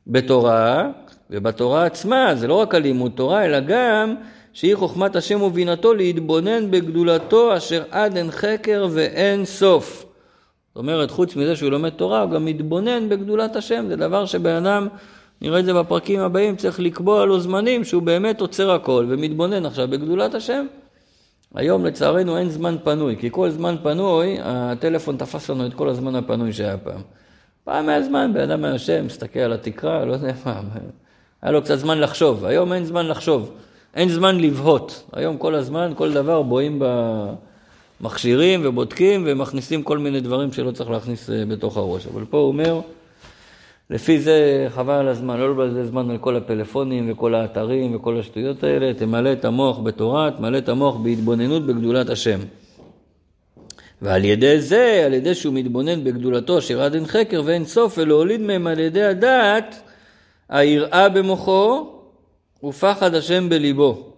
בתורה, 0.07 0.91
ובתורה 1.33 1.85
עצמה, 1.85 2.35
זה 2.35 2.47
לא 2.47 2.55
רק 2.55 2.75
הלימוד 2.75 3.13
תורה, 3.15 3.45
אלא 3.45 3.61
גם 3.61 4.15
שהיא 4.53 4.77
חוכמת 4.77 5.17
השם 5.17 5.43
ובינתו 5.43 5.95
להתבונן 5.95 6.71
בגדולתו 6.71 7.57
אשר 7.57 7.83
עד 7.91 8.17
אין 8.17 8.31
חקר 8.31 8.87
ואין 8.91 9.45
סוף. 9.45 10.07
זאת 10.69 10.77
אומרת, 10.77 11.11
חוץ 11.11 11.37
מזה 11.37 11.57
שהוא 11.57 11.71
לומד 11.71 11.91
תורה, 11.91 12.23
הוא 12.23 12.31
גם 12.31 12.45
מתבונן 12.45 13.09
בגדולת 13.09 13.57
השם, 13.57 13.85
זה 13.89 13.97
דבר 13.97 14.27
שבן 14.27 14.67
אדם, 14.67 14.89
נראה 15.41 15.61
את 15.61 15.65
זה 15.65 15.75
בפרקים 15.75 16.21
הבאים, 16.21 16.57
צריך 16.57 16.81
לקבוע 16.81 17.27
לו 17.27 17.41
זמנים 17.41 17.85
שהוא 17.85 18.03
באמת 18.03 18.41
עוצר 18.41 18.71
הכל 18.71 19.07
ומתבונן 19.09 19.67
עכשיו 19.67 19.89
בגדולת 19.89 20.35
השם. 20.35 20.67
היום 21.55 21.87
לצערנו 21.87 22.39
אין 22.39 22.51
זמן 22.51 22.77
פנוי, 22.85 23.17
כי 23.17 23.29
כל 23.31 23.51
זמן 23.51 23.77
פנוי, 23.83 24.37
הטלפון 24.43 25.17
תפס 25.17 25.51
לנו 25.51 25.67
את 25.67 25.75
כל 25.75 25.89
הזמן 25.89 26.15
הפנוי 26.15 26.53
שהיה 26.53 26.79
פעם. 26.79 27.01
פעם 27.65 27.89
היה 27.89 28.03
זמן, 28.03 28.31
בן 28.35 28.41
אדם 28.41 28.65
היה 28.65 28.73
יושב, 28.73 29.03
מסתכל 29.07 29.41
על 29.41 29.53
התקרה, 29.53 30.05
לא 30.05 30.13
יודע 30.13 30.33
מה, 30.47 30.61
היה 31.43 31.53
לו 31.53 31.63
קצת 31.63 31.79
זמן 31.79 32.01
לחשוב. 32.01 32.45
היום 32.45 32.73
אין 32.73 32.85
זמן 32.85 33.07
לחשוב, 33.07 33.51
אין 33.95 34.09
זמן 34.09 34.41
לבהות. 34.41 35.05
היום 35.13 35.39
כל 35.39 35.55
הזמן, 35.55 35.93
כל 35.97 36.13
דבר 36.13 36.43
בואים 36.43 36.83
במכשירים 38.01 38.61
ובודקים 38.65 39.25
ומכניסים 39.27 39.83
כל 39.83 39.99
מיני 39.99 40.21
דברים 40.21 40.53
שלא 40.53 40.71
צריך 40.71 40.91
להכניס 40.91 41.31
אה, 41.31 41.45
בתוך 41.49 41.77
הראש. 41.77 42.07
אבל 42.07 42.25
פה 42.31 42.39
הוא 42.39 42.49
אומר, 42.49 42.81
לפי 43.91 44.21
זה 44.21 44.67
חבל 44.75 44.95
על 44.95 45.09
הזמן, 45.09 45.41
לא 45.41 45.51
לבזבז 45.51 45.89
זמן 45.89 46.11
על 46.11 46.19
כל 46.19 46.37
הפלאפונים 46.37 47.13
וכל 47.13 47.35
האתרים 47.35 47.97
וכל 47.97 48.19
השטויות 48.19 48.65
האלה, 48.65 48.95
תמלא 48.95 49.33
את 49.33 49.45
המוח 49.45 49.79
בתורה, 49.79 50.31
תמלא 50.37 50.59
את 50.59 50.69
המוח 50.69 50.97
בהתבוננות 50.97 51.67
בגדולת 51.67 52.11
השם. 52.11 52.39
ועל 54.03 54.25
ידי 54.25 54.61
זה, 54.61 55.03
על 55.07 55.15
ידי 55.15 55.35
שהוא 55.35 55.55
מתבונן 55.55 56.05
בגדולתו 56.05 56.59
אשר 56.59 56.89
אין 56.95 57.07
חקר 57.07 57.43
ואין 57.45 57.65
סוף, 57.65 57.99
ולהוליד 57.99 58.41
מהם 58.41 58.67
על 58.67 58.79
ידי 58.79 59.03
הדעת, 59.03 59.83
היראה 60.53 61.09
במוחו 61.09 61.87
ופחד 62.65 63.15
השם 63.15 63.49
בליבו. 63.49 64.13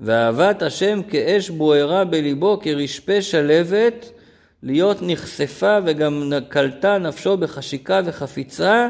ואהבת 0.00 0.62
השם 0.62 1.00
כאש 1.08 1.50
בוערה 1.50 2.04
בליבו, 2.04 2.58
כרשפה 2.62 3.22
שלבת, 3.22 4.10
להיות 4.62 4.96
נחשפה 5.02 5.78
וגם 5.84 6.32
קלטה 6.48 6.98
נפשו 6.98 7.36
בחשיקה 7.36 8.00
וחפיצה, 8.04 8.88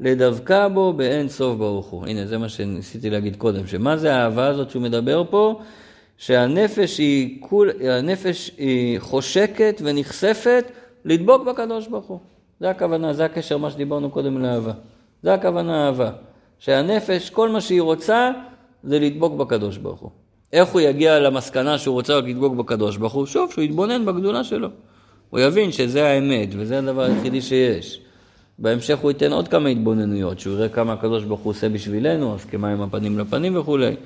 לדבקה 0.00 0.68
בו 0.68 0.92
באין 0.92 1.28
סוף 1.28 1.58
ברוך 1.58 1.86
הוא. 1.86 2.06
הנה, 2.06 2.26
זה 2.26 2.38
מה 2.38 2.48
שניסיתי 2.48 3.10
להגיד 3.10 3.36
קודם, 3.36 3.66
שמה 3.66 3.96
זה 3.96 4.14
האהבה 4.14 4.46
הזאת 4.46 4.70
שהוא 4.70 4.82
מדבר 4.82 5.24
פה? 5.30 5.60
שהנפש 6.18 6.98
היא, 6.98 7.40
כול, 7.40 7.70
הנפש 7.90 8.50
היא 8.58 8.98
חושקת 8.98 9.80
ונחשפת 9.84 10.64
לדבוק 11.04 11.44
בקדוש 11.44 11.88
ברוך 11.88 12.06
הוא. 12.06 12.18
זה 12.60 12.70
הכוונה, 12.70 13.12
זה 13.12 13.24
הקשר, 13.24 13.56
מה 13.56 13.70
שדיברנו 13.70 14.10
קודם 14.10 14.42
לאהבה. 14.42 14.72
זה 15.22 15.34
הכוונה 15.34 15.86
אהבה. 15.86 16.10
שהנפש, 16.58 17.30
כל 17.30 17.48
מה 17.48 17.60
שהיא 17.60 17.80
רוצה, 17.80 18.30
זה 18.84 18.98
לדבוק 18.98 19.34
בקדוש 19.34 19.76
ברוך 19.76 20.00
הוא. 20.00 20.10
איך 20.52 20.68
הוא 20.68 20.80
יגיע 20.80 21.18
למסקנה 21.18 21.78
שהוא 21.78 21.92
רוצה 21.92 22.16
רק 22.16 22.24
לדבוק 22.24 22.54
בקדוש 22.54 22.96
ברוך 22.96 23.12
הוא? 23.12 23.26
שוב, 23.26 23.52
שהוא 23.52 23.64
יתבונן 23.64 24.04
בגדולה 24.06 24.44
שלו. 24.44 24.68
הוא 25.30 25.40
יבין 25.40 25.72
שזה 25.72 26.06
האמת, 26.06 26.48
וזה 26.52 26.78
הדבר 26.78 27.02
היחידי 27.02 27.40
שיש. 27.40 28.00
בהמשך 28.58 28.98
הוא 28.98 29.10
ייתן 29.10 29.32
עוד 29.32 29.48
כמה 29.48 29.68
התבוננויות, 29.68 30.40
שהוא 30.40 30.54
יראה 30.54 30.68
כמה 30.68 30.92
הקדוש 30.92 31.24
ברוך 31.24 31.40
הוא 31.40 31.50
עושה 31.50 31.68
בשבילנו, 31.68 32.34
אז 32.34 32.44
כמים 32.44 32.82
הפנים 32.82 33.18
לפנים 33.18 33.56
וכולי. 33.56 33.96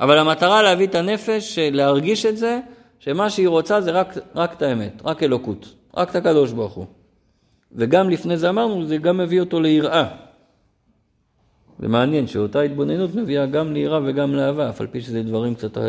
אבל 0.00 0.18
המטרה 0.18 0.62
להביא 0.62 0.86
את 0.86 0.94
הנפש, 0.94 1.58
להרגיש 1.58 2.26
את 2.26 2.36
זה, 2.36 2.60
שמה 2.98 3.30
שהיא 3.30 3.48
רוצה 3.48 3.80
זה 3.80 3.90
רק, 3.90 4.14
רק 4.34 4.52
את 4.52 4.62
האמת, 4.62 5.02
רק 5.04 5.22
אלוקות, 5.22 5.74
רק 5.96 6.10
את 6.10 6.16
הקדוש 6.16 6.52
ברוך 6.52 6.72
הוא. 6.72 6.86
וגם 7.72 8.10
לפני 8.10 8.36
זה 8.36 8.48
אמרנו, 8.48 8.86
זה 8.86 8.96
גם 8.96 9.16
מביא 9.16 9.40
אותו 9.40 9.60
ליראה. 9.60 10.25
זה 11.80 11.88
מעניין 11.88 12.26
שאותה 12.26 12.60
התבוננות 12.60 13.14
מביאה 13.14 13.46
גם 13.46 13.72
ליראה 13.72 14.00
וגם 14.04 14.34
לאהבה, 14.34 14.70
אף 14.70 14.80
על 14.80 14.86
פי 14.86 15.00
שזה 15.00 15.22
דברים 15.22 15.54
קצת, 15.54 15.78
אה, 15.78 15.82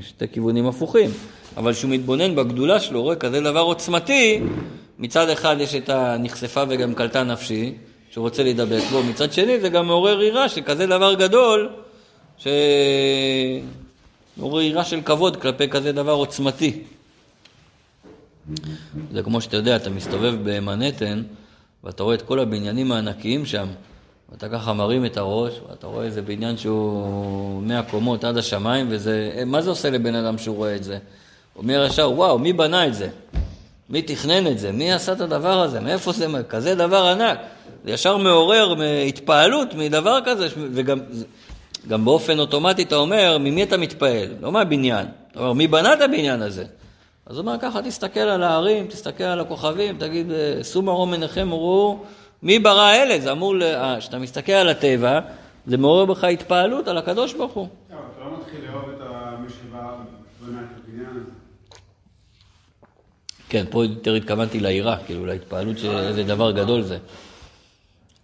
שתי 0.00 0.28
כיוונים 0.28 0.66
הפוכים. 0.66 1.10
אבל 1.56 1.72
כשהוא 1.72 1.90
מתבונן 1.90 2.36
בגדולה 2.36 2.80
שלו, 2.80 3.02
רואה 3.02 3.16
כזה 3.16 3.40
דבר 3.40 3.60
עוצמתי, 3.60 4.40
מצד 4.98 5.28
אחד 5.28 5.56
יש 5.60 5.74
את 5.74 5.88
הנחשפה 5.88 6.62
וגם 6.68 6.94
קלטה 6.94 7.22
נפשי, 7.22 7.74
שרוצה 8.10 8.42
להידבק 8.42 8.82
בו, 8.90 9.02
מצד 9.02 9.32
שני 9.32 9.60
זה 9.60 9.68
גם 9.68 9.86
מעורר 9.86 10.22
יראה 10.22 10.48
שכזה 10.48 10.86
דבר 10.86 11.14
גדול, 11.14 11.68
שמעורר 12.38 12.50
יראה 14.60 14.84
של 14.84 15.00
כבוד 15.00 15.36
כלפי 15.36 15.68
כזה 15.68 15.92
דבר 15.92 16.12
עוצמתי. 16.12 16.82
זה 19.12 19.22
כמו 19.22 19.40
שאתה 19.40 19.56
יודע, 19.56 19.76
אתה 19.76 19.90
מסתובב 19.90 20.34
במנהטן, 20.44 21.22
ואתה 21.84 22.02
רואה 22.02 22.14
את 22.14 22.22
כל 22.22 22.40
הבניינים 22.40 22.92
הענקיים 22.92 23.46
שם, 23.46 23.66
ואתה 24.32 24.48
ככה 24.48 24.72
מרים 24.72 25.06
את 25.06 25.16
הראש, 25.16 25.60
ואתה 25.70 25.86
רואה 25.86 26.04
איזה 26.04 26.22
בניין 26.22 26.56
שהוא 26.56 27.62
מאה 27.62 27.82
קומות 27.82 28.24
עד 28.24 28.36
השמיים, 28.36 28.86
וזה, 28.90 29.42
מה 29.46 29.62
זה 29.62 29.70
עושה 29.70 29.90
לבן 29.90 30.14
אדם 30.14 30.38
שהוא 30.38 30.56
רואה 30.56 30.76
את 30.76 30.84
זה? 30.84 30.98
הוא 31.54 31.62
אומר 31.62 31.86
ישר, 31.86 32.10
וואו, 32.10 32.38
מי 32.38 32.52
בנה 32.52 32.86
את 32.86 32.94
זה? 32.94 33.08
מי 33.90 34.02
תכנן 34.02 34.46
את 34.46 34.58
זה? 34.58 34.72
מי 34.72 34.92
עשה 34.92 35.12
את 35.12 35.20
הדבר 35.20 35.60
הזה? 35.60 35.80
מאיפה 35.80 36.12
זה? 36.12 36.26
כזה 36.48 36.74
דבר 36.74 37.06
ענק. 37.06 37.38
זה 37.84 37.90
ישר 37.90 38.16
מעורר 38.16 38.74
התפעלות 39.08 39.74
מדבר 39.74 40.18
כזה, 40.24 40.48
וגם 40.72 41.00
גם 41.88 42.04
באופן 42.04 42.38
אוטומטי 42.38 42.82
אתה 42.82 42.96
אומר, 42.96 43.38
ממי 43.38 43.62
אתה 43.62 43.76
מתפעל? 43.76 44.28
לא 44.40 44.52
מהבניין. 44.52 45.06
אתה 45.30 45.40
אומר, 45.40 45.52
מי 45.52 45.66
בנה 45.66 45.92
את 45.92 46.00
הבניין 46.00 46.42
הזה? 46.42 46.64
אז 47.26 47.36
הוא 47.36 47.46
אומר 47.46 47.56
ככה, 47.60 47.82
תסתכל 47.82 48.20
על 48.20 48.42
ההרים, 48.42 48.86
תסתכל 48.86 49.24
על 49.24 49.40
הכוכבים, 49.40 49.96
תגיד, 49.98 50.26
שאו 50.62 50.82
מרום 50.82 51.12
עיניכם 51.12 51.52
וראו, 51.52 51.98
מי 52.42 52.58
ברא 52.58 52.94
אלה? 52.94 53.20
זה 53.20 53.32
אמור, 53.32 53.54
כשאתה 53.98 54.18
מסתכל 54.18 54.52
על 54.52 54.68
הטבע, 54.68 55.20
זה 55.66 55.76
מעורר 55.76 56.04
בך 56.04 56.24
התפעלות 56.24 56.88
על 56.88 56.98
הקדוש 56.98 57.34
ברוך 57.34 57.52
הוא. 57.52 57.68
אתה 57.86 57.94
לא 58.24 58.38
מתחיל 58.38 58.60
לאהוב 58.64 58.90
את 58.90 59.00
מי 59.40 61.06
הזה. 61.10 61.20
כן, 63.48 63.64
פה 63.70 63.84
יותר 63.84 64.14
התכוונתי 64.14 64.60
ליראה, 64.60 64.96
כאילו 65.06 65.26
להתפעלות 65.26 65.78
שאיזה 65.78 66.22
דבר 66.22 66.50
גדול 66.50 66.82
זה. 66.82 66.98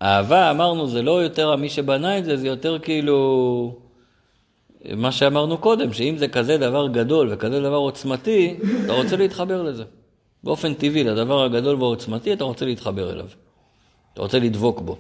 אהבה, 0.03 0.51
אמרנו, 0.51 0.89
זה 0.89 1.03
לא 1.03 1.23
יותר 1.23 1.57
מי 1.57 1.69
שבנה 1.69 2.19
את 2.19 2.25
זה, 2.25 2.37
זה 2.37 2.47
יותר 2.47 2.79
כאילו 2.79 3.77
מה 4.97 5.13
שאמרנו 5.13 5.59
קודם, 5.59 5.93
שאם 5.93 6.15
זה 6.19 6.29
כזה 6.29 6.59
דבר 6.59 6.89
גדול 6.89 7.29
וכזה 7.33 7.61
דבר 7.61 7.77
עוצמתי, 7.77 8.57
אתה 8.85 8.93
רוצה 8.93 9.17
להתחבר 9.17 9.63
לזה. 9.63 9.85
באופן 10.45 10.75
טבעי, 10.75 11.05
לדבר 11.05 11.45
הגדול 11.45 11.75
והעוצמתי, 11.83 12.33
אתה 12.33 12.45
רוצה 12.45 12.65
להתחבר 12.65 13.13
אליו. 13.13 13.27
אתה 14.15 14.23
רוצה 14.23 14.39
לדבוק 14.39 14.81
בו. 14.81 14.97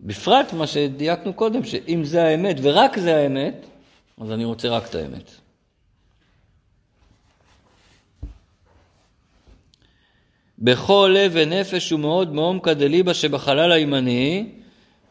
בפרט 0.00 0.52
מה 0.52 0.66
שדייקנו 0.66 1.32
קודם, 1.32 1.64
שאם 1.64 2.04
זה 2.04 2.24
האמת 2.24 2.56
ורק 2.62 2.98
זה 2.98 3.16
האמת, 3.16 3.66
אז 4.20 4.30
אני 4.32 4.44
רוצה 4.44 4.68
רק 4.68 4.86
את 4.86 4.94
האמת. 4.94 5.30
בכל 10.58 11.14
לב 11.14 11.32
ונפש 11.34 11.92
ומאוד 11.92 12.34
מעומקא 12.34 12.72
דליבה 12.72 13.14
שבחלל 13.14 13.72
הימני. 13.72 14.46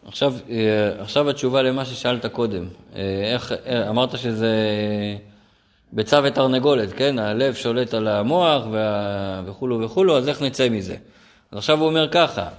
עכשיו, 0.05 0.33
אה, 0.49 1.01
עכשיו 1.01 1.29
התשובה 1.29 1.61
למה 1.61 1.85
ששאלת 1.85 2.25
קודם. 2.25 2.65
אה, 2.95 3.01
איך, 3.33 3.51
אה, 3.51 3.89
אמרת 3.89 4.17
שזה 4.17 4.55
ביצה 5.91 6.19
ותרנגולת, 6.23 6.93
כן? 6.93 7.19
הלב 7.19 7.53
שולט 7.53 7.93
על 7.93 8.07
המוח. 8.07 8.63
וכולו 9.45 9.81
וכולו, 9.81 10.17
אז 10.17 10.29
איך 10.29 10.41
נצא 10.41 10.69
מזה? 10.69 10.95
אז 11.51 11.57
עכשיו 11.57 11.79
הוא 11.79 11.87
אומר 11.87 12.09
ככה, 12.11 12.49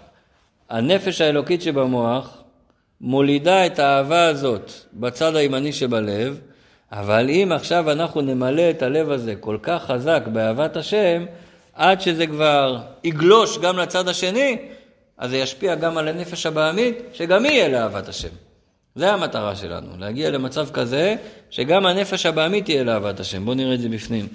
הנפש 0.71 1.21
האלוקית 1.21 1.63
שבמוח 1.63 2.43
מולידה 3.01 3.67
את 3.67 3.79
האהבה 3.79 4.27
הזאת 4.27 4.73
בצד 4.93 5.37
הימני 5.37 5.73
שבלב, 5.73 6.41
אבל 6.93 7.31
אם 7.31 7.53
עכשיו 7.55 7.91
אנחנו 7.91 8.21
נמלא 8.21 8.71
את 8.71 8.83
הלב 8.83 9.11
הזה 9.11 9.35
כל 9.41 9.59
כך 9.63 9.83
חזק 9.85 10.23
באהבת 10.27 10.77
השם, 10.77 11.25
עד 11.75 12.01
שזה 12.01 12.27
כבר 12.27 12.79
יגלוש 13.05 13.59
גם 13.59 13.79
לצד 13.79 14.09
השני, 14.09 14.57
אז 15.19 15.31
זה 15.31 15.37
ישפיע 15.37 15.75
גם 15.75 15.99
על 15.99 16.09
הנפש 16.09 16.47
הבעמית, 16.47 16.99
שגם 17.13 17.45
היא 17.45 17.53
יהיה 17.53 17.69
לאהבת 17.69 18.09
השם. 18.09 18.29
זה 18.95 19.13
המטרה 19.13 19.57
שלנו, 19.57 19.89
להגיע 19.99 20.31
למצב 20.31 20.71
כזה, 20.71 21.17
שגם 21.51 21.87
הנפש 21.87 22.27
הבעמית 22.27 22.65
תהיה 22.65 22.85
לאהבת 22.85 23.21
השם. 23.21 23.45
בואו 23.45 23.57
נראה 23.57 23.75
את 23.75 23.81
זה 23.81 23.89
בפנים. 23.89 24.27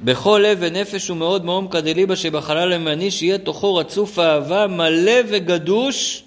בכל 0.00 0.42
לב 0.44 0.58
ונפש 0.60 1.10
ומאוד 1.10 1.44
מעומקא 1.44 1.80
דליבה 1.80 2.16
שבחלל 2.16 2.72
הימני, 2.72 3.10
שיהיה 3.10 3.38
תוכו 3.38 3.74
רצוף 3.74 4.18
אהבה, 4.18 4.66
מלא 4.66 5.20
וגדוש. 5.28 6.22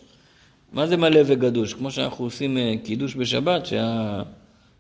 מה 0.74 0.88
זה 0.88 0.98
מלא 0.98 1.22
וגדוש? 1.26 1.74
כמו 1.74 1.92
שאנחנו 1.92 2.26
עושים 2.26 2.58
אה, 2.58 2.74
קידוש 2.84 3.16
בשבת, 3.16 3.66
שה... 3.66 4.22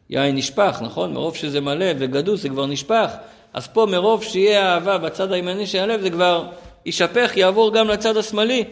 יין 0.09 0.35
נשפך, 0.35 0.79
נכון? 0.81 1.13
מרוב 1.13 1.35
שזה 1.35 1.61
מלא 1.61 1.85
וגדוס 1.99 2.41
זה 2.41 2.49
כבר 2.49 2.65
נשפך. 2.65 3.11
אז 3.53 3.67
פה 3.67 3.87
מרוב 3.91 4.23
שיהיה 4.23 4.73
אהבה 4.73 4.97
בצד 4.97 5.31
הימני 5.31 5.67
של 5.67 5.79
הלב 5.79 6.01
זה 6.01 6.09
כבר 6.09 6.49
יישפך, 6.85 7.31
יעבור 7.35 7.73
גם 7.73 7.87
לצד 7.87 8.17
השמאלי. 8.17 8.63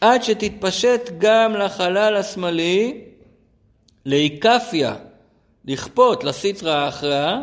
עד 0.00 0.22
שתתפשט 0.22 1.10
גם 1.18 1.52
לחלל 1.52 2.16
השמאלי, 2.16 3.00
לאיקפיה, 4.06 4.94
לכפות 5.64 6.24
לסטרא 6.24 6.72
האחרא, 6.72 7.36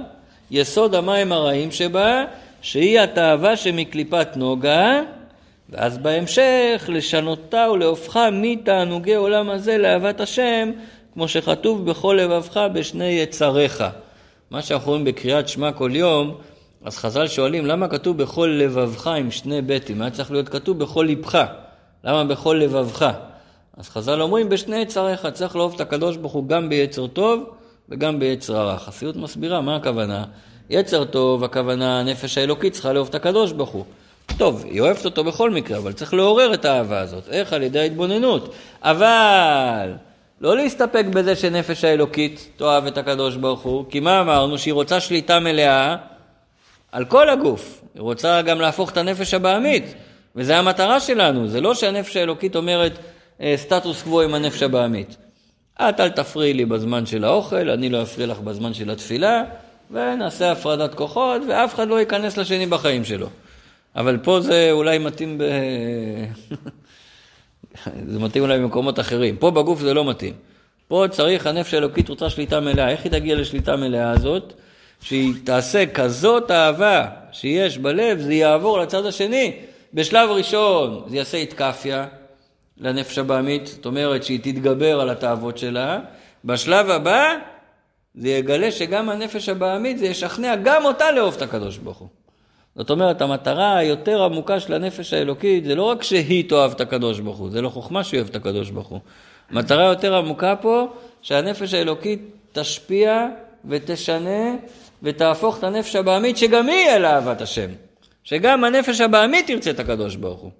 יסוד 0.52 0.96
המים 0.96 1.32
הרעים 1.32 1.72
שבה, 1.72 2.24
שהיא 2.62 3.00
התאווה 3.00 3.58
שמקליפת 3.58 4.28
נוגה, 4.36 5.02
ואז 5.70 5.98
בהמשך 5.98 6.86
לשנותה 6.88 7.68
ולהופכה 7.74 8.30
מתענוגי 8.32 9.16
עולם 9.16 9.50
הזה 9.50 9.78
לאהבת 9.78 10.22
השם, 10.22 10.72
כמו 11.14 11.28
שכתוב 11.28 11.89
בכל 11.89 12.20
לבבך 12.22 12.58
בשני 12.74 13.06
יצריך. 13.06 13.84
מה 14.52 14.62
שאנחנו 14.62 14.91
רואים 14.91 15.06
בקריאת 15.06 15.48
שמע 15.48 15.72
כל 15.72 15.91
יום, 15.93 16.36
אז 16.86 16.98
חז"ל 16.98 17.28
שואלים 17.28 17.66
למה 17.66 17.88
כתוב 17.88 18.18
בכל 18.18 18.58
לבבך 18.62 19.08
עם 19.08 19.32
שני 19.32 19.62
ביתים? 19.62 20.02
היה 20.02 20.12
צריך 20.12 20.32
להיות 20.32 20.50
כתוב 20.50 20.80
בכל 20.80 21.08
לבך. 21.10 21.46
למה 22.04 22.24
בכל 22.24 22.60
לבבך? 22.64 23.12
אז 23.78 23.89
חז"ל 23.89 24.22
אומרים 24.22 24.50
בשני 24.50 24.78
יצריך, 24.78 25.28
צריך 25.34 25.56
לאהוב 25.56 25.74
את 25.76 25.82
הקדוש 25.82 26.18
ברוך 26.18 26.34
הוא 26.34 26.48
גם 26.48 26.70
ביצר 26.70 27.08
טוב 27.08 27.43
וגם 27.89 28.19
ביצר 28.19 28.57
הרע. 28.57 28.77
חסידות 28.77 29.15
מסבירה 29.15 29.61
מה 29.61 29.75
הכוונה. 29.75 30.25
יצר 30.69 31.05
טוב, 31.05 31.43
הכוונה 31.43 31.99
הנפש 31.99 32.38
האלוקית 32.38 32.73
צריכה 32.73 32.93
לאהוב 32.93 33.07
את 33.07 33.15
הקדוש 33.15 33.51
ברוך 33.51 33.69
הוא. 33.69 33.86
טוב, 34.38 34.65
היא 34.65 34.81
אוהבת 34.81 35.05
אותו 35.05 35.23
בכל 35.23 35.51
מקרה, 35.51 35.77
אבל 35.77 35.93
צריך 35.93 36.13
לעורר 36.13 36.53
את 36.53 36.65
האהבה 36.65 36.99
הזאת. 36.99 37.29
איך? 37.29 37.53
על 37.53 37.63
ידי 37.63 37.79
ההתבוננות. 37.79 38.53
אבל 38.81 39.93
לא 40.41 40.55
להסתפק 40.55 41.05
בזה 41.09 41.36
שנפש 41.36 41.83
האלוקית 41.83 42.49
תאהב 42.55 42.86
את 42.86 42.97
הקדוש 42.97 43.36
ברוך 43.36 43.61
הוא, 43.61 43.86
כי 43.89 43.99
מה 43.99 44.21
אמרנו? 44.21 44.57
שהיא 44.57 44.73
רוצה 44.73 44.99
שליטה 44.99 45.39
מלאה 45.39 45.95
על 46.91 47.05
כל 47.05 47.29
הגוף. 47.29 47.81
היא 47.93 48.01
רוצה 48.01 48.41
גם 48.41 48.61
להפוך 48.61 48.91
את 48.91 48.97
הנפש 48.97 49.33
הבעמית, 49.33 49.93
וזה 50.36 50.57
המטרה 50.57 50.99
שלנו. 50.99 51.47
זה 51.47 51.61
לא 51.61 51.73
שהנפש 51.75 52.17
האלוקית 52.17 52.55
אומרת 52.55 52.91
אה, 53.41 53.53
סטטוס 53.57 54.01
קוו 54.01 54.21
עם 54.21 54.33
הנפש 54.33 54.63
הבעמית. 54.63 55.17
את 55.82 55.99
אל 55.99 56.09
תפריעי 56.09 56.53
לי 56.53 56.65
בזמן 56.65 57.05
של 57.05 57.23
האוכל, 57.23 57.69
אני 57.69 57.89
לא 57.89 58.01
אפריע 58.01 58.28
לך 58.28 58.39
בזמן 58.39 58.73
של 58.73 58.89
התפילה, 58.89 59.43
ונעשה 59.91 60.51
הפרדת 60.51 60.95
כוחות, 60.95 61.41
ואף 61.49 61.76
אחד 61.76 61.88
לא 61.88 61.99
ייכנס 61.99 62.38
לשני 62.38 62.65
בחיים 62.65 63.03
שלו. 63.03 63.28
אבל 63.95 64.17
פה 64.17 64.41
זה 64.41 64.67
אולי 64.71 64.97
מתאים 64.97 65.38
ב... 65.38 65.43
זה 68.11 68.19
מתאים 68.19 68.43
אולי 68.43 68.59
במקומות 68.59 68.99
אחרים. 68.99 69.38
פה 69.38 69.51
בגוף 69.51 69.80
זה 69.80 69.93
לא 69.93 70.05
מתאים. 70.05 70.34
פה 70.88 71.05
צריך, 71.11 71.47
הנפש 71.47 71.73
האלוקית 71.73 72.09
רוצה 72.09 72.30
שליטה 72.30 72.59
מלאה. 72.59 72.89
איך 72.89 73.03
היא 73.03 73.11
תגיע 73.11 73.36
לשליטה 73.36 73.76
מלאה 73.76 74.11
הזאת? 74.11 74.53
שהיא 75.01 75.34
תעשה 75.43 75.86
כזאת 75.86 76.51
אהבה 76.51 77.05
שיש 77.32 77.78
בלב, 77.78 78.19
זה 78.19 78.34
יעבור 78.34 78.80
לצד 78.80 79.05
השני. 79.05 79.53
בשלב 79.93 80.30
ראשון 80.30 81.03
זה 81.07 81.17
יעשה 81.17 81.38
התקפיה 81.38 82.07
לנפש 82.78 83.17
הבעמית, 83.17 83.67
זאת 83.67 83.86
אומרת 83.86 84.23
שהיא 84.23 84.39
תתגבר 84.39 85.01
על 85.01 85.09
התאוות 85.09 85.57
שלה. 85.57 85.99
בשלב 86.45 86.89
הבא 86.89 87.36
זה 88.15 88.30
יגלה 88.30 88.71
שגם 88.71 89.09
הנפש 89.09 89.49
הבעמית, 89.49 89.97
זה 89.97 90.05
ישכנע 90.05 90.55
גם 90.55 90.86
אותה 90.86 91.11
לאהוב 91.11 91.34
את 91.36 91.41
הקדוש 91.41 91.78
ברוך 91.78 91.97
הוא. 91.97 92.07
זאת 92.76 92.89
אומרת, 92.89 93.21
המטרה 93.21 93.78
היותר 93.78 94.23
עמוקה 94.23 94.59
של 94.59 94.73
הנפש 94.73 95.13
האלוקית, 95.13 95.65
זה 95.65 95.76
לא 95.76 95.84
רק 95.84 96.03
שהיא 96.03 96.49
תאהב 96.49 96.71
את 96.71 96.82
הקדוש 96.82 97.19
ברוך 97.19 97.38
הוא, 97.38 97.49
זה 97.49 97.61
לא 97.61 97.69
חוכמה 97.69 98.03
שהיא 98.03 98.19
אוהבת 98.19 98.32
את 98.32 98.36
הקדוש 98.36 98.69
ברוך 98.69 98.88
הוא. 98.88 98.99
מטרה 99.51 99.86
יותר 99.86 100.15
עמוקה 100.15 100.55
פה, 100.55 100.88
שהנפש 101.21 101.73
האלוקית 101.73 102.21
תשפיע 102.53 103.28
ותשנה 103.65 104.55
ותהפוך 105.03 105.57
את 105.59 105.63
הנפש 105.63 105.95
הבעמית, 105.95 106.38
שגם 106.38 106.69
היא 106.69 106.89
אל 106.89 107.05
אהבת 107.05 107.41
השם. 107.41 107.69
שגם 108.23 108.63
הנפש 108.63 109.01
הבעמית 109.01 109.47
תרצה 109.47 109.69
את 109.69 109.80
הקדוש 109.80 110.15
ברוך 110.15 110.39
הוא. 110.39 110.51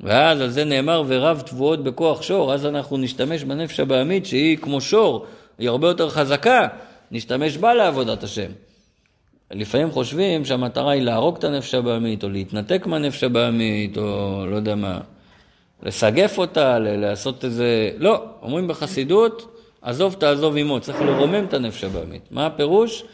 ואז 0.00 0.40
על 0.40 0.50
זה 0.50 0.64
נאמר 0.64 1.02
ורב 1.06 1.42
תבואות 1.46 1.84
בכוח 1.84 2.22
שור, 2.22 2.54
אז 2.54 2.66
אנחנו 2.66 2.96
נשתמש 2.96 3.44
בנפש 3.44 3.80
הבעמית 3.80 4.26
שהיא 4.26 4.58
כמו 4.58 4.80
שור, 4.80 5.26
היא 5.58 5.68
הרבה 5.68 5.88
יותר 5.88 6.10
חזקה, 6.10 6.68
נשתמש 7.10 7.56
בה 7.56 7.74
לעבודת 7.74 8.22
השם. 8.22 8.50
לפעמים 9.50 9.90
חושבים 9.90 10.44
שהמטרה 10.44 10.92
היא 10.92 11.02
להרוג 11.02 11.36
את 11.36 11.44
הנפש 11.44 11.74
הבעמית, 11.74 12.24
או 12.24 12.28
להתנתק 12.28 12.86
מהנפש 12.86 13.24
הבעמית, 13.24 13.98
או 13.98 14.44
לא 14.46 14.56
יודע 14.56 14.74
מה, 14.74 14.98
לסגף 15.82 16.38
אותה, 16.38 16.78
לעשות 16.78 17.44
איזה... 17.44 17.90
לא, 17.96 18.24
אומרים 18.42 18.68
בחסידות, 18.68 19.56
עזוב 19.82 20.16
תעזוב 20.18 20.56
עמו, 20.56 20.80
צריך 20.80 21.00
לרומם 21.00 21.44
את 21.44 21.54
הנפש 21.54 21.84
הבעמית. 21.84 22.22
מה 22.30 22.46
הפירוש? 22.46 23.04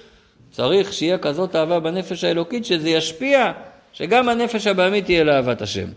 צריך 0.50 0.92
שיהיה 0.92 1.18
כזאת 1.18 1.56
אהבה 1.56 1.80
בנפש 1.80 2.24
האלוקית, 2.24 2.64
שזה 2.64 2.90
ישפיע, 2.90 3.52
שגם 3.92 4.28
הנפש 4.28 4.66
הבעמית 4.66 5.04
תהיה 5.04 5.24
לאהבת 5.24 5.62
השם. 5.62 5.88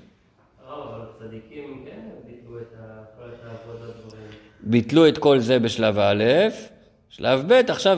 ביטלו 4.63 5.07
את 5.07 5.17
כל 5.17 5.39
זה 5.39 5.59
בשלב 5.59 5.99
א', 5.99 6.23
שלב 7.09 7.53
ב', 7.53 7.71
עכשיו, 7.71 7.97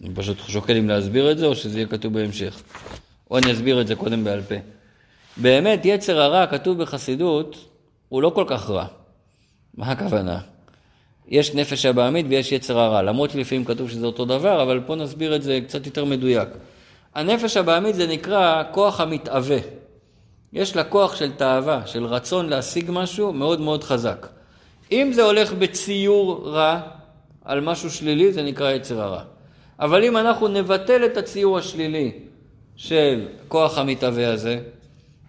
אני 0.00 0.14
פשוט 0.14 0.38
שוקל 0.48 0.76
אם 0.76 0.88
להסביר 0.88 1.30
את 1.30 1.38
זה 1.38 1.46
או 1.46 1.54
שזה 1.54 1.78
יהיה 1.78 1.88
כתוב 1.88 2.12
בהמשך. 2.14 2.62
או 3.30 3.38
אני 3.38 3.52
אסביר 3.52 3.80
את 3.80 3.86
זה 3.86 3.94
קודם 3.94 4.24
בעל 4.24 4.42
פה. 4.42 4.54
באמת, 5.36 5.80
יצר 5.84 6.20
הרע 6.20 6.46
כתוב 6.46 6.82
בחסידות, 6.82 7.56
הוא 8.08 8.22
לא 8.22 8.30
כל 8.34 8.44
כך 8.48 8.70
רע. 8.70 8.86
מה 9.74 9.90
הכוונה? 9.90 10.38
יש 11.28 11.54
נפש 11.54 11.86
הבעמית 11.86 12.26
ויש 12.28 12.52
יצר 12.52 12.78
הרע, 12.78 13.02
למרות 13.02 13.30
שלפעמים 13.30 13.64
כתוב 13.64 13.90
שזה 13.90 14.06
אותו 14.06 14.24
דבר, 14.24 14.62
אבל 14.62 14.80
פה 14.86 14.94
נסביר 14.94 15.36
את 15.36 15.42
זה 15.42 15.60
קצת 15.66 15.86
יותר 15.86 16.04
מדויק. 16.04 16.48
הנפש 17.14 17.56
הבעמית 17.56 17.94
זה 17.94 18.06
נקרא 18.06 18.62
כוח 18.70 19.00
המתאווה. 19.00 19.58
יש 20.52 20.76
לה 20.76 20.84
כוח 20.84 21.16
של 21.16 21.32
תאווה, 21.32 21.86
של 21.86 22.04
רצון 22.04 22.48
להשיג 22.48 22.90
משהו 22.92 23.32
מאוד 23.32 23.60
מאוד 23.60 23.84
חזק. 23.84 24.26
אם 24.92 25.10
זה 25.12 25.22
הולך 25.22 25.52
בציור 25.52 26.42
רע 26.44 26.80
על 27.44 27.60
משהו 27.60 27.90
שלילי, 27.90 28.32
זה 28.32 28.42
נקרא 28.42 28.70
יצר 28.70 29.00
הרע. 29.00 29.22
אבל 29.80 30.04
אם 30.04 30.16
אנחנו 30.16 30.48
נבטל 30.48 31.04
את 31.04 31.16
הציור 31.16 31.58
השלילי 31.58 32.12
של 32.76 33.26
כוח 33.48 33.78
המתהווה 33.78 34.32
הזה, 34.32 34.58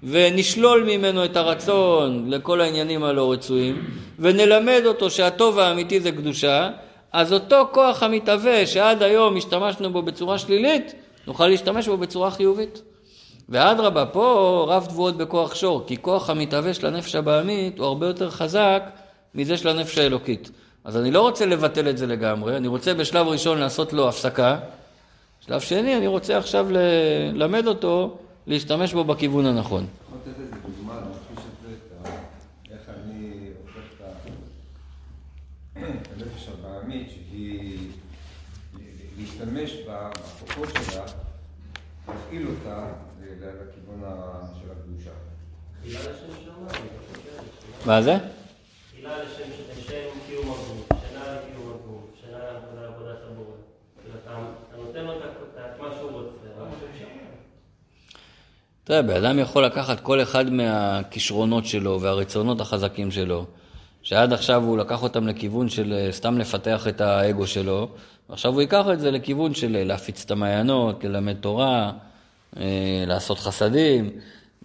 ונשלול 0.03 0.83
ממנו 0.83 1.25
את 1.25 1.37
הרצון 1.37 2.29
לכל 2.29 2.61
העניינים 2.61 3.03
הלא 3.03 3.31
רצויים, 3.31 3.85
ונלמד 4.19 4.81
אותו 4.85 5.09
שהטוב 5.09 5.59
האמיתי 5.59 5.99
זה 5.99 6.11
קדושה, 6.11 6.69
אז 7.11 7.33
אותו 7.33 7.67
כוח 7.71 8.03
המתהווה 8.03 8.67
שעד 8.67 9.03
היום 9.03 9.37
השתמשנו 9.37 9.93
בו 9.93 10.01
בצורה 10.01 10.37
שלילית, 10.37 10.93
נוכל 11.27 11.47
להשתמש 11.47 11.87
בו 11.87 11.97
בצורה 11.97 12.31
חיובית. 12.31 12.81
ואדרבה, 13.49 14.05
פה 14.05 14.65
רב 14.69 14.85
תבואות 14.85 15.17
בכוח 15.17 15.55
שור, 15.55 15.83
כי 15.87 16.01
כוח 16.01 16.29
המתהווה 16.29 16.73
של 16.73 16.87
הנפש 16.87 17.15
הבעמית 17.15 17.79
הוא 17.79 17.85
הרבה 17.87 18.07
יותר 18.07 18.29
חזק 18.29 18.83
מזה 19.35 19.57
של 19.57 19.67
הנפש 19.69 19.97
האלוקית. 19.97 20.51
אז 20.83 20.97
אני 20.97 21.11
לא 21.11 21.21
רוצה 21.21 21.45
לבטל 21.45 21.89
את 21.89 21.97
זה 21.97 22.07
לגמרי, 22.07 22.57
אני 22.57 22.67
רוצה 22.67 22.93
בשלב 22.93 23.27
ראשון 23.27 23.57
לעשות 23.57 23.93
לו 23.93 24.09
הפסקה. 24.09 24.59
שלב 25.47 25.59
שני, 25.59 25.97
אני 25.97 26.07
רוצה 26.07 26.37
עכשיו 26.37 26.67
ללמד 26.69 27.67
אותו 27.67 28.17
להשתמש 28.47 28.93
בו 28.93 29.03
בכיוון 29.03 29.45
הנכון. 29.45 29.85
להשתמש 39.17 39.73
בכוחות 39.87 40.69
שלה, 40.69 41.03
להפעיל 42.07 42.47
אותה 42.47 42.85
לכיוון 43.47 44.01
של 44.61 44.67
הקדושה. 44.71 45.11
מה 47.85 48.01
זה? 48.01 48.17
תחילה 48.91 49.23
לשם 49.23 49.43
לשם 49.77 49.93
קיום 50.27 50.45
הגוף, 50.45 50.87
שנה 50.89 51.23
לקיום 51.35 51.73
הגוף, 51.73 52.03
שנה 52.21 52.37
לעבודת 52.81 53.17
הבורא. 53.31 53.55
אתה 54.23 54.31
אתה 54.69 54.77
נותן 54.77 55.03
לו 55.05 55.11
את 55.17 55.21
ה- 55.21 55.65
את 55.75 55.79
מה 55.79 55.87
שהוא 55.99 56.11
רוצה, 56.11 56.27
רק 56.59 56.67
שאפשר. 56.79 57.05
תראה, 58.83 59.01
בן 59.01 59.25
אדם 59.25 59.39
יכול 59.39 59.65
לקחת 59.65 59.99
כל 59.99 60.21
אחד 60.21 60.49
מהכישרונות 60.49 61.65
שלו 61.65 62.01
והרצונות 62.01 62.61
החזקים 62.61 63.11
שלו, 63.11 63.45
שעד 64.01 64.33
עכשיו 64.33 64.63
הוא 64.63 64.77
לקח 64.77 65.03
אותם 65.03 65.27
לכיוון 65.27 65.69
של 65.69 65.93
אה, 65.93 66.11
סתם 66.11 66.37
לפתח 66.37 66.87
את 66.87 67.01
האגו 67.01 67.47
שלו, 67.47 67.89
ועכשיו 68.29 68.53
הוא 68.53 68.61
ייקח 68.61 68.85
את 68.93 68.99
זה 68.99 69.11
לכיוון 69.11 69.53
של 69.53 69.75
אה, 69.75 69.83
להפיץ 69.83 70.23
את 70.25 70.31
המעיינות, 70.31 71.03
ללמד 71.03 71.35
תורה, 71.39 71.91
לעשות 73.07 73.39
חסדים. 73.39 74.09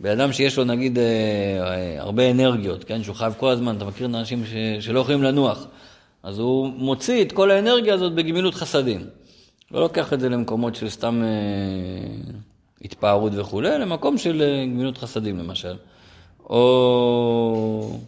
בן 0.01 0.20
אדם 0.20 0.32
שיש 0.32 0.59
לו 0.59 0.64
נגיד 0.64 0.99
אה, 0.99 1.05
אה, 1.05 2.01
הרבה 2.01 2.30
אנרגיות, 2.30 2.84
כן, 2.84 3.03
שהוא 3.03 3.16
חייב 3.16 3.34
כל 3.39 3.49
הזמן, 3.51 3.76
אתה 3.76 3.84
מכיר 3.84 4.09
את 4.09 4.14
האנשים 4.14 4.45
ש- 4.47 4.84
שלא 4.86 5.01
יכולים 5.01 5.22
לנוח, 5.22 5.66
אז 6.22 6.39
הוא 6.39 6.68
מוציא 6.68 7.22
את 7.22 7.32
כל 7.32 7.51
האנרגיה 7.51 7.95
הזאת 7.95 8.14
בגמילות 8.14 8.55
חסדים. 8.55 9.07
לא 9.70 9.80
לוקח 9.80 10.12
את 10.12 10.20
זה 10.20 10.28
למקומות 10.28 10.74
של 10.74 10.89
סתם 10.89 11.22
אה, 11.22 11.28
התפארות 12.84 13.32
וכולי, 13.36 13.78
למקום 13.78 14.18
של 14.18 14.43
אה, 14.43 14.64
גמילות 14.66 14.99
חסדים 14.99 15.39
למשל. 15.39 15.74
או 16.51 17.99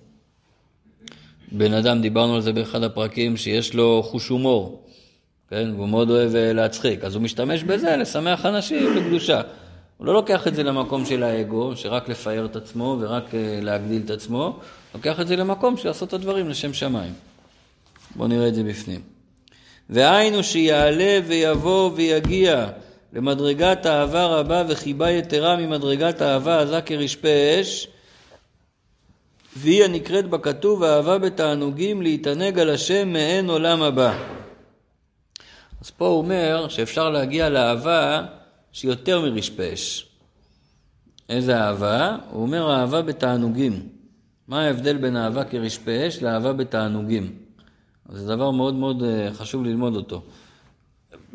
בן 1.53 1.73
אדם, 1.75 2.01
דיברנו 2.01 2.35
על 2.35 2.41
זה 2.41 2.53
באחד 2.53 2.83
הפרקים, 2.83 3.37
שיש 3.37 3.75
לו 3.75 4.03
חוש 4.03 4.29
הומור, 4.29 4.83
כן? 5.51 5.71
והוא 5.77 5.89
מאוד 5.89 6.11
אוהב 6.11 6.35
אה, 6.35 6.53
להצחיק, 6.53 7.05
אז 7.05 7.15
הוא 7.15 7.23
משתמש 7.23 7.63
בזה 7.63 7.97
לשמח 7.97 8.47
אנשים 8.47 8.95
בקדושה. 8.97 9.41
הוא 10.01 10.07
לא 10.07 10.15
לוקח 10.15 10.47
את 10.47 10.55
זה 10.55 10.63
למקום 10.63 11.05
של 11.05 11.23
האגו, 11.23 11.77
שרק 11.77 12.09
לפאר 12.09 12.45
את 12.45 12.57
עצמו 12.57 12.97
ורק 13.01 13.35
אה, 13.35 13.59
להגדיל 13.63 14.03
את 14.05 14.11
עצמו, 14.11 14.59
לוקח 14.95 15.21
את 15.21 15.29
זה 15.29 15.37
למקום 15.37 15.77
של 15.77 15.89
לעשות 15.89 16.09
את 16.09 16.15
הדברים 16.15 16.49
לשם 16.49 16.73
שמיים. 16.73 17.13
בואו 18.17 18.29
נראה 18.29 18.49
את 18.49 18.55
זה 18.55 18.63
בפנים. 18.63 19.01
והיינו 19.91 20.43
שיעלה 20.43 21.21
ויבוא 21.27 21.91
ויגיע 21.95 22.67
למדרגת 23.13 23.87
אהבה 23.87 24.27
רבה 24.27 24.63
וחיבה 24.69 25.11
יתרה 25.11 25.57
ממדרגת 25.57 26.23
אהבה 26.23 26.61
עזה 26.61 26.81
כרשפה 26.81 27.61
אש, 27.61 27.89
והיא 29.57 29.85
הנקראת 29.85 30.31
בכתוב 30.31 30.83
אהבה 30.83 31.19
בתענוגים 31.19 32.03
להתענג 32.03 32.59
על 32.59 32.71
השם 32.71 33.09
מעין 33.09 33.51
עולם 33.51 33.83
הבא. 33.83 34.19
אז 35.81 35.91
פה 35.91 36.07
הוא 36.07 36.19
אומר 36.19 36.69
שאפשר 36.69 37.11
להגיע 37.11 37.49
לאהבה 37.49 38.23
שהיא 38.73 38.91
יותר 38.91 39.21
מרשפה 39.21 39.73
אש. 39.73 40.07
איזה 41.29 41.61
אהבה? 41.61 42.17
הוא 42.31 42.43
אומר 42.43 42.73
אהבה 42.73 43.03
בתענוגים. 43.03 43.89
מה 44.49 44.63
ההבדל 44.63 44.97
בין 44.97 45.17
אהבה 45.17 45.45
כרשפה 45.45 46.09
אש 46.09 46.23
לאהבה 46.23 46.53
בתענוגים? 46.53 47.33
זה 48.13 48.27
דבר 48.27 48.51
מאוד 48.51 48.75
מאוד 48.75 49.03
אה, 49.03 49.29
חשוב 49.33 49.65
ללמוד 49.65 49.97
אותו. 49.97 50.23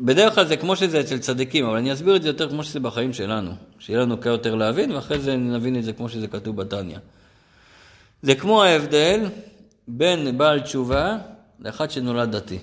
בדרך 0.00 0.34
כלל 0.34 0.46
זה 0.46 0.56
כמו 0.56 0.76
שזה 0.76 1.00
אצל 1.00 1.18
צדיקים, 1.18 1.66
אבל 1.66 1.76
אני 1.76 1.92
אסביר 1.92 2.16
את 2.16 2.22
זה 2.22 2.28
יותר 2.28 2.50
כמו 2.50 2.64
שזה 2.64 2.80
בחיים 2.80 3.12
שלנו. 3.12 3.50
שיהיה 3.78 4.00
לנו 4.00 4.20
קל 4.20 4.28
יותר 4.28 4.54
להבין, 4.54 4.92
ואחרי 4.92 5.18
זה 5.18 5.36
נבין 5.36 5.78
את 5.78 5.84
זה 5.84 5.92
כמו 5.92 6.08
שזה 6.08 6.26
כתוב 6.26 6.56
בתניא. 6.56 6.98
זה 8.22 8.34
כמו 8.34 8.62
ההבדל 8.62 9.24
בין 9.88 10.38
בעל 10.38 10.60
תשובה 10.60 11.18
לאחד 11.60 11.90
שנולד 11.90 12.36
דתי. 12.36 12.58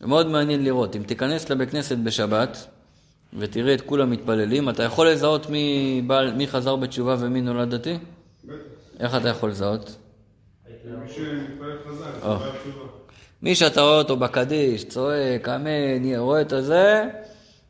זה 0.00 0.06
מאוד 0.06 0.26
מעניין 0.26 0.64
לראות. 0.64 0.96
אם 0.96 1.02
תיכנס 1.02 1.50
לבית 1.50 1.70
כנסת 1.70 1.98
בשבת 1.98 2.66
ותראה 3.38 3.74
את 3.74 3.80
כולם 3.80 4.10
מתפללים, 4.10 4.68
אתה 4.68 4.82
יכול 4.82 5.08
לזהות 5.08 5.50
מי, 5.50 6.02
בעל, 6.06 6.32
מי 6.32 6.46
חזר 6.46 6.76
בתשובה 6.76 7.16
ומי 7.18 7.40
נולד 7.40 7.74
דתי? 7.74 7.98
בטח. 8.44 8.54
איך 9.00 9.14
אתה 9.14 9.28
יכול 9.28 9.50
לזהות? 9.50 9.96
מי 10.84 11.08
שמתפלל 11.08 11.78
חזק, 11.88 12.06
תשובה. 12.20 12.86
מי 13.42 13.54
שאתה 13.54 13.80
רואה 13.80 13.98
אותו 13.98 14.16
בקדיש, 14.16 14.84
צועק, 14.84 15.48
אמן, 15.48 16.16
רואה 16.16 16.40
את 16.40 16.52
הזה, 16.52 17.04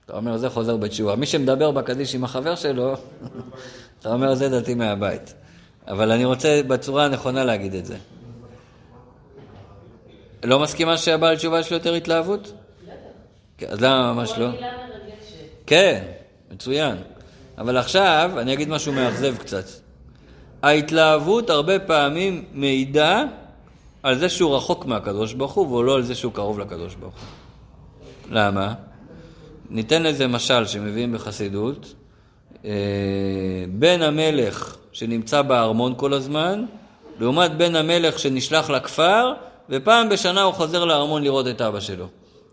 אתה 0.04 0.16
אומר, 0.16 0.36
זה 0.36 0.50
חוזר 0.50 0.76
בתשובה. 0.76 1.16
מי 1.16 1.26
שמדבר 1.26 1.70
בקדיש 1.70 2.14
עם 2.14 2.24
החבר 2.24 2.54
שלו, 2.54 2.94
אתה 4.00 4.12
אומר, 4.12 4.34
זה 4.34 4.48
דתי 4.48 4.74
מהבית. 4.74 5.34
אבל 5.88 6.12
אני 6.12 6.24
רוצה 6.24 6.60
בצורה 6.66 7.04
הנכונה 7.04 7.44
להגיד 7.44 7.74
את 7.74 7.86
זה. 7.86 7.96
לא 10.44 10.58
מסכימה 10.58 10.96
שהבעל 10.96 11.36
תשובה 11.36 11.60
יש 11.60 11.70
לו 11.70 11.76
יותר 11.76 11.94
התלהבות? 11.94 12.52
כן, 13.58 13.66
אז 13.70 13.80
למה 13.80 14.12
ממש 14.12 14.32
לא? 14.38 14.48
כן, 15.66 16.04
מצוין. 16.52 16.96
אבל 17.58 17.76
עכשיו 17.76 18.30
אני 18.38 18.52
אגיד 18.52 18.68
משהו 18.68 18.92
מאכזב 18.92 19.36
קצת. 19.36 19.64
ההתלהבות 20.62 21.50
הרבה 21.50 21.78
פעמים 21.78 22.44
מעידה 22.52 23.24
על 24.02 24.18
זה 24.18 24.28
שהוא 24.28 24.56
רחוק 24.56 24.86
מהקדוש 24.86 25.32
ברוך 25.32 25.52
הוא, 25.52 25.76
ולא 25.76 25.94
על 25.94 26.02
זה 26.02 26.14
שהוא 26.14 26.32
קרוב 26.32 26.58
לקדוש 26.58 26.94
ברוך 26.94 27.14
הוא. 27.14 28.34
למה? 28.36 28.74
ניתן 29.70 30.02
לזה 30.02 30.26
משל 30.26 30.66
שמביאים 30.66 31.12
בחסידות. 31.12 31.94
אה, 32.64 32.70
בן 33.68 34.02
המלך 34.02 34.76
שנמצא 34.92 35.42
בארמון 35.42 35.94
כל 35.96 36.12
הזמן, 36.12 36.64
לעומת 37.20 37.56
בן 37.56 37.76
המלך 37.76 38.18
שנשלח 38.18 38.70
לכפר, 38.70 39.32
ופעם 39.70 40.08
בשנה 40.08 40.42
הוא 40.42 40.54
חוזר 40.54 40.84
לארמון 40.84 41.22
לראות 41.22 41.46
את 41.46 41.60
אבא 41.60 41.80
שלו. 41.80 42.06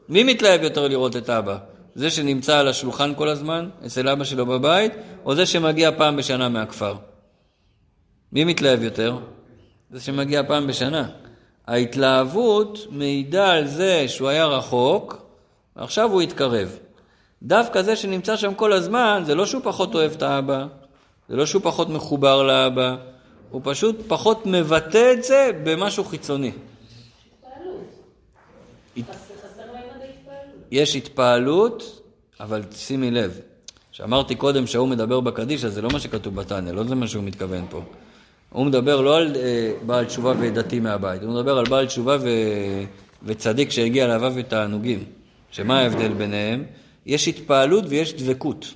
מי 0.09 0.23
מתלהב 0.23 0.63
יותר 0.63 0.87
לראות 0.87 1.15
את 1.15 1.29
אבא? 1.29 1.57
זה 1.95 2.09
שנמצא 2.11 2.57
על 2.57 2.67
השולחן 2.67 3.13
כל 3.15 3.27
הזמן, 3.29 3.69
אצל 3.85 4.09
אבא 4.09 4.23
שלו 4.23 4.45
בבית, 4.45 4.91
או 5.25 5.35
זה 5.35 5.45
שמגיע 5.45 5.91
פעם 5.97 6.15
בשנה 6.17 6.49
מהכפר? 6.49 6.95
מי 8.31 8.43
מתלהב 8.43 8.83
יותר? 8.83 9.17
זה 9.91 9.99
שמגיע 10.01 10.41
פעם 10.47 10.67
בשנה. 10.67 11.09
ההתלהבות 11.67 12.79
מעידה 12.89 13.51
על 13.53 13.67
זה 13.67 14.05
שהוא 14.07 14.29
היה 14.29 14.45
רחוק, 14.45 15.21
ועכשיו 15.75 16.11
הוא 16.11 16.21
התקרב. 16.21 16.77
דווקא 17.43 17.81
זה 17.81 17.95
שנמצא 17.95 18.35
שם 18.37 18.53
כל 18.53 18.73
הזמן, 18.73 19.23
זה 19.25 19.35
לא 19.35 19.45
שהוא 19.45 19.61
פחות 19.63 19.95
אוהב 19.95 20.11
את 20.11 20.21
האבא, 20.21 20.65
זה 21.29 21.35
לא 21.35 21.45
שהוא 21.45 21.61
פחות 21.61 21.89
מחובר 21.89 22.43
לאבא, 22.43 22.95
הוא 23.51 23.61
פשוט 23.63 23.95
פחות 24.07 24.45
מבטא 24.45 25.13
את 25.13 25.23
זה 25.23 25.51
במשהו 25.63 26.03
חיצוני. 26.03 26.51
התפעלות. 26.51 27.83
הת- 28.97 29.03
חס- 29.09 29.15
חסר 29.43 29.63
מימד 29.65 30.01
ההתפעלות. 30.01 30.62
יש 30.73 30.95
התפעלות, 30.95 32.01
אבל 32.39 32.61
שימי 32.75 33.11
לב, 33.11 33.39
שאמרתי 33.91 34.35
קודם 34.35 34.67
שההוא 34.67 34.87
מדבר 34.87 35.19
בקדיש, 35.19 35.65
אז 35.65 35.73
זה 35.73 35.81
לא 35.81 35.89
מה 35.93 35.99
שכתוב 35.99 36.35
בתניא, 36.35 36.71
לא 36.71 36.83
זה 36.83 36.95
מה 36.95 37.07
שהוא 37.07 37.23
מתכוון 37.23 37.65
פה. 37.69 37.81
הוא 38.49 38.65
מדבר 38.65 39.01
לא 39.01 39.17
על 39.17 39.35
אה, 39.35 39.71
בעל 39.85 40.05
תשובה 40.05 40.33
ודתי 40.39 40.79
מהבית, 40.79 41.23
הוא 41.23 41.33
מדבר 41.33 41.57
על 41.57 41.65
בעל 41.65 41.85
תשובה 41.85 42.17
ו... 42.21 42.29
וצדיק 43.23 43.71
שהגיע 43.71 44.07
לאהבה 44.07 44.29
ותענוגים. 44.35 45.03
שמה 45.51 45.79
ההבדל 45.79 46.13
ביניהם? 46.13 46.63
יש 47.05 47.27
התפעלות 47.27 47.83
ויש 47.87 48.13
דבקות. 48.13 48.73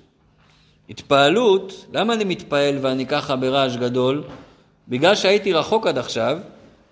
התפעלות, 0.90 1.86
למה 1.94 2.14
אני 2.14 2.24
מתפעל 2.24 2.78
ואני 2.82 3.06
ככה 3.06 3.36
ברעש 3.36 3.76
גדול? 3.76 4.24
בגלל 4.88 5.16
שהייתי 5.16 5.54
רחוק 5.54 5.88
עד 5.88 5.98
עכשיו, 5.98 6.38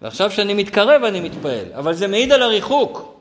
ועכשיו 0.01 0.31
שאני 0.31 0.53
מתקרב 0.53 1.03
אני 1.03 1.19
מתפעל, 1.19 1.65
אבל 1.73 1.93
זה 1.93 2.07
מעיד 2.07 2.31
על 2.31 2.41
הריחוק. 2.41 3.14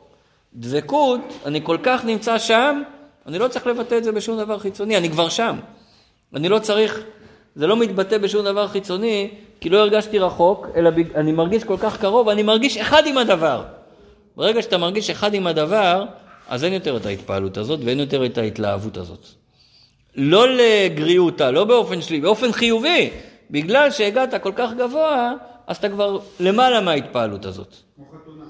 דבקות, 0.54 1.20
אני 1.46 1.60
כל 1.64 1.78
כך 1.82 2.04
נמצא 2.04 2.38
שם, 2.38 2.82
אני 3.26 3.38
לא 3.38 3.48
צריך 3.48 3.66
לבטא 3.66 3.94
את 3.98 4.04
זה 4.04 4.12
בשום 4.12 4.38
דבר 4.38 4.58
חיצוני, 4.58 4.96
אני 4.96 5.10
כבר 5.10 5.28
שם. 5.28 5.56
אני 6.34 6.48
לא 6.48 6.58
צריך, 6.58 7.00
זה 7.54 7.66
לא 7.66 7.76
מתבטא 7.76 8.18
בשום 8.18 8.44
דבר 8.44 8.68
חיצוני, 8.68 9.30
כי 9.60 9.68
לא 9.70 9.78
הרגשתי 9.78 10.18
רחוק, 10.18 10.66
אלא 10.76 10.90
בג- 10.90 11.16
אני 11.16 11.32
מרגיש 11.32 11.64
כל 11.64 11.76
כך 11.80 12.00
קרוב, 12.00 12.28
אני 12.28 12.42
מרגיש 12.42 12.76
אחד 12.76 13.06
עם 13.06 13.18
הדבר. 13.18 13.62
ברגע 14.36 14.62
שאתה 14.62 14.78
מרגיש 14.78 15.10
אחד 15.10 15.34
עם 15.34 15.46
הדבר, 15.46 16.04
אז 16.48 16.64
אין 16.64 16.72
יותר 16.72 16.96
את 16.96 17.06
ההתפעלות 17.06 17.56
הזאת 17.56 17.80
ואין 17.84 18.00
יותר 18.00 18.26
את 18.26 18.38
ההתלהבות 18.38 18.96
הזאת. 18.96 19.26
לא 20.16 20.46
לגריעותה, 20.48 21.50
לא 21.50 21.64
באופן 21.64 22.02
שלילי, 22.02 22.22
באופן 22.22 22.52
חיובי. 22.52 23.10
בגלל 23.50 23.90
שהגעת 23.90 24.42
כל 24.42 24.52
כך 24.56 24.70
גבוה, 24.72 25.32
אז 25.66 25.76
אתה 25.76 25.88
כבר 25.88 26.18
למעלה 26.40 26.80
מההתפעלות 26.80 27.44
הזאת. 27.44 27.74
כמו 27.96 28.04
חתונה. 28.22 28.44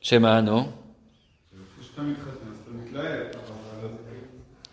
שמה, 0.00 0.40
נו? 0.40 0.60
לפני 1.98 2.14
שאתה 2.14 2.28
מתחתן, 2.28 2.46
אז 2.50 2.56
אתה 2.64 2.98
מתלהב. 2.98 3.26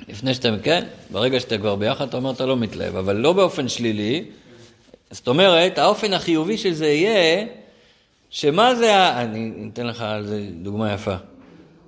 לפני 0.09 0.33
שאתה, 0.33 0.49
כן, 0.63 0.83
ברגע 1.11 1.39
שאתה 1.39 1.57
כבר 1.57 1.75
ביחד, 1.75 2.07
אתה 2.07 2.17
אומר, 2.17 2.31
אתה 2.31 2.45
לא 2.45 2.57
מתלהב, 2.57 2.95
אבל 2.95 3.15
לא 3.15 3.33
באופן 3.33 3.67
שלילי. 3.67 4.25
זאת 5.11 5.27
אומרת, 5.27 5.77
האופן 5.77 6.13
החיובי 6.13 6.57
של 6.57 6.73
זה 6.73 6.87
יהיה, 6.87 7.45
שמה 8.29 8.75
זה, 8.75 8.95
ה- 8.95 9.21
אני 9.23 9.69
אתן 9.73 9.87
לך 9.87 10.01
על 10.01 10.25
זה 10.25 10.41
דוגמה 10.61 10.93
יפה. 10.93 11.15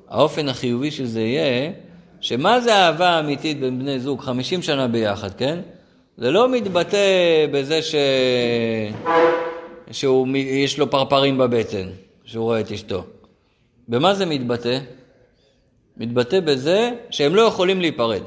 האופן 0.09 0.49
החיובי 0.49 0.91
של 0.91 1.05
זה 1.05 1.21
יהיה, 1.21 1.71
שמה 2.21 2.59
זה 2.61 2.75
האהבה 2.75 3.09
האמיתית 3.09 3.59
בין 3.59 3.79
בני 3.79 3.99
זוג, 3.99 4.21
50 4.21 4.61
שנה 4.61 4.87
ביחד, 4.87 5.33
כן? 5.33 5.59
זה 6.17 6.31
לא 6.31 6.49
מתבטא 6.49 6.97
בזה 7.51 7.81
ש... 7.81 7.95
שהוא, 9.91 10.27
יש 10.37 10.79
לו 10.79 10.89
פרפרים 10.91 11.37
בבטן, 11.37 11.87
שהוא 12.25 12.43
רואה 12.43 12.59
את 12.59 12.71
אשתו. 12.71 13.03
במה 13.87 14.13
זה 14.13 14.25
מתבטא? 14.25 14.79
מתבטא 15.97 16.39
בזה 16.39 16.91
שהם 17.09 17.35
לא 17.35 17.41
יכולים 17.41 17.81
להיפרד. 17.81 18.21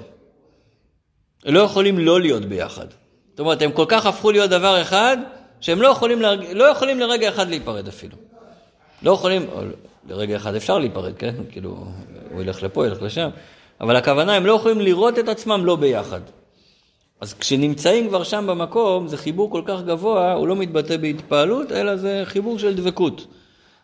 הם 1.45 1.55
לא 1.55 1.61
יכולים 1.61 1.99
לא 1.99 2.21
להיות 2.21 2.45
ביחד. 2.45 2.87
זאת 3.31 3.41
אומרת, 3.41 3.63
הם 3.63 3.73
כל 3.73 3.85
כך 3.89 4.07
הפכו 4.07 4.31
להיות 4.31 4.51
דבר 4.51 4.83
אחד, 4.83 5.17
שהם 5.61 5.83
לא 5.83 5.89
יכולים, 5.89 6.23
לרג... 6.23 6.47
לא 6.53 6.65
יכולים 6.65 7.01
לרגע 7.01 7.29
אחד 7.29 7.49
להיפרד 7.49 7.89
אפילו. 7.89 8.17
לא 9.03 9.11
יכולים, 9.11 9.47
או 9.53 9.61
לרגע 10.09 10.37
אחד 10.37 10.55
אפשר 10.55 10.79
להיפרד, 10.79 11.17
כן? 11.17 11.35
כאילו, 11.51 11.87
הוא 12.33 12.43
ילך 12.43 12.63
לפה, 12.63 12.87
ילך 12.87 13.03
לשם. 13.03 13.29
אבל 13.81 13.97
הכוונה, 13.97 14.35
הם 14.35 14.47
לא 14.47 14.53
יכולים 14.53 14.81
לראות 14.81 15.19
את 15.19 15.29
עצמם 15.29 15.65
לא 15.65 15.77
ביחד. 15.77 16.21
אז 17.21 17.35
כשנמצאים 17.35 18.09
כבר 18.09 18.23
שם 18.23 18.47
במקום, 18.49 19.09
זה 19.09 19.17
חיבור 19.17 19.51
כל 19.51 19.63
כך 19.67 19.83
גבוה, 19.83 20.33
הוא 20.33 20.49
לא 20.49 20.57
מתבטא 20.57 20.97
בהתפעלות, 20.97 21.73
אלא 21.73 21.97
זה 21.97 22.23
חיבור 22.25 22.59
של 22.59 22.75
דבקות. 22.75 23.27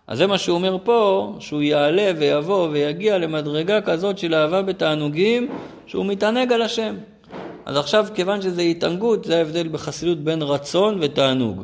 אז 0.06 0.18
זה 0.18 0.26
מה 0.26 0.38
שהוא 0.38 0.54
אומר 0.54 0.76
פה, 0.84 1.32
שהוא 1.40 1.62
יעלה 1.62 2.12
ויבוא 2.18 2.68
ויגיע 2.68 3.18
למדרגה 3.18 3.80
כזאת 3.80 4.18
של 4.18 4.34
אהבה 4.34 4.62
בתענוגים, 4.62 5.48
שהוא 5.86 6.06
מתענג 6.06 6.52
על 6.52 6.62
השם. 6.62 6.96
אז 7.66 7.76
עכשיו, 7.76 8.06
כיוון 8.14 8.42
שזה 8.42 8.62
התענגות, 8.62 9.24
זה 9.24 9.38
ההבדל 9.38 9.68
בחסידות 9.68 10.18
בין 10.18 10.42
רצון 10.42 10.98
ותענוג. 11.00 11.62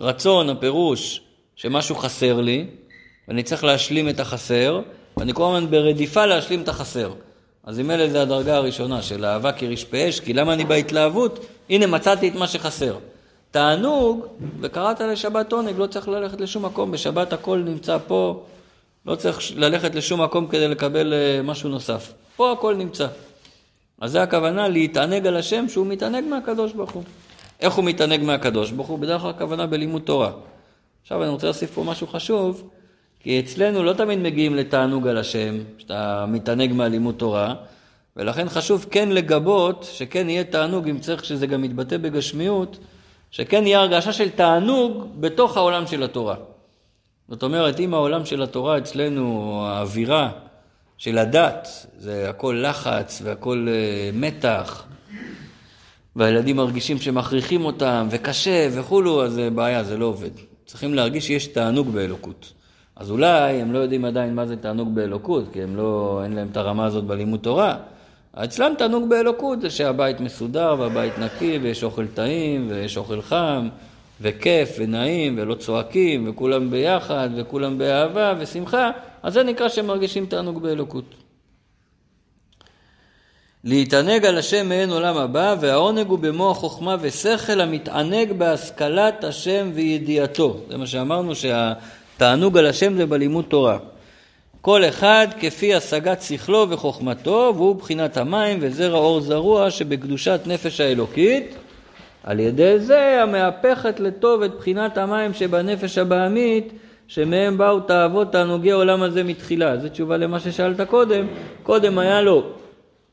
רצון, 0.00 0.50
הפירוש 0.50 1.20
שמשהו 1.56 1.94
חסר 1.94 2.40
לי, 2.40 2.66
ואני 3.28 3.42
צריך 3.42 3.64
להשלים 3.64 4.08
את 4.08 4.20
החסר, 4.20 4.80
ואני 5.16 5.34
כל 5.34 5.44
הזמן 5.44 5.70
ברדיפה 5.70 6.26
להשלים 6.26 6.62
את 6.62 6.68
החסר. 6.68 7.12
אז 7.64 7.80
אם 7.80 7.90
אלה 7.90 8.08
זה 8.08 8.22
הדרגה 8.22 8.56
הראשונה 8.56 9.02
של 9.02 9.24
אהבה 9.24 9.52
כרשפי 9.52 10.08
אש, 10.08 10.20
כי 10.20 10.32
למה 10.32 10.52
אני 10.52 10.64
בהתלהבות? 10.64 11.46
הנה 11.70 11.86
מצאתי 11.86 12.28
את 12.28 12.34
מה 12.34 12.46
שחסר. 12.46 12.96
תענוג, 13.56 14.26
וקראת 14.60 15.00
לשבת 15.00 15.52
עונג, 15.52 15.74
לא 15.78 15.86
צריך 15.86 16.08
ללכת 16.08 16.40
לשום 16.40 16.64
מקום, 16.64 16.90
בשבת 16.90 17.32
הכל 17.32 17.58
נמצא 17.58 17.98
פה, 18.06 18.42
לא 19.06 19.14
צריך 19.14 19.40
ללכת 19.56 19.94
לשום 19.94 20.22
מקום 20.22 20.46
כדי 20.46 20.68
לקבל 20.68 21.12
אה, 21.12 21.42
משהו 21.42 21.68
נוסף. 21.68 22.12
פה 22.36 22.52
הכל 22.52 22.74
נמצא. 22.74 23.06
אז 24.00 24.12
זה 24.12 24.22
הכוונה 24.22 24.68
להתענג 24.68 25.26
על 25.26 25.36
השם 25.36 25.68
שהוא 25.68 25.86
מתענג 25.86 26.24
מהקדוש 26.24 26.72
ברוך 26.72 26.90
הוא. 26.90 27.02
איך 27.60 27.74
הוא 27.74 27.84
מתענג 27.84 28.22
מהקדוש 28.22 28.70
ברוך 28.70 28.88
הוא? 28.88 28.98
בדרך 28.98 29.22
כלל 29.22 29.30
הכוונה 29.30 29.66
בלימוד 29.66 30.02
תורה. 30.02 30.30
עכשיו 31.02 31.22
אני 31.22 31.30
רוצה 31.30 31.46
להוסיף 31.46 31.70
פה 31.70 31.84
משהו 31.84 32.06
חשוב, 32.06 32.70
כי 33.20 33.40
אצלנו 33.40 33.82
לא 33.82 33.92
תמיד 33.92 34.18
מגיעים 34.18 34.54
לתענוג 34.54 35.08
על 35.08 35.18
השם, 35.18 35.58
שאתה 35.78 36.24
מתענג 36.28 36.72
מהלימוד 36.72 37.14
תורה, 37.14 37.54
ולכן 38.16 38.48
חשוב 38.48 38.86
כן 38.90 39.08
לגבות, 39.08 39.88
שכן 39.92 40.28
יהיה 40.28 40.44
תענוג, 40.44 40.88
אם 40.88 40.98
צריך 40.98 41.24
שזה 41.24 41.46
גם 41.46 41.64
יתבטא 41.64 41.96
בגשמיות, 41.96 42.78
שכן 43.36 43.66
יהיה 43.66 43.80
הרגשה 43.80 44.12
של 44.12 44.28
תענוג 44.30 45.06
בתוך 45.20 45.56
העולם 45.56 45.86
של 45.86 46.02
התורה. 46.02 46.34
זאת 47.28 47.42
אומרת, 47.42 47.80
אם 47.80 47.94
העולם 47.94 48.24
של 48.24 48.42
התורה 48.42 48.78
אצלנו, 48.78 49.60
האווירה 49.66 50.30
של 50.98 51.18
הדת, 51.18 51.68
זה 51.98 52.30
הכל 52.30 52.64
לחץ 52.68 53.20
והכל 53.24 53.66
אה, 53.68 54.10
מתח, 54.14 54.84
והילדים 56.16 56.56
מרגישים 56.56 56.98
שמכריחים 56.98 57.64
אותם, 57.64 58.08
וקשה 58.10 58.68
וכולו, 58.72 59.24
אז 59.24 59.32
זה 59.32 59.50
בעיה, 59.50 59.84
זה 59.84 59.96
לא 59.96 60.04
עובד. 60.04 60.30
צריכים 60.66 60.94
להרגיש 60.94 61.26
שיש 61.26 61.46
תענוג 61.46 61.88
באלוקות. 61.88 62.52
אז 62.96 63.10
אולי 63.10 63.60
הם 63.60 63.72
לא 63.72 63.78
יודעים 63.78 64.04
עדיין 64.04 64.34
מה 64.34 64.46
זה 64.46 64.56
תענוג 64.56 64.94
באלוקות, 64.94 65.44
כי 65.52 65.62
הם 65.62 65.76
לא, 65.76 66.20
אין 66.24 66.32
להם 66.32 66.48
את 66.52 66.56
הרמה 66.56 66.86
הזאת 66.86 67.04
בלימוד 67.04 67.40
תורה. 67.40 67.76
אצלם 68.44 68.74
תענוג 68.78 69.08
באלוקות 69.08 69.60
זה 69.60 69.70
שהבית 69.70 70.20
מסודר 70.20 70.76
והבית 70.78 71.18
נקי 71.18 71.58
ויש 71.62 71.84
אוכל 71.84 72.06
טעים 72.06 72.66
ויש 72.70 72.96
אוכל 72.96 73.22
חם 73.22 73.68
וכיף 74.20 74.76
ונעים 74.78 75.38
ולא 75.38 75.54
צועקים 75.54 76.28
וכולם 76.28 76.70
ביחד 76.70 77.28
וכולם 77.36 77.78
באהבה 77.78 78.34
ושמחה, 78.38 78.90
אז 79.22 79.32
זה 79.32 79.42
נקרא 79.42 79.68
שהם 79.68 79.86
מרגישים 79.86 80.26
תענוג 80.26 80.62
באלוקות. 80.62 81.04
להתענג 83.64 84.24
על 84.24 84.38
השם 84.38 84.68
מעין 84.68 84.90
עולם 84.90 85.16
הבא, 85.16 85.56
והעונג 85.60 86.06
הוא 86.06 86.18
במוח 86.18 86.56
חוכמה 86.56 86.96
ושכל 87.00 87.60
המתענג 87.60 88.32
בהשכלת 88.32 89.24
השם 89.24 89.70
וידיעתו. 89.74 90.60
זה 90.68 90.76
מה 90.76 90.86
שאמרנו 90.86 91.32
שהתענוג 91.34 92.58
על 92.58 92.66
השם 92.66 92.96
זה 92.96 93.06
בלימוד 93.06 93.44
תורה. 93.48 93.78
כל 94.66 94.84
אחד 94.84 95.26
כפי 95.40 95.74
השגת 95.74 96.22
שכלו 96.22 96.66
וחוכמתו, 96.70 97.52
והוא 97.56 97.76
בחינת 97.76 98.16
המים 98.16 98.58
וזרע 98.60 98.98
אור 98.98 99.20
זרוע 99.20 99.70
שבקדושת 99.70 100.40
נפש 100.46 100.80
האלוקית. 100.80 101.54
על 102.24 102.40
ידי 102.40 102.78
זה 102.78 103.22
המהפכת 103.22 104.00
לטוב 104.00 104.42
את 104.42 104.54
בחינת 104.54 104.98
המים 104.98 105.34
שבנפש 105.34 105.98
הבעמית, 105.98 106.72
שמהם 107.08 107.58
באו 107.58 107.80
תאוות 107.80 108.32
תענוגי 108.32 108.72
העולם 108.72 109.02
הזה 109.02 109.24
מתחילה. 109.24 109.76
זו 109.78 109.88
תשובה 109.88 110.16
למה 110.16 110.40
ששאלת 110.40 110.80
קודם. 110.80 111.26
קודם 111.62 111.98
היה 111.98 112.22
לו 112.22 112.42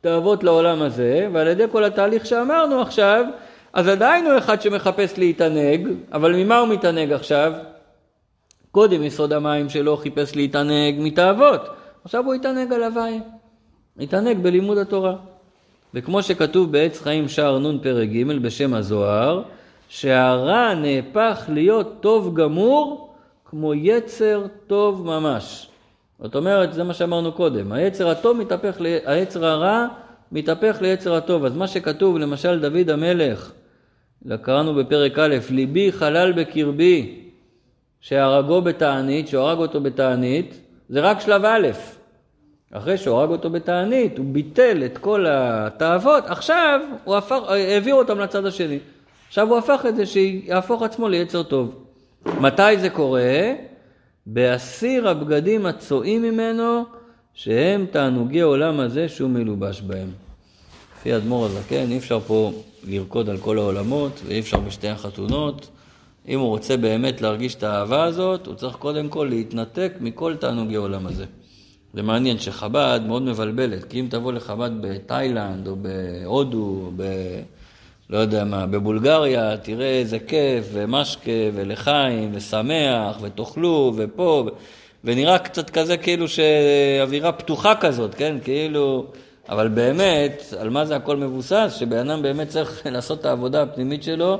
תאוות 0.01 0.43
לעולם 0.43 0.81
הזה, 0.81 1.27
ועל 1.33 1.47
ידי 1.47 1.65
כל 1.71 1.83
התהליך 1.83 2.25
שאמרנו 2.25 2.81
עכשיו, 2.81 3.25
אז 3.73 3.87
עדיין 3.87 4.25
הוא 4.25 4.37
אחד 4.37 4.61
שמחפש 4.61 5.17
להתענג, 5.17 5.87
אבל 6.13 6.35
ממה 6.35 6.59
הוא 6.59 6.67
מתענג 6.67 7.11
עכשיו? 7.11 7.53
קודם 8.73 9.03
יסוד 9.03 9.33
המים 9.33 9.69
שלו 9.69 9.97
חיפש 9.97 10.35
להתענג 10.35 10.95
מתאוות, 10.97 11.61
עכשיו 12.05 12.25
הוא 12.25 12.35
יתענג 12.35 12.73
על 12.73 12.83
הוואי, 12.83 13.19
יתענג 13.99 14.37
בלימוד 14.37 14.77
התורה. 14.77 15.15
וכמו 15.93 16.23
שכתוב 16.23 16.71
בעץ 16.71 17.01
חיים 17.01 17.29
שער 17.29 17.59
נ' 17.59 17.79
פרק 17.79 18.09
ג' 18.09 18.39
בשם 18.41 18.73
הזוהר, 18.73 19.43
שהרע 19.89 20.73
נהפך 20.73 21.45
להיות 21.47 21.93
טוב 21.99 22.35
גמור 22.35 23.13
כמו 23.45 23.73
יצר 23.73 24.45
טוב 24.67 25.05
ממש. 25.05 25.69
זאת 26.19 26.35
אומרת, 26.35 26.73
זה 26.73 26.83
מה 26.83 26.93
שאמרנו 26.93 27.31
קודם, 27.31 27.71
היצר 27.71 28.09
הטוב 28.09 28.37
מתהפך, 28.37 28.77
היצר 29.05 29.45
הרע 29.45 29.87
מתהפך 30.31 30.77
ליצר 30.81 31.15
הטוב. 31.15 31.45
אז 31.45 31.55
מה 31.55 31.67
שכתוב, 31.67 32.17
למשל 32.17 32.59
דוד 32.59 32.89
המלך, 32.89 33.51
קראנו 34.41 34.75
בפרק 34.75 35.19
א', 35.19 35.35
ליבי 35.49 35.91
חלל 35.91 36.31
בקרבי, 36.31 37.22
שהרגו 38.03 38.61
בתענית, 38.61 39.27
שהוא 39.27 39.43
הרג 39.43 39.57
אותו 39.57 39.81
בתענית, 39.81 40.59
זה 40.89 41.01
רק 41.01 41.19
שלב 41.19 41.45
א'. 41.45 41.67
אחרי 42.71 42.97
שהוא 42.97 43.17
הרג 43.17 43.29
אותו 43.29 43.49
בתענית, 43.49 44.17
הוא 44.17 44.25
ביטל 44.25 44.83
את 44.85 44.97
כל 44.97 45.25
התאוות, 45.29 46.23
עכשיו 46.27 46.79
הוא 47.03 47.15
הפך, 47.15 47.39
העביר 47.47 47.95
אותם 47.95 48.19
לצד 48.19 48.45
השני. 48.45 48.79
עכשיו 49.27 49.49
הוא 49.49 49.57
הפך 49.57 49.85
את 49.89 49.95
זה 49.95 50.05
שיהפוך 50.05 50.83
עצמו 50.83 51.09
ליצר 51.09 51.43
טוב. 51.43 51.85
מתי 52.25 52.77
זה 52.77 52.89
קורה? 52.89 53.53
בהסיר 54.25 55.09
הבגדים 55.09 55.65
הצועים 55.65 56.21
ממנו, 56.21 56.83
שהם 57.33 57.85
תענוגי 57.91 58.41
עולם 58.41 58.79
הזה 58.79 59.09
שהוא 59.09 59.29
מלובש 59.29 59.81
בהם. 59.81 60.09
לפי 60.97 61.15
אדמו"ר 61.15 61.45
הזקן, 61.45 61.91
אי 61.91 61.97
אפשר 61.97 62.19
פה 62.19 62.51
לרקוד 62.87 63.29
על 63.29 63.37
כל 63.37 63.57
העולמות, 63.57 64.21
ואי 64.25 64.39
אפשר 64.39 64.59
בשתי 64.59 64.87
החתונות. 64.87 65.67
אם 66.27 66.39
הוא 66.39 66.47
רוצה 66.47 66.77
באמת 66.77 67.21
להרגיש 67.21 67.55
את 67.55 67.63
האהבה 67.63 68.03
הזאת, 68.03 68.47
הוא 68.47 68.55
צריך 68.55 68.75
קודם 68.75 69.09
כל 69.09 69.27
להתנתק 69.29 69.93
מכל 69.99 70.35
תענוגי 70.35 70.75
עולם 70.75 71.07
הזה. 71.07 71.25
זה 71.93 72.01
מעניין 72.01 72.39
שחב"ד 72.39 72.99
מאוד 73.07 73.21
מבלבלת, 73.21 73.83
כי 73.83 73.99
אם 73.99 74.07
תבוא 74.09 74.33
לחב"ד 74.33 74.71
בתאילנד, 74.81 75.67
או 75.67 75.75
בהודו, 75.75 76.81
או 76.85 76.91
ב... 76.95 77.03
לא 78.09 78.17
יודע 78.17 78.43
מה, 78.43 78.65
בבולגריה, 78.65 79.57
תראה 79.57 79.99
איזה 79.99 80.19
כיף, 80.19 80.65
ומשקה, 80.73 81.31
ולחיים, 81.53 82.31
ושמח, 82.33 83.17
ותאכלו, 83.21 83.93
ופה, 83.95 84.49
ונראה 85.03 85.39
קצת 85.39 85.69
כזה 85.69 85.97
כאילו 85.97 86.25
שאווירה 86.27 87.31
פתוחה 87.31 87.75
כזאת, 87.75 88.15
כן? 88.15 88.37
כאילו... 88.43 89.05
אבל 89.49 89.67
באמת, 89.67 90.43
על 90.59 90.69
מה 90.69 90.85
זה 90.85 90.95
הכל 90.95 91.17
מבוסס? 91.17 91.75
שבן 91.79 92.09
אדם 92.09 92.21
באמת 92.21 92.47
צריך 92.47 92.81
לעשות 92.91 93.19
את 93.19 93.25
העבודה 93.25 93.61
הפנימית 93.61 94.03
שלו, 94.03 94.39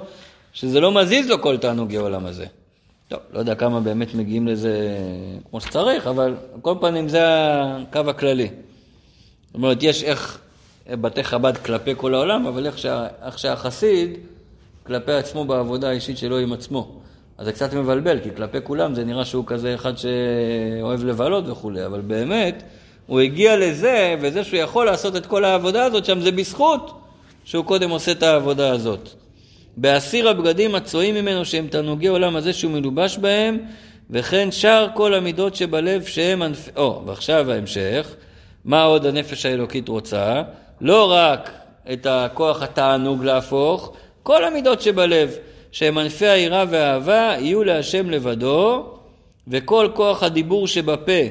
שזה 0.53 0.79
לא 0.79 0.91
מזיז 0.91 1.29
לו 1.29 1.41
כל 1.41 1.57
תענוגי 1.57 1.97
העולם 1.97 2.25
הזה. 2.25 2.45
טוב, 3.07 3.19
לא 3.33 3.39
יודע 3.39 3.55
כמה 3.55 3.79
באמת 3.79 4.15
מגיעים 4.15 4.47
לזה 4.47 4.97
כמו 5.49 5.61
שצריך, 5.61 6.07
אבל 6.07 6.35
על 6.53 6.61
כל 6.61 6.75
פנים 6.81 7.09
זה 7.09 7.21
הקו 7.23 7.99
הכללי. 8.09 8.47
זאת 9.47 9.55
אומרת, 9.55 9.83
יש 9.83 10.03
איך 10.03 10.39
בתי 10.87 11.23
חב"ד 11.23 11.57
כלפי 11.57 11.93
כל 11.97 12.13
העולם, 12.13 12.47
אבל 12.47 12.65
איך, 12.65 12.77
שה, 12.77 13.07
איך 13.25 13.39
שהחסיד 13.39 14.09
כלפי 14.83 15.11
עצמו 15.11 15.45
בעבודה 15.45 15.89
האישית 15.89 16.17
שלו 16.17 16.37
עם 16.37 16.53
עצמו. 16.53 16.99
אז 17.37 17.45
זה 17.45 17.51
קצת 17.51 17.73
מבלבל, 17.73 18.19
כי 18.19 18.29
כלפי 18.35 18.57
כולם 18.63 18.95
זה 18.95 19.03
נראה 19.03 19.25
שהוא 19.25 19.43
כזה 19.47 19.75
אחד 19.75 19.93
שאוהב 19.97 21.03
לבלות 21.03 21.43
וכולי, 21.47 21.85
אבל 21.85 22.01
באמת, 22.01 22.63
הוא 23.07 23.19
הגיע 23.19 23.57
לזה, 23.57 24.15
וזה 24.21 24.43
שהוא 24.43 24.59
יכול 24.59 24.85
לעשות 24.85 25.15
את 25.15 25.25
כל 25.25 25.45
העבודה 25.45 25.83
הזאת 25.83 26.05
שם, 26.05 26.21
זה 26.21 26.31
בזכות 26.31 27.01
שהוא 27.43 27.65
קודם 27.65 27.89
עושה 27.89 28.11
את 28.11 28.23
העבודה 28.23 28.71
הזאת. 28.71 29.22
בהסיר 29.78 30.30
הבגדים 30.30 30.76
הצועים 30.76 31.15
ממנו 31.15 31.45
שהם 31.45 31.67
תענוגי 31.67 32.07
עולם 32.07 32.36
הזה 32.36 32.53
שהוא 32.53 32.71
מלובש 32.71 33.17
בהם, 33.17 33.57
וכן 34.09 34.51
שאר 34.51 34.88
כל 34.93 35.13
המידות 35.13 35.55
שבלב 35.55 36.03
שהם 36.03 36.41
ענפי... 36.41 36.71
או, 36.76 37.01
ועכשיו 37.05 37.51
ההמשך, 37.51 38.15
מה 38.65 38.84
עוד 38.84 39.05
הנפש 39.05 39.45
האלוקית 39.45 39.88
רוצה? 39.88 40.41
לא 40.82 41.11
רק 41.11 41.51
את 41.93 42.07
הכוח 42.09 42.61
התענוג 42.61 43.24
להפוך, 43.24 43.93
כל 44.24 44.45
המידות 44.45 44.82
שבלב, 44.82 45.36
שהם 45.71 45.97
ענפי 45.97 46.28
היראה 46.28 46.65
והאהבה, 46.69 47.36
יהיו 47.39 47.63
להשם 47.63 48.09
לבדו, 48.09 48.86
וכל 49.47 49.88
כוח 49.93 50.24
הדיבור 50.24 50.67
שבפה 50.67 51.21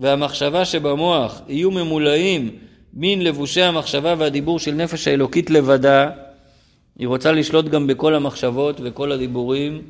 והמחשבה 0.00 0.64
שבמוח 0.64 1.40
יהיו 1.48 1.70
ממולאים 1.70 2.50
מן 2.94 3.20
לבושי 3.20 3.62
המחשבה 3.62 4.14
והדיבור 4.18 4.58
של 4.58 4.74
נפש 4.74 5.08
האלוקית 5.08 5.50
לבדה, 5.50 6.10
היא 6.98 7.08
רוצה 7.08 7.32
לשלוט 7.32 7.64
גם 7.64 7.86
בכל 7.86 8.14
המחשבות 8.14 8.80
וכל 8.82 9.12
הדיבורים, 9.12 9.82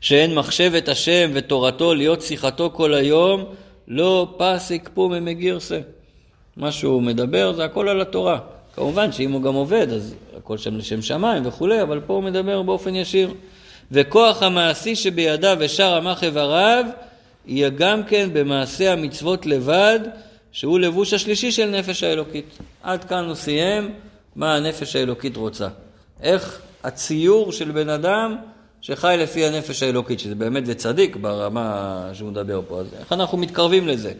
שאין 0.00 0.34
מחשבת 0.34 0.88
השם 0.88 1.30
ותורתו 1.34 1.94
להיות 1.94 2.22
שיחתו 2.22 2.70
כל 2.74 2.94
היום, 2.94 3.44
לא 3.88 4.34
פסיק 4.36 4.90
פומי 4.94 5.20
מגירסה. 5.20 5.80
מה 6.56 6.72
שהוא 6.72 7.02
מדבר 7.02 7.52
זה 7.52 7.64
הכל 7.64 7.88
על 7.88 8.00
התורה. 8.00 8.38
כמובן 8.74 9.12
שאם 9.12 9.32
הוא 9.32 9.42
גם 9.42 9.54
עובד, 9.54 9.92
אז 9.92 10.14
הכל 10.36 10.58
שם 10.58 10.76
לשם 10.76 11.02
שמיים 11.02 11.46
וכולי, 11.46 11.82
אבל 11.82 12.00
פה 12.00 12.14
הוא 12.14 12.22
מדבר 12.22 12.62
באופן 12.62 12.94
ישיר. 12.94 13.34
וכוח 13.92 14.42
המעשי 14.42 14.96
שבידיו 14.96 15.56
ושאר 15.60 15.96
עמך 15.96 16.24
איבריו, 16.24 16.84
יהיה 17.46 17.68
גם 17.68 18.04
כן 18.04 18.28
במעשה 18.32 18.92
המצוות 18.92 19.46
לבד, 19.46 20.00
שהוא 20.52 20.80
לבוש 20.80 21.14
השלישי 21.14 21.52
של 21.52 21.70
נפש 21.70 22.02
האלוקית. 22.02 22.58
עד 22.82 23.04
כאן 23.04 23.24
הוא 23.24 23.34
סיים 23.34 23.92
מה 24.36 24.54
הנפש 24.54 24.96
האלוקית 24.96 25.36
רוצה. 25.36 25.68
איך 26.22 26.60
הציור 26.84 27.52
של 27.52 27.70
בן 27.70 27.88
אדם 27.88 28.36
שחי 28.80 29.16
לפי 29.18 29.46
הנפש 29.46 29.82
האלוקית, 29.82 30.20
שזה 30.20 30.34
באמת 30.34 30.66
זה 30.66 30.74
צדיק 30.74 31.16
ברמה 31.16 32.10
שהוא 32.12 32.30
מדבר 32.30 32.60
פה, 32.68 32.80
אז 32.80 32.86
איך 33.00 33.12
אנחנו 33.12 33.38
מתקרבים 33.38 33.88
לזה? 33.88 34.12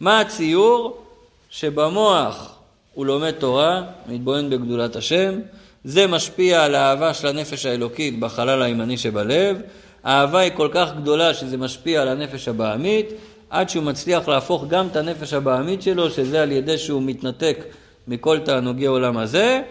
מה 0.00 0.20
הציור? 0.20 1.02
שבמוח 1.50 2.58
הוא 2.94 3.06
לומד 3.06 3.30
תורה, 3.30 3.82
מתבונן 4.08 4.50
בגדולת 4.50 4.96
השם, 4.96 5.40
זה 5.84 6.06
משפיע 6.06 6.64
על 6.64 6.74
האהבה 6.74 7.14
של 7.14 7.28
הנפש 7.28 7.66
האלוקית 7.66 8.20
בחלל 8.20 8.62
הימני 8.62 8.98
שבלב, 8.98 9.60
האהבה 10.04 10.38
היא 10.38 10.52
כל 10.54 10.68
כך 10.72 10.88
גדולה 10.96 11.34
שזה 11.34 11.56
משפיע 11.56 12.02
על 12.02 12.08
הנפש 12.08 12.48
הבעמית, 12.48 13.06
עד 13.50 13.68
שהוא 13.68 13.84
מצליח 13.84 14.28
להפוך 14.28 14.64
גם 14.68 14.86
את 14.86 14.96
הנפש 14.96 15.32
הבעמית 15.32 15.82
שלו, 15.82 16.10
שזה 16.10 16.42
על 16.42 16.52
ידי 16.52 16.78
שהוא 16.78 17.02
מתנתק 17.02 17.58
מכל 18.08 18.38
תענוגי 18.38 18.86
עולם 18.86 19.16
הזה, 19.16 19.62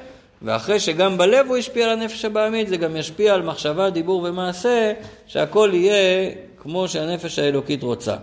ואחרי 0.41 0.79
שגם 0.79 1.17
בלב 1.17 1.47
הוא 1.47 1.57
השפיע 1.57 1.86
על 1.86 1.99
הנפש 1.99 2.25
הבעמית, 2.25 2.67
זה 2.67 2.77
גם 2.77 2.95
ישפיע 2.95 3.33
על 3.33 3.41
מחשבה, 3.41 3.89
דיבור 3.89 4.23
ומעשה, 4.29 4.93
שהכל 5.27 5.69
יהיה 5.73 6.31
כמו 6.57 6.88
שהנפש 6.88 7.39
האלוקית 7.39 7.83
רוצה. 7.83 8.15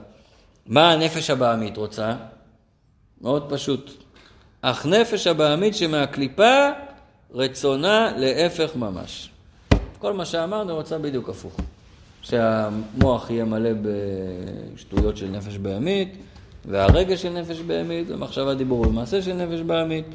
מה 0.67 0.93
הנפש 0.93 1.31
הבעמית 1.31 1.77
רוצה? 1.77 2.13
מאוד 3.21 3.53
פשוט. 3.53 3.91
אך 4.63 4.87
נפש 4.87 5.27
הבעמית 5.27 5.75
שמהקליפה, 5.75 6.69
רצונה 7.35 8.13
להפך 8.17 8.77
ממש. 8.77 9.31
כל 9.99 10.13
מה 10.13 10.25
שאמרנו 10.25 10.75
רוצה 10.75 10.99
בדיוק 10.99 11.29
הפוך. 11.29 11.57
שהמוח 12.23 13.31
יהיה 13.31 13.45
מלא 13.45 13.71
בשטויות 14.75 15.17
של 15.17 15.27
נפש 15.27 15.57
בהמית, 15.59 16.17
והרגש 16.65 17.23
של 17.23 17.29
נפש 17.29 17.59
בהמית, 17.59 18.07
ומחשבה 18.11 18.55
דיבור 18.55 18.81
ומעשה 18.81 19.23
של 19.23 19.33
נפש 19.33 19.61
בהמית. 19.61 20.07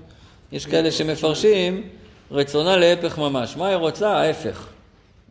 יש 0.52 0.66
כאלה 0.66 0.92
שמפרשים 0.92 1.84
רצונה 2.32 2.78
להפך 2.78 3.20
ממש. 3.20 3.58
מה 3.58 3.68
היא 3.68 3.76
רוצה? 3.76 4.10
ההפך. 4.10 4.68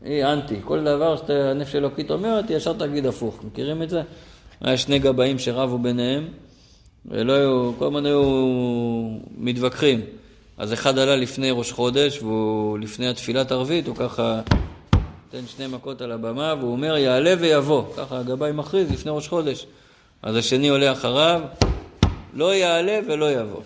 היא 0.04 0.24
אנטי. 0.24 0.56
כל 0.64 0.84
דבר 0.84 1.16
שהנפש 1.26 1.74
אלוקית 1.74 2.10
אומרת, 2.10 2.48
היא 2.48 2.56
ישר 2.56 2.72
תגיד 2.72 3.06
הפוך. 3.06 3.40
מכירים 3.44 3.82
את 3.82 3.90
זה? 3.90 4.02
היה 4.60 4.76
שני 4.76 4.98
גבאים 4.98 5.38
שרבו 5.38 5.78
ביניהם, 5.78 6.28
ולא 7.06 7.32
היו, 7.32 7.72
כל 7.78 7.86
הזמן 7.86 8.06
היו 8.06 8.22
מתווכחים. 9.38 10.00
אז 10.58 10.72
אחד 10.72 10.98
עלה 10.98 11.16
לפני 11.16 11.50
ראש 11.50 11.72
חודש, 11.72 12.22
והוא 12.22 12.78
לפני 12.78 13.08
התפילת 13.08 13.52
ערבית, 13.52 13.86
הוא 13.86 13.96
ככה 13.96 14.40
נותן 14.92 15.46
שני 15.46 15.66
מכות 15.66 16.02
על 16.02 16.12
הבמה, 16.12 16.54
והוא 16.58 16.72
אומר 16.72 16.96
יעלה 16.96 17.34
ויבוא. 17.40 17.82
ככה 17.96 18.18
הגבאי 18.18 18.52
מכריז 18.52 18.90
לפני 18.90 19.12
ראש 19.14 19.28
חודש. 19.28 19.66
אז 20.22 20.36
השני 20.36 20.68
עולה 20.68 20.92
אחריו, 20.92 21.40
לא 22.34 22.54
יעלה 22.54 23.00
ולא 23.06 23.32
יבוא. 23.32 23.62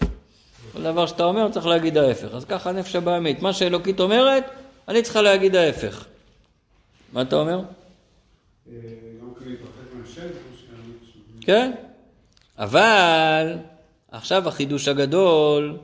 כל 0.73 0.83
דבר 0.83 1.07
שאתה 1.07 1.25
אומר 1.25 1.49
צריך 1.49 1.67
להגיד 1.67 1.99
ההפך. 1.99 2.29
אז 2.35 2.45
ככה 2.45 2.71
הנפש 2.71 2.97
הבעמית. 2.97 3.43
מה 3.43 3.53
שאלוקית 3.53 4.01
אומרת, 4.01 4.45
אני 4.89 5.03
צריכה 5.03 5.23
להגיד 5.23 5.57
ההפך. 5.57 6.05
מה 7.13 7.23
אתה 7.23 7.37
אומר? 7.37 7.61
אה, 8.69 8.75
כן, 11.41 11.73
אבל 12.59 13.57
עכשיו 14.13 14.49
החידוש 14.49 14.89
הגדול, 14.89 15.77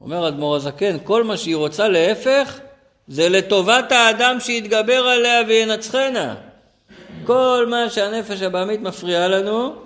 אומר 0.00 0.28
אדמו"ר 0.28 0.56
הזקן, 0.56 0.96
כל 1.04 1.24
מה 1.24 1.36
שהיא 1.36 1.56
רוצה 1.56 1.88
להפך, 1.88 2.60
זה 3.08 3.28
לטובת 3.28 3.92
האדם 3.92 4.40
שיתגבר 4.40 5.06
עליה 5.06 5.40
וינצחנה. 5.48 6.34
כל 7.24 7.66
מה 7.70 7.90
שהנפש 7.90 8.42
הבעמית 8.42 8.80
מפריעה 8.80 9.28
לנו, 9.28 9.85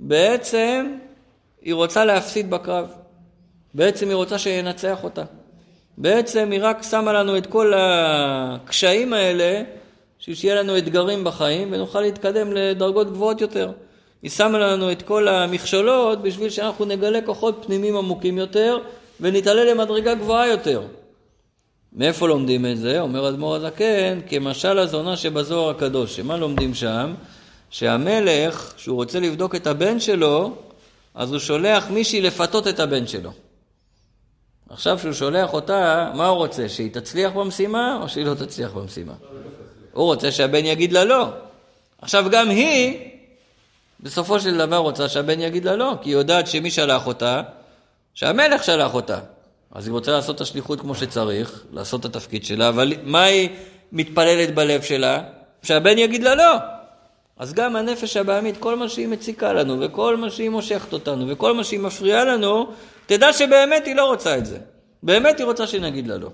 בעצם 0.00 0.96
היא 1.62 1.74
רוצה 1.74 2.04
להפסיד 2.04 2.50
בקרב. 2.50 2.86
בעצם 3.74 4.08
היא 4.08 4.14
רוצה 4.14 4.38
שינצח 4.38 5.04
אותה. 5.04 5.22
בעצם 5.98 6.50
היא 6.52 6.60
רק 6.62 6.82
שמה 6.82 7.12
לנו 7.12 7.36
את 7.36 7.46
כל 7.46 7.72
הקשיים 7.76 9.12
האלה, 9.12 9.62
בשביל 10.20 10.36
שיהיה 10.36 10.62
לנו 10.62 10.78
אתגרים 10.78 11.24
בחיים 11.24 11.68
ונוכל 11.72 12.00
להתקדם 12.00 12.52
לדרגות 12.52 13.12
גבוהות 13.12 13.40
יותר. 13.40 13.70
היא 14.22 14.30
שמה 14.30 14.58
לנו 14.58 14.92
את 14.92 15.02
כל 15.02 15.28
המכשולות 15.28 16.22
בשביל 16.22 16.50
שאנחנו 16.50 16.84
נגלה 16.84 17.20
כוחות 17.22 17.62
פנימיים 17.66 17.96
עמוקים 17.96 18.38
יותר 18.38 18.78
ונתעלה 19.20 19.64
למדרגה 19.64 20.14
גבוהה 20.14 20.48
יותר. 20.48 20.82
מאיפה 21.92 22.28
לומדים 22.28 22.66
את 22.66 22.78
זה? 22.78 23.00
אומר 23.00 23.28
אדמו"ר 23.28 23.54
הזקן, 23.54 24.20
כמשל 24.28 24.78
הזונה 24.78 25.16
שבזוהר 25.16 25.70
הקדוש. 25.70 26.16
שמה 26.16 26.36
לומדים 26.36 26.74
שם? 26.74 27.14
שהמלך, 27.74 28.72
כשהוא 28.76 28.96
רוצה 28.96 29.20
לבדוק 29.20 29.54
את 29.54 29.66
הבן 29.66 30.00
שלו, 30.00 30.56
אז 31.14 31.32
הוא 31.32 31.38
שולח 31.38 31.90
מישהי 31.90 32.20
לפתות 32.20 32.68
את 32.68 32.80
הבן 32.80 33.06
שלו. 33.06 33.30
עכשיו 34.70 34.98
כשהוא 34.98 35.12
שולח 35.12 35.52
אותה, 35.52 36.10
מה 36.14 36.26
הוא 36.26 36.36
רוצה? 36.36 36.68
שהיא 36.68 36.90
תצליח 36.92 37.32
במשימה 37.32 37.98
או 38.02 38.08
שהיא 38.08 38.26
לא 38.26 38.34
תצליח 38.34 38.72
במשימה? 38.72 39.12
הוא 39.92 40.04
רוצה 40.04 40.32
שהבן 40.32 40.64
יגיד 40.64 40.92
לה 40.92 41.04
לא. 41.04 41.28
עכשיו 42.02 42.24
גם 42.30 42.50
היא, 42.50 42.98
בסופו 44.00 44.40
של 44.40 44.58
דבר 44.58 44.76
רוצה 44.76 45.08
שהבן 45.08 45.40
יגיד 45.40 45.64
לה 45.64 45.76
לא, 45.76 45.94
כי 46.02 46.10
היא 46.10 46.16
יודעת 46.16 46.46
שמי 46.46 46.70
שלח 46.70 47.06
אותה? 47.06 47.42
שהמלך 48.14 48.64
שלח 48.64 48.94
אותה. 48.94 49.18
אז 49.72 49.86
היא 49.86 49.92
רוצה 49.92 50.12
לעשות 50.12 50.36
את 50.36 50.40
השליחות 50.40 50.80
כמו 50.80 50.94
שצריך, 50.94 51.64
לעשות 51.72 52.00
את 52.00 52.16
התפקיד 52.16 52.44
שלה, 52.44 52.68
אבל 52.68 52.92
מה 53.02 53.22
היא 53.22 53.48
מתפללת 53.92 54.54
בלב 54.54 54.82
שלה? 54.82 55.22
שהבן 55.62 55.98
יגיד 55.98 56.22
לה 56.22 56.34
לא. 56.34 56.73
אז 57.36 57.52
גם 57.52 57.76
הנפש 57.76 58.16
הבעמית, 58.16 58.56
כל 58.56 58.76
מה 58.76 58.88
שהיא 58.88 59.08
מציקה 59.08 59.52
לנו, 59.52 59.80
וכל 59.80 60.16
מה 60.16 60.30
שהיא 60.30 60.48
מושכת 60.48 60.92
אותנו, 60.92 61.28
וכל 61.28 61.54
מה 61.54 61.64
שהיא 61.64 61.80
מפריעה 61.80 62.24
לנו, 62.24 62.66
תדע 63.06 63.32
שבאמת 63.32 63.86
היא 63.86 63.94
לא 63.94 64.04
רוצה 64.06 64.38
את 64.38 64.46
זה. 64.46 64.58
באמת 65.02 65.38
היא 65.38 65.46
רוצה 65.46 65.66
שנגיד 65.66 66.06
לה 66.06 66.18
לא. 66.18 66.30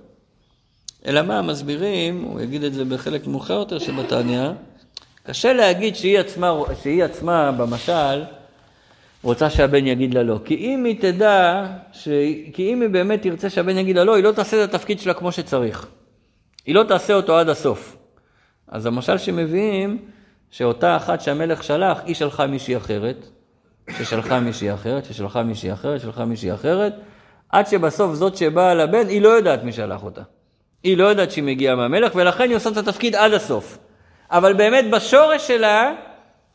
אלא 1.07 1.23
מה, 1.23 1.43
מסבירים, 1.43 2.23
הוא 2.23 2.41
יגיד 2.41 2.65
את 2.65 2.75
זה 2.75 2.85
בחלק 2.85 3.27
מאוחר 3.27 3.55
יותר 3.55 3.79
שבתניא, 3.79 4.51
קשה 5.27 5.53
להגיד 5.53 5.97
שהיא 5.97 6.19
עצמה, 6.19 6.53
שהיא 6.83 7.05
עצמה 7.05 7.53
במשל, 7.53 8.25
רוצה 9.23 9.51
שהבן 9.51 9.87
יגיד 9.87 10.15
לה 10.15 10.23
לא. 10.23 10.39
כי 10.45 10.55
אם 10.55 10.85
היא 10.85 11.01
תדע, 11.01 11.67
ש... 11.93 12.09
כי 12.53 12.73
אם 12.73 12.83
היא 12.83 12.91
באמת 12.91 13.23
תרצה 13.23 13.51
שהבן 13.51 13.79
יגיד 13.79 13.97
לה 13.97 14.05
לא, 14.05 14.15
היא 14.15 14.25
לא 14.25 14.33
תעשה 14.33 14.65
את 14.65 14.75
התפקיד 14.75 15.01
שלה 15.01 15.15
כמו 15.15 15.33
שצריך. 15.33 15.87
היא 16.67 16.75
לא 16.75 16.83
תעשה 16.83 17.15
אותו 17.15 17.39
עד 17.39 17.49
הסוף. 17.49 17.97
אז 18.69 18.87
המשל 18.87 19.19
שמביאים, 19.19 19.99
שאותה 20.51 20.97
אחת 20.97 21.21
שהמלך 21.21 21.63
שלח, 21.63 22.01
היא 22.05 22.15
שלחה 22.15 22.47
מישהי 22.47 22.77
אחרת, 22.77 23.27
ששלחה 23.99 24.41
מישהי 24.41 24.75
אחרת, 24.75 25.05
ששלחה 25.05 25.43
מישהי 25.43 25.73
אחרת, 25.73 26.01
ששלחה 26.01 26.25
מישהי 26.25 26.55
אחרת, 26.55 26.93
עד 27.49 27.67
שבסוף 27.67 28.15
זאת 28.15 28.37
שבאה 28.37 28.75
לבן, 28.75 29.09
היא 29.09 29.23
לא 29.23 29.29
יודעת 29.29 29.65
מי 29.65 29.73
שלח 29.73 30.05
אותה. 30.05 30.23
היא 30.83 30.97
לא 30.97 31.05
יודעת 31.05 31.31
שהיא 31.31 31.45
מגיעה 31.45 31.75
מהמלך, 31.75 32.13
ולכן 32.15 32.49
היא 32.49 32.57
עושה 32.57 32.71
את 32.71 32.77
התפקיד 32.77 33.15
עד 33.15 33.33
הסוף. 33.33 33.79
אבל 34.31 34.53
באמת 34.53 34.85
בשורש 34.91 35.47
שלה, 35.49 35.93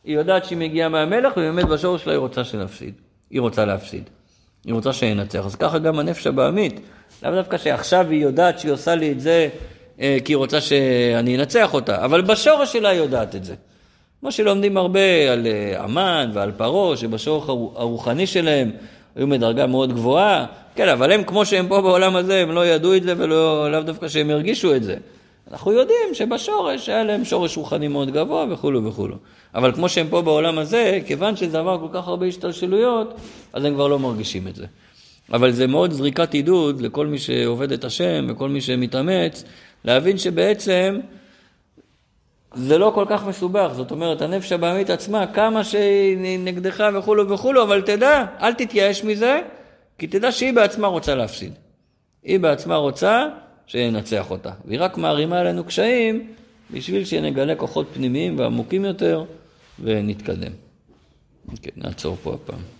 היא 0.04 0.16
יודעת 0.16 0.44
שהיא 0.44 0.58
מגיעה 0.58 0.88
מהמלך, 0.88 1.32
ובאמת 1.36 1.64
בשורש 1.64 2.04
שלה 2.04 2.12
היא 2.12 2.18
רוצה 2.18 2.44
שנפסיד. 2.44 2.94
היא 3.30 3.40
רוצה 3.40 3.64
להפסיד. 3.64 4.10
היא 4.64 4.74
רוצה 4.74 4.92
שינצח. 4.92 5.46
אז 5.46 5.54
ככה 5.54 5.78
גם 5.78 5.98
הנפש 5.98 6.26
הבעמית. 6.26 6.80
לאו 7.22 7.30
דווקא 7.30 7.58
שעכשיו 7.58 8.06
היא 8.10 8.22
יודעת 8.22 8.58
שהיא 8.58 8.72
עושה 8.72 8.94
לי 8.94 9.12
את 9.12 9.20
זה 9.20 9.48
אה, 10.00 10.16
כי 10.24 10.32
היא 10.32 10.36
רוצה 10.36 10.60
שאני 10.60 11.36
אנצח 11.36 11.74
אותה, 11.74 12.04
אבל 12.04 12.20
בשורש 12.20 12.72
שלה 12.72 12.88
היא 12.88 12.98
יודעת 13.00 13.34
את 13.34 13.44
זה. 13.44 13.54
כמו 14.20 14.32
שלומדים 14.32 14.76
הרבה 14.76 15.32
על 15.32 15.46
אה, 15.46 15.84
המן 15.84 16.30
ועל 16.32 16.52
פרעה, 16.52 16.96
שבשורש 16.96 17.48
הרוחני 17.76 18.26
שלהם 18.26 18.70
היו 19.16 19.26
מדרגה 19.26 19.66
מאוד 19.66 19.92
גבוהה. 19.92 20.46
כן, 20.74 20.88
אבל 20.88 21.12
הם, 21.12 21.24
כמו 21.24 21.46
שהם 21.46 21.68
פה 21.68 21.80
בעולם 21.80 22.16
הזה, 22.16 22.42
הם 22.42 22.50
לא 22.50 22.66
ידעו 22.66 22.94
את 22.94 23.02
זה 23.02 23.14
ולאו 23.16 23.82
דווקא 23.82 24.08
שהם 24.08 24.30
הרגישו 24.30 24.74
את 24.74 24.82
זה. 24.84 24.96
אנחנו 25.50 25.72
יודעים 25.72 26.08
שבשורש 26.12 26.88
היה 26.88 27.04
להם 27.04 27.24
שורש 27.24 27.56
רוחני 27.56 27.88
מאוד 27.88 28.10
גבוה 28.10 28.46
וכולו 28.50 28.84
וכולו. 28.84 29.16
אבל 29.54 29.72
כמו 29.72 29.88
שהם 29.88 30.06
פה 30.10 30.22
בעולם 30.22 30.58
הזה, 30.58 30.98
כיוון 31.06 31.36
שזה 31.36 31.58
עבר 31.58 31.78
כל 31.78 31.88
כך 31.92 32.08
הרבה 32.08 32.26
השתלשלויות, 32.26 33.14
אז 33.52 33.64
הם 33.64 33.74
כבר 33.74 33.88
לא 33.88 33.98
מרגישים 33.98 34.48
את 34.48 34.56
זה. 34.56 34.66
אבל 35.32 35.50
זה 35.50 35.66
מאוד 35.66 35.92
זריקת 35.92 36.34
עידוד 36.34 36.80
לכל 36.80 37.06
מי 37.06 37.18
שעובד 37.18 37.72
את 37.72 37.84
השם 37.84 38.26
וכל 38.28 38.48
מי 38.48 38.60
שמתאמץ, 38.60 39.44
להבין 39.84 40.18
שבעצם 40.18 41.00
זה 42.56 42.78
לא 42.78 42.92
כל 42.94 43.04
כך 43.08 43.26
מסובך. 43.26 43.70
זאת 43.72 43.90
אומרת, 43.90 44.22
הנפש 44.22 44.52
הבעמית 44.52 44.90
עצמה, 44.90 45.26
כמה 45.26 45.64
שהיא 45.64 46.38
נגדך 46.38 46.84
וכולו 46.98 47.28
וכולו, 47.28 47.62
אבל 47.62 47.82
תדע, 47.82 48.24
אל 48.40 48.54
תתייאש 48.54 49.04
מזה, 49.04 49.40
כי 49.98 50.06
תדע 50.06 50.32
שהיא 50.32 50.52
בעצמה 50.54 50.86
רוצה 50.86 51.14
להפסיד. 51.14 51.52
היא 52.22 52.40
בעצמה 52.40 52.76
רוצה 52.76 53.24
שינצח 53.66 54.30
אותה. 54.30 54.50
והיא 54.64 54.80
רק 54.80 54.98
מערימה 54.98 55.40
עלינו 55.40 55.64
קשיים 55.64 56.32
בשביל 56.70 57.04
שנגלה 57.04 57.54
כוחות 57.54 57.86
פנימיים 57.94 58.38
ועמוקים 58.38 58.84
יותר 58.84 59.24
ונתקדם. 59.80 60.52
כן, 61.62 61.70
נעצור 61.76 62.16
פה 62.22 62.34
הפעם. 62.34 62.75